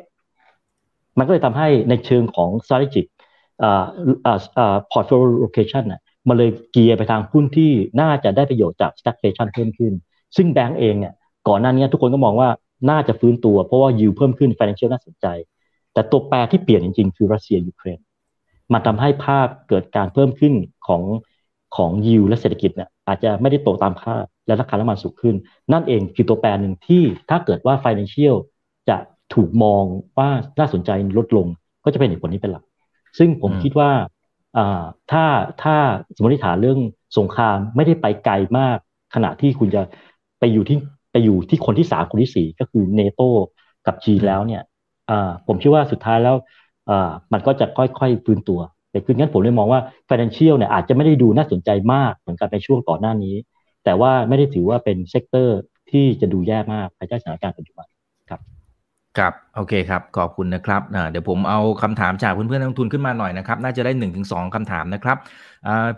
[1.18, 3.06] มันก็เลยทำให้ในเชิงของ strategic
[4.92, 7.70] portfolio location น่ะมันเลยเกียร์ไปทางหุ้นที่
[8.00, 9.92] น่าจะได้ประโยชน์จาก stagflation เพิ่มขึ้น
[10.36, 11.14] ซึ่งแบงก์เองเนี่ย
[11.48, 12.48] ก่อนหน้านี้ทุกคนก็มองว่า
[12.90, 15.26] น่าจะฟื้นตัวเพราะว่ายิวเพิ่มขึ้น financial น่าสนใจ
[15.92, 17.98] แต่ตัวแปรที่เปลี่ยนจริงๆ คือรัสเซียยูเครน
[18.72, 20.54] มันทำให้ภาพเกิดการเพิ่มขึ้น
[20.86, 21.02] ของ
[21.76, 25.34] ของยิวและเศรษฐกิจเนี่ยอาจจะไม่ได้โตตามคาดและราคาน้ำมันสูงขึ้น
[25.72, 28.34] นั่นเองคือตัวแปรหนึ่งที่ถ้าเกิดว่า financial
[28.88, 28.96] จะ
[29.34, 29.84] ถูกมอง
[30.18, 31.46] ว่าน่าสนใจลดลง
[31.84, 32.64] ก็จะเป็นเหตุผลนี้เป็นหลัก
[33.18, 33.90] ซึ่งผมคิดว่า
[35.12, 35.24] ถ้า
[35.62, 35.76] ถ้า
[36.14, 36.78] สมมติฐานเรื่อง
[37.18, 38.78] สงครามไม่ได้ไปไกลมาก
[39.14, 39.82] ขณะที่คุณจะ
[40.38, 40.78] ไปอยู่ที่
[41.16, 43.20] ไปอยู่ที่คนที่สามคนที่สี่ก็คือเนโต
[43.86, 44.62] กับจีนแล้วเนี่ย
[45.46, 46.36] ผมคิดว่าสุดท้ายแล้ว
[47.32, 48.60] มันก็จะค่อยๆฟื้นตัว
[48.90, 53.34] แต่คืองั้นผมเลยมองว่า financial เนี่ยอาจจะไม่ได้ดูน่าสนใจมากเหมือนกันในช่วงก่อนหน้านี้
[53.84, 55.58] แต่ว่าไม่ได้ถือว่าเป็น sector
[55.90, 57.86] ที่จะดูแย่มากภายใต้สถานการณ์ปัจจุบัน
[58.30, 58.40] ครับ
[59.18, 65.16] ครับ โอเคครับ ขอบคุณนะครับ เดี๋ยวผมเอาคำถามจากเพื่อนๆนักลงทุนขึ้นมาหน่อยนะครับ น่าจะได้หนึ่งถึงสองคำถามนะครับ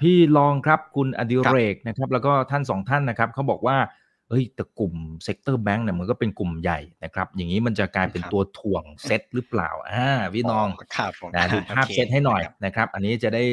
[0.03, 3.77] พี่ลองครับ คุณอดิเรกนะครับ แล้วก็ท่านสองท่านนะครับเขาบอกว่า
[4.29, 10.67] เฮ้ยแต่กลุ่ม sector แบงก์เนี่ยมันก็เป็นกลุ่มใหญ่นะครับ อย่างนี้มันจะกลายเป็นตัวถ่วงเซตหรือเปล่าอ่าพี่น้อง
[11.35, 13.45] นะดูภาพเซตให้หน่อยนะครับ อันนี้จะได้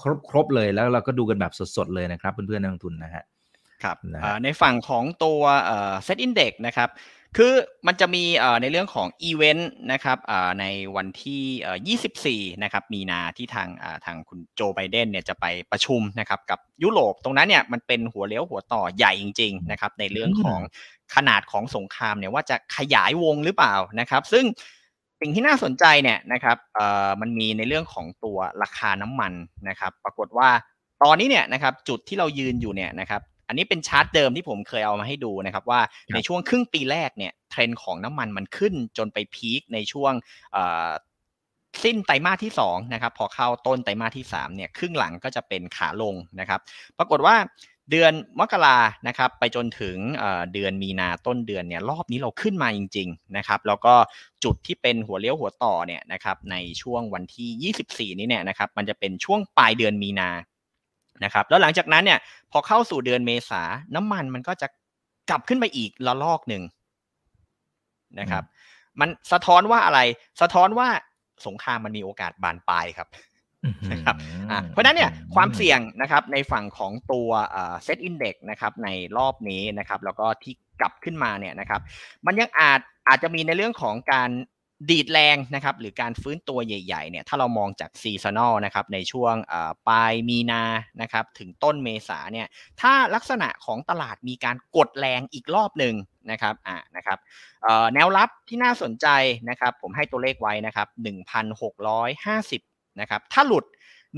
[0.00, 3.24] ครบครบเลยแล้วเราก็ดูกันแบบสดๆเลยนะครับเพื่อนๆนักลงทุนนะฮะ
[3.82, 3.96] ครับ
[4.44, 5.40] ในฝั่งของตัว
[6.04, 6.88] SET Index นะครับ
[7.36, 7.52] คือ
[7.86, 8.24] มันจะมี
[8.62, 10.18] ในเรื่องของอีเวนต์นะครับ
[10.60, 10.64] ใน
[10.96, 13.68] วันที่ 24 นะครับ มีนาที่ทาง
[14.04, 20.60] ทางคุณโจไบเดนเนี่ยจะไปประชุมนะครับกับยุโรป ตรงนั้นเนี่ยมันเป็นหัวเลี้ยวหัวต่อใหญ่จริง ๆ นะครับ ในเรื่องของ
[21.14, 24.44] ขนาดของสงครามเนี่ยว่าจะขยายวงหรือเปล่านะครับ ซึ่ง
[25.20, 26.56] สิ่งที่น่าสนใจเนี่ยนะครับ
[27.20, 29.32] มันมีในเรื่องของตัวราคาน้ำมัน
[29.68, 30.48] นะครับ ปรากฏว่า
[31.02, 33.20] ตอนนี้เนี่ยนะครับจุดที่เรายืนอยู่เนี่ยนะครับ
[33.50, 35.80] อันนี้เป็นชาร์ตเดิมที่ผมเคยเอามาให้ดูนะครับว่า
[36.14, 40.12] ในช่วงครึ่งปีแรกเนี่ยเทรนด์ของน้ำมันมันขึ้นจนไปพีคในช่วง
[41.84, 46.60] สิ้นไตรมาสที่2นะครับพอเข้าต้นไตรมาสที่3เนี่ยครึ่งหลังก็จะเป็นขาลงนะครับ
[46.98, 47.36] ปรากฏว่า
[47.90, 48.78] เดือนมกรา
[49.08, 49.96] นะครับไปจนถึง
[50.52, 53.94] เดือนมีนาต้นเดือนเนี่ยรอบนี้เราขึ้นมาจริงๆนะครับแล้วก็
[54.44, 57.72] จุดที่เป็นหัวเลี้ยวหัวต่อเนี่ยนะครับในช่วงวันที่
[58.12, 60.30] 24 นี้เนี่ยนะครับมันจะเป็นช่วงปลายเดือนมีนา
[61.24, 62.18] นะครับแล้วหลังจากนั้นเนี่ย
[62.52, 63.62] พอเข้าสู่เดือนเมษา
[63.94, 64.68] น้ำมันมันก็จะ
[65.30, 66.62] กลับขึ้นไปอีกระลอกหนึ่ง
[68.20, 68.44] นะครับ
[69.00, 70.00] มันสะท้อนว่าอะไร
[70.40, 70.88] สะท้อนว่า
[71.46, 73.08] สงครามมันมีโอกาสบานปลายครับ
[73.92, 74.16] นะครับ
[74.68, 77.30] เพราะนั้นเนี่ยความเสี่ยงนะครับในฝั่งของตัว
[77.84, 81.80] SET Index นะครับในรอบนี้นะครับแล้วก็ที่กลับขึ้นมาเนี่ยนะครับ
[82.26, 84.30] มันยังอาจอาจจะมีในเรื่องของการ
[84.88, 89.34] ดีดแรงนะครับหรือการฟื้นตัวใหญ่ๆเนี่ยถ้าเรามองจาก seasonal นะครับในช่วง
[89.88, 90.62] ปลายมีนา
[91.02, 92.46] นะครับถึงต้นเมษาเนี่ย
[92.80, 95.94] ถ้าลักษณะของตลาดมีการกดแรงอีกรอบหนึ่ง
[96.30, 97.18] นะครับอ่านะครับ
[97.94, 99.06] แนวรับที่น่าสนใจ
[99.48, 100.88] นะครับผมให้ตัวเลขไว้นะครับ
[102.14, 103.64] 1,650นะครับถ้าหลุด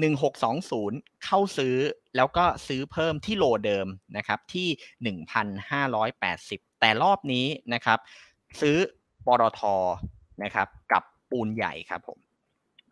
[0.00, 1.76] 1620 เข้าซื้อ
[2.16, 3.86] แล้วก็ซื้อเพิ่มที่โลเดิม
[4.16, 5.16] นะครับที่
[5.98, 7.98] 1,580 แต่รอบนี้นะครับ
[8.60, 8.76] ซื้อ
[9.26, 9.60] ปตท
[10.42, 12.18] นะครับ กับปูนใหญ่ครับผม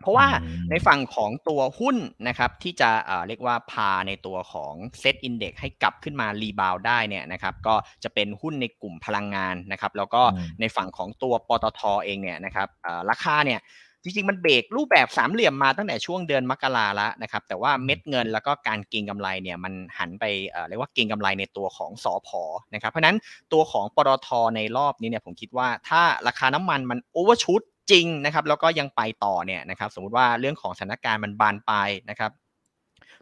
[0.03, 0.27] เพราะว่า
[0.71, 1.97] ในฝั่งของตัวหุ้น
[2.29, 2.91] นะครับ ที่จะ
[3.27, 7.75] เรียกว่าพาในตัวของSET Index ให้กลับขึ้นมา rebound ได้เนี่ยนะครับ ก็
[8.05, 10.23] จะเป็นหุ้นในกลุ่มพลังงานนะครับ แล้วก็
[10.61, 12.69] ในฝั่งของตัวปตทเองเนี่ยนะครับ
[13.11, 13.61] ราคาเนี่ย
[14.03, 20.25] จริงๆ มันเบรกรูปแบบสามเหลี่ยมมาตั้งแต่ช่วงเดือนมกราแล้วนะครับแต่ว่าเม็ดเงินแล้วก็การเก็งกำไรเนี่ยมันหันไป
[20.69, 22.43] เรียกว่าเก็งกำไรในตัวของสอพอ
[22.75, 23.17] นะครับเพราะนั้น
[23.53, 32.31] ตัวของปตทในรอบนี้เนี่ยผมคิดว่าถ้าราคาน้ำมันมัน overshoot จริงนะครับแล้วก็ยังไปต่อเนี่ยนะครับสมมติว่าเรื่องของสถานการณ์มันบานปลายนะครับ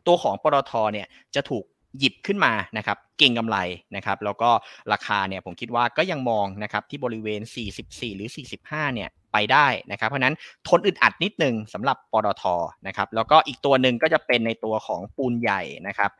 [0.06, 1.64] ตัวของปตทเนี่ยจะถูก
[1.98, 3.58] หยิบขึ้นมานะครับเก่งกำไร
[3.96, 4.50] นะครับแล้วก็
[4.92, 7.40] ราคาเนี่ยผมคิดว่าก็ยังมองนะครับที่บริเวณ
[7.78, 8.28] 44 หรือ
[8.60, 10.34] 45เนี่ย ไปได้นะครับเพราะนั้น
[10.68, 12.44] ทนอึดอัดนิดนึงสำหรับปตท
[12.86, 16.10] นะครับแล้วก็อีกตัวหนึ่งก็จะเป็นในตัวของปูนใหญ่นะครับ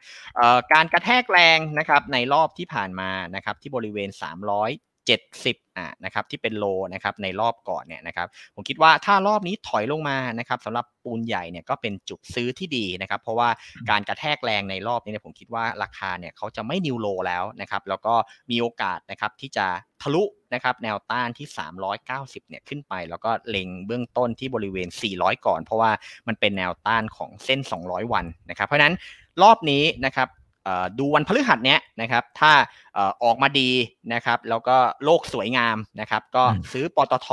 [0.73, 4.11] การกระแทกแรงนะครับในรอบที่ผ่านมานะครับที่บริเวณ
[4.53, 13.49] 300 70อะนะครับที่เป็นโลนะครับในรอบก่อนเนี่ยนะครับผมคิดว่าถ้ารอบนี้ถอยลงมานะครับสำหรับปูนใหญ่เนี่ยก็เป็นจุดซื้อที่ดีนะครับเพราะว่า
[13.91, 18.15] การกระแทกแรงในรอบนี้เนี่ยผมคิดว่าราคาเนี่ยเขาจะไม่นิวโลแล้วนะครับแล้วก็
[18.51, 19.67] มีโอกาสนะครับที่จะ
[20.03, 21.47] ทะลุนะครับแนวต้านที่
[21.99, 25.91] 390 เนี่ยขึ้นไป แล้วก็เล็งเบื้องต้นที่บริเวณ 400 ก่อน เพราะว่า
[26.29, 28.95] มันเป็นแนวต้านของเส้น 200 วันนะครับ เพราะนั้น
[29.43, 30.29] รอบนี้นะครับ
[30.99, 32.53] ดูวันพฤหัสเนี้ยนะครับ ถ้า
[33.25, 33.71] ออกมาดี
[34.15, 37.29] นะครับ แล้วก็โลกสวยงามนะครับ ก็ซื้อปตท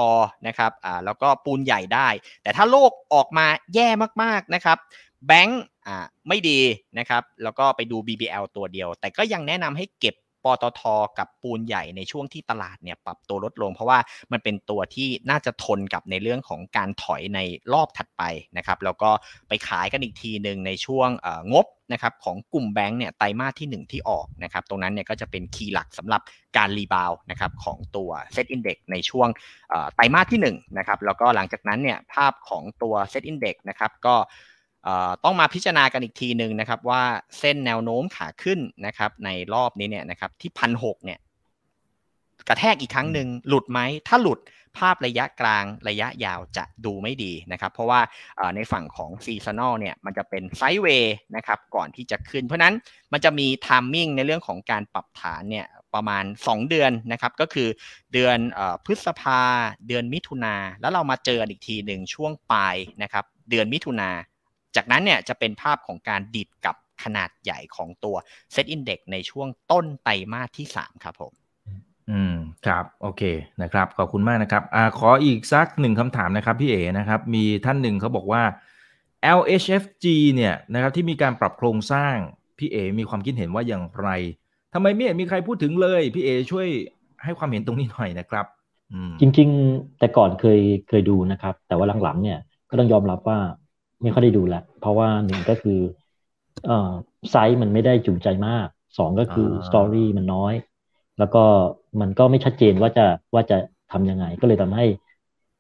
[0.48, 0.72] นะครับ
[1.06, 2.08] แล้วก็ปูนใหญ่ได้
[2.44, 3.88] แต่ถ้าโลกออกมาแย่
[4.24, 4.78] มากๆนะครับ
[5.28, 5.64] แบงก์
[6.28, 6.60] ไม่ดี
[7.00, 10.16] นะครับ แล้วก็ไปดู BBL ตัวเดียว แต่ก็ยังแนะนำให้เก็บ
[10.50, 10.82] ปตท
[11.20, 14.00] กับปูนใหญ่ในช่วงที่ตลาดเนี่ยปรับตัวลดลง เพราะว่า
[14.32, 17.40] มันเป็นตัวที่น่าจะทนกับในเรื่องของการถอยใน
[17.74, 18.24] รอบถัดไป
[18.58, 19.10] นะครับ แล้วก็
[19.48, 21.10] ไปขายกันอีกทีหนึ่งในช่วง
[21.54, 26.22] งบ นะครับของกลุ่มแบงก์เนี่ยไตรมาสที่ 1 ที่ออกนะครับตรงนั้นเนี่ยก็จะเป็น key หลักสำหรับ
[26.58, 29.28] การ rebound นะครับของตัวเซตอินดี x ในช่วง
[29.96, 34.16] ไตรมาสที่1นะครับแล้วก็หลังจากนั้นเนี่ยภาพของตัวเซตอินดี x นะครับก็
[35.24, 37.04] ต้องมาพิจารณากันอีกทีหนึ่งนะครับว่า
[37.40, 41.20] เส้นแนวโน้มขาขึ้นนะครับในรอบนี้เนี่ยนะครับที่พันหกเนี่ย
[42.48, 44.40] กระแทกอีกครั้งหนึ่งหลุดไหมถ้าหลุด
[44.78, 48.02] ภาพระยะกลางระยะยาวจะดูไม่ดีนะครับ เพราะว่า
[48.56, 52.76] ในฝั่งของ seasonal เนี่ยมันจะเป็น sideway นะครับก่อนที่จะขึ้น เพราะนั้น
[53.14, 57.68] มันจะมี timing ในเรื่องของการปรับฐานเนี่ยประมาณ 2 เดือนนะครับก็คือ
[58.14, 58.38] เดือน
[58.86, 59.42] พฤษภา
[59.88, 64.10] เดือนมิถุนาแล้วเรามาเจออีกทีหนึ่งช่วงปลายนะครับเดือนมิถุนา
[64.76, 68.16] จากนั้นเนี่ยจะเป็นภาพของการดิดกับขนาดใหญ่ของตัว
[68.52, 71.34] เซตอินเด็กในช่วงต้นไตรมาสที่ 3 ครับผม
[72.12, 72.36] อืม
[72.68, 73.22] ครับ โอเค
[73.62, 78.44] นะครับ ขอบคุณมากนะครับอ่าขออีกสักหนึ่งคำถามนะครับพี่เอ๋นะครับ มีท่านหนึ่งเขาบอกว่า
[79.40, 82.16] LHFG เนี่ยนะครับที่มีการปรับโครงสร้าง
[82.58, 84.10] พี่เอ๋มีความคิดเห็นว่าอย่างไร
[84.74, 86.68] ทำไมไม่เห็นมีใครพูดถึงเลย พี่เอ๋ช่วย
[87.24, 88.46] ให้ความเห็นตรงนี้หน่อยนะครับ
[89.20, 92.40] จริง ๆ แต่ก่อนเคยเคยดูนะครับ แต่ว่าหลังๆเนี่ย
[92.70, 93.40] ก็ต้องยอมรับว่า
[94.02, 95.80] ไม่ค่อยได้ดูละเพราะว่าหนึ่งก็คือ
[96.66, 96.92] เอ่อ
[97.32, 100.54] ไซส์มันไม่ได้จูงใจมากสองก็คือสตอรี่มันน้อย
[101.20, 101.44] แล้วก็
[102.02, 103.58] มันก็ไม่ชัดเจนว่าจะว่าจะ
[103.92, 104.86] ทํำยังไง ก็เลยทำให้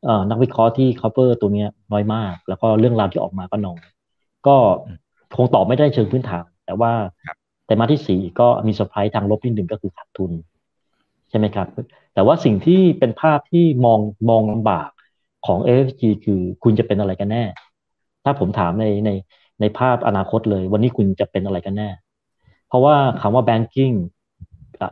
[0.05, 3.81] เอ่อนักวิเคราะห์ที่ cover ตัวเนี้ยน้อยมาก แล้วก็เรื่องราวที่ออกมาก็น้อย
[4.47, 4.55] ก็
[5.35, 6.91] คงตอบไม่ได้เชิงพื้นฐาน แต่ว่า
[7.65, 10.31] ไตรมาสที่สี่ก็มีเซอร์ไพรส์ทางลบนิดหนึ่งก็คือขาดทุน
[11.29, 11.67] ใช่ไหมครับ
[12.13, 13.99] แต่ว่าสิ่งที่เป็นภาพที่มอง
[14.29, 14.89] มองลำบาก
[15.45, 17.43] ของ LHFG คือคุณจะเป็นอะไรกันแน่
[18.23, 19.09] ถ้าผมถามในใน
[19.61, 21.89] ในภาพอนาคตเลย วันนี้คุณจะเป็นอะไรกันแน่
[22.67, 23.95] เพราะว่าคำว่า banking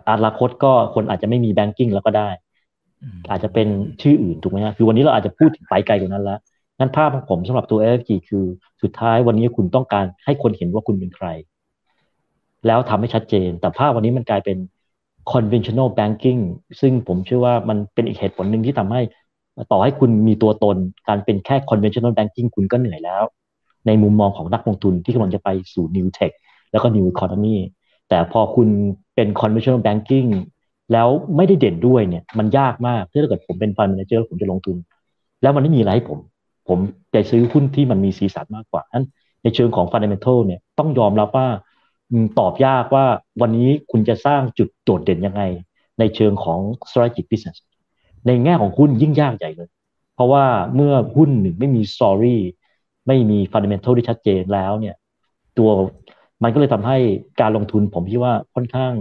[0.10, 2.30] อนาคตก็คนอาจจะไม่มี banking แล้วก็ได้
[3.32, 3.68] อาจจะเป็น
[4.02, 6.40] ชื่ออื่นถูกไหมฮะคือวันนี้เราอาจจะพูดไปไกลกว่านั้นแล้ว
[6.80, 8.46] งั้นภาพของผมสำหรับตัว FG คือ
[8.82, 11.28] สุดท้ายวันนี้คุณต้องการให้คนเห็นว่าคุณเป็นใคร
[12.68, 14.58] แล้วทำให้ชัดเจน แต่ภาพวันนี้มันกลายเป็น
[15.32, 16.42] conventional banking
[16.82, 19.02] ซึ่งผมเชื่อว่ามันเป็นอีกเหตุผลหนึ่งที่ทำให้
[19.72, 20.78] ต่อให้คุณมีตัวตน
[21.08, 23.24] การเป็นแค่ conventional banking คุณก็เหนื่อยแล้ว
[23.88, 26.34] ในมุมมองของนักลงทุนที่กำลังจะไปสู่ new tech
[26.72, 27.56] แล้วก็ new economy
[28.10, 28.70] แต่พอคุณ
[29.16, 30.30] เป็น conventional banking
[30.94, 34.78] แล้วไม่ได้เด่นด้วยเนี่ยมันยากมากถ้าเกิดผมเป็น fund manager ผมจะลงทุน
[35.42, 36.20] แล้วมันไม่มีอะไรให้ผม
[36.70, 36.80] ผม
[37.14, 39.06] จะซื้อหุ้นที่มันมีสีสันมากกว่านั้น
[39.44, 41.48] ในเชิงของ fundamental เนี่ยต้องยอมรับว่า
[42.40, 43.06] ตอบยากว่า
[43.42, 45.42] วันนี้คุณจะสร้างจุดโดดเด่นยังไง
[46.00, 46.60] ในเชิงของ
[46.90, 47.58] strategic business
[48.28, 49.70] ในแง่ของหุ้นยิ่งยากใหญ่เลย
[50.16, 50.46] เพราะว่า
[50.76, 52.42] เมื่อหุ้นหนึ่งไม่มีสตอรี่
[53.08, 54.96] ไม่มีฟันเดเมนทัลที่ชัดเจนแล้วเนี่ย
[55.58, 55.70] ตัว
[56.44, 56.98] มันก็เลยทำให้
[57.42, 58.94] การลงทุนผมคิดว่าค่อนข้าง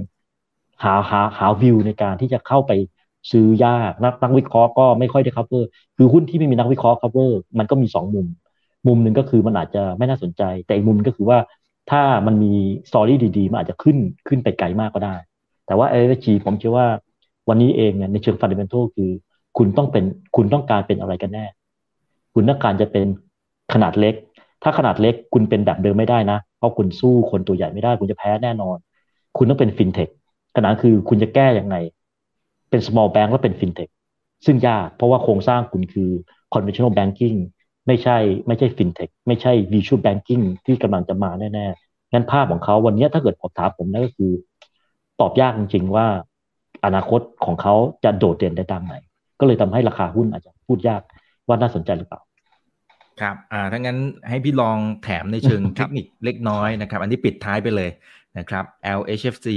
[0.82, 2.72] หาหาหาวิวในการที่จะเข้าไป
[3.30, 5.64] ซื้อยากนักนักวิเคราะห์ก็ไม่ค่อยได้ cover
[5.96, 8.26] คือหุ้นที่ไม่มีนักวิเคราะห์ cover มันก็มีสองมุม
[8.86, 11.38] มุมหนึ่งก็คือมันอาจจะไม่น่าสนใจ แต่อีกมุมก็คือว่า
[11.90, 12.52] ถ้ามันมี
[12.88, 13.96] story ดีๆ มันอาจจะขึ้น
[14.28, 15.16] ขึ้นไปไกลมากก็ได้
[15.66, 16.86] แต่ว่า LHFG ผมเชื่อว่า
[17.48, 19.10] วันนี้เองเนี่ยในเชิง fundamental คือ
[19.58, 20.04] คุณต้องเป็น
[20.36, 21.46] คุณต้องการเป็นอะไรกันแน่
[22.34, 23.06] คุณต้องการจะเป็น
[23.74, 24.14] ขนาดเล็ก
[24.62, 28.76] ถ้าขนาดเล็กคุณเป็นแบบเดิมไม่ได้นะ เพราะคุณสู้คนตัวใหญ่ไม่ได้ คุณจะแพ้แน่นอน
[29.36, 30.08] คุณต้องเป็นฟินเทค
[30.56, 31.76] ขนาดคือคุณจะแก้อย่างไง
[32.70, 33.88] เป็น small bank แล้วเป็นฟินเทค
[34.46, 36.10] ซึ่งยากเพราะว่าโครงสร้างคุณคือ
[36.52, 37.38] conventional banking
[37.86, 44.32] ไม่ใช่ไม่ใช่ฟินเทคไม่ใช่ visual banking ที่กำลังจะมาแน่ๆงั้นภาพของเขาวันนี้ถ้าเกิดผมถามผมนั่นก็คือ
[45.20, 46.06] ตอบยากจริงๆว่า
[46.84, 48.94] อนาคตของเขาจะโดดเด่นได้ตามไหน
[49.40, 51.02] ก็เลยทำให้ราคาหุ้นอาจจะพูดยาก
[51.48, 52.20] ว่าน่าสนใจหรือเปล่า
[53.20, 53.98] ครับอ่าถ้างั้น
[54.28, 57.90] ให้พี่ลองแถมในเชิงเทคนิคเล็กน้อยนะครับ อันนี้ปิดท้ายไปเลย
[58.38, 58.64] นะครับ
[58.98, 59.48] LHFG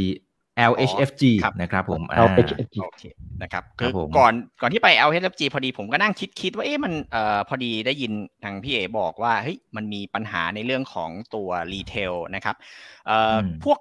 [0.71, 1.23] LHFG
[1.61, 3.03] นะครับผม LHFG โอเค
[3.41, 8.11] นะครับคือก่อนก่อนที่ไป LHFG พอดีผมก็นั่งคิดคิดว่าเอ๊ะมันเอ่อพอดีได้ยิน
[8.43, 12.55] ทางพี่เอบอกว่าเฮ้ยมันมีปัญหาในเรื่องของตัว retail นะครับ
[13.07, 13.79] เอ่อพวก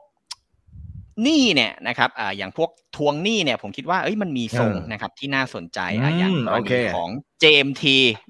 [1.22, 7.08] หนี้เนี่ยนะครับอ่าอย่างพวกทวงหนี้เนี่ยผมคิดว่าเอ้ยมันมีทรงนะครับที่น่าสนใจอ่าอย่างกรณีของ
[7.42, 7.84] JMT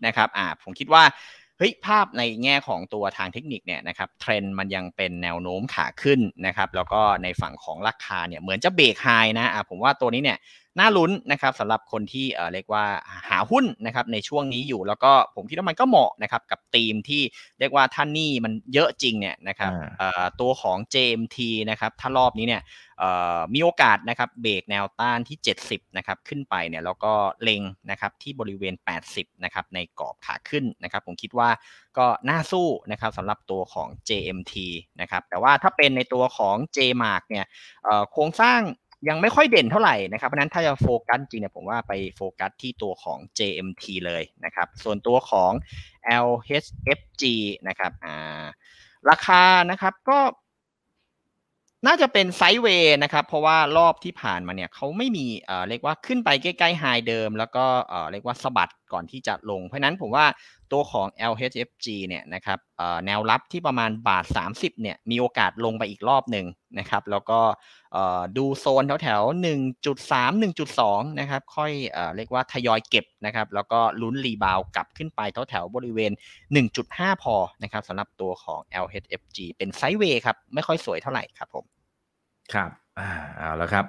[0.06, 1.04] นะครับอ่าผมคิดว่า
[1.58, 9.08] เฮ้ยภาพในแง่ของตัวทางเทคนิคเนี่ยนะครับเทรนด์มันยังเป็นแนวโน้มขาขึ้นนะครับแล้วก็ในฝั่งของราคาเนี่ยเหมือนจะเบรกไฮ
[9.38, 10.38] นะอ่าผมว่าตัวนี้เนี่ย
[10.78, 12.84] น่าลุ้นนะครับสำหรับคนที่เอ่อเรียกว่า
[13.28, 17.22] หาหุ้นนะครับในช่วงนี้อยู่แล้วก็ผมคิดว่ามันก็เหมาะนะครับกับธีมที่
[17.58, 21.38] เรียกว่าท่านนี่มันเยอะจริงเนี่ยนะครับเอ่อตัวของ JMT
[21.70, 22.62] นะครับถ้ารอบนี้เนี่ย
[23.54, 25.36] มีโอกาสนะครับเบรกแนวต้านที่
[25.68, 27.12] 70นะครับขึ้นไปเนี่ยแล้วก็
[27.42, 28.74] เล็งนะครับที่บริเวณ
[29.10, 31.50] 80นะครับในกรอบขาขึ้นนะครับผมคิดว่า
[31.98, 34.54] ก็น่าสู้นะครับสำหรับตัวของ JMT
[35.00, 37.46] นะครับแต่ว่าถ้าเป็นในตัวของ JMark เนี่ย
[38.12, 38.60] โครงสร้าง
[39.08, 45.52] ยังไม่ค่อยเด่นเท่าไหร่นะครับ เพราะนั้นถ้าจะโฟกัสจริงเนี่ยผมว่าไปโฟกัสที่ตัวของ JMT เลยนะครับ ส่วนตัวของ
[46.26, 47.22] LHFG
[47.68, 48.44] นะครับอ่า
[49.10, 50.18] ราคานะครับก็
[51.86, 60.26] น่าจะเป็นไซด์เวย์นะครับ เพราะว่ารอบที่ผ่านมาเนี่ยเขาไม่มีเอ่อเรียกว่าขึ้นไปใกล้ๆไฮเดิม แล้วก็เอ่อเรียกว่าสะบัดก่อนที่จะลง เพราะนั้นผมว่า
[60.74, 62.58] ตัวของ LHFG เนี่ยนะครับ
[63.06, 66.46] แนวรับที่ประมาณบาท 30เนี่ยมีโอกาสลงไปอีกรอบหนึ่ง
[66.78, 67.40] นะครับ แล้วก็
[68.36, 70.32] ดูโซนแถวๆ1.3
[70.64, 75.20] 1.2นะครับค่อยเอเรียกว่าทยอยเก็บนะครับ แล้วก็ลุ้นรีบาวกลับขึ้นไป
[75.50, 76.12] แถวๆบริเวณ
[76.66, 81.64] 1.5 พอนะครับสำหรับตัวของ LHFG เป็นไซด์เวย์ครับ ไม่ค่อยสวยเท่าไหร่ครับผม
[82.54, 83.84] ครับอ่าเอาแล้วครับ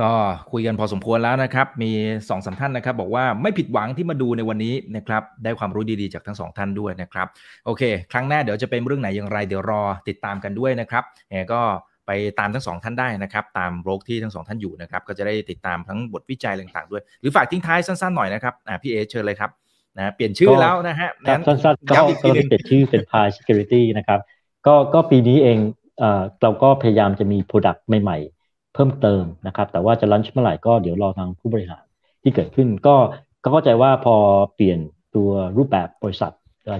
[0.00, 0.10] ก็
[0.52, 1.92] คุยกันพอสมควรแล้วนะครับ มี
[2.28, 7.26] สองสามท่านนะครับ บอกว่าไม่ผิดหวังที่มาดูในวันนี้นะครับ ได้ความรู้ดีๆจากทั้งสองท่านด้วยนะครับ
[7.66, 7.82] โอเค
[8.12, 11.60] ครั้งหน้าเดี๋ยวจะเป็นเรื่องไหนอย่างไร เดี๋ยวรอติดตามกันด้วยนะครับแหมก็
[12.06, 19.50] ไปตามทั้งสองท่านได้นะครับ ตามโบรกที่ทั้งสองท่านอยู่นะครับ ก็จะได้ติดตามทั้งบทวิจัยต่างๆด้วย หรือฝากทิ้งท้ายสั้นๆหน่อยนะครับอ่าพี่เอเชิญเลยครับ
[19.96, 24.20] นะเปลี่ยนชื่อแล้วนะฮะครับสั้นๆก็ย้ำอีกทีก็หนึ่งเปลี่ยนชื่อเป็น Pi Security นะครับ
[24.66, 25.58] ก็ก็ปีนี้เอง
[25.98, 28.35] เอ่อเราก็พยายามจะมี Product ใหม่ๆ
[28.76, 31.84] เพิ่มเติมนะครับ แต่ว่าจะลันช์เมื่อไหร่ก็เดี๋ยวรอทางผู้บริหาร
[32.22, 32.96] ที่เกิดขึ้นก็
[33.42, 34.16] ก็เข้าใจว่าพอ
[34.54, 34.78] เปลี่ยน
[35.14, 36.32] ตัวรูปแบบบริษัท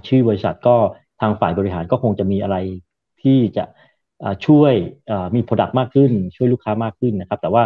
[0.08, 0.76] ชื่อบริษัทก็
[1.20, 2.56] ทางฝ่ายบริหารก็คงจะมีอะไร
[3.22, 3.64] ที่จะ
[4.46, 4.72] ช่วย
[5.34, 7.62] มี Product มากขึ้น ช่วยลูกค้ามากขึ้นนะครับ แต่ว่า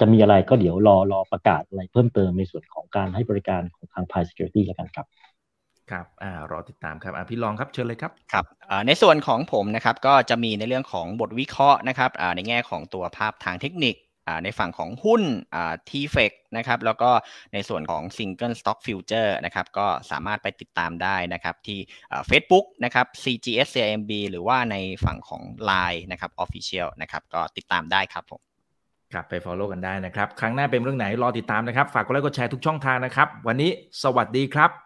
[0.00, 5.06] จะมีอะไรก็เดี๋ยวรอรอประกาศอะไรเพิ่มเติมในส่วนของการให้บริการของทาง Pi Security แล้วกันครับ
[5.90, 13.96] ครับอ่ารอติดตามครับอ่าพี่รองครับเชิญเลยครับครับเอ่อในส่วนของผมนะครับก็จะมีในเรื่องของบทวิเคราะห์นะครับอ่าในแง่ของตัวภาพทางเทคนิค
[14.28, 15.22] อ่าในฝั่งของหุ้น
[15.54, 17.10] อ่า t f e c นะครับแล้วก็
[17.52, 21.78] ในส่วนของ Single Stock Future นะครับก็สามารถไปติดตามได้นะครับที่
[22.12, 28.40] อ่า Facebook นะครับ CGS CIMB หรือว่าในฝั่งของ Line นะครับ Official นะครับก็ติดตามได้ครับผม
[29.12, 33.70] ครับไป follow กันได้นะครับ ครั้งหน้าเป็นเรื่องไหนรอติดตามนะครับ ฝากกดไลค์กดแชร์ทุกช่องทางนะครับ วันนี้
[34.02, 34.85] สวัสดีครับ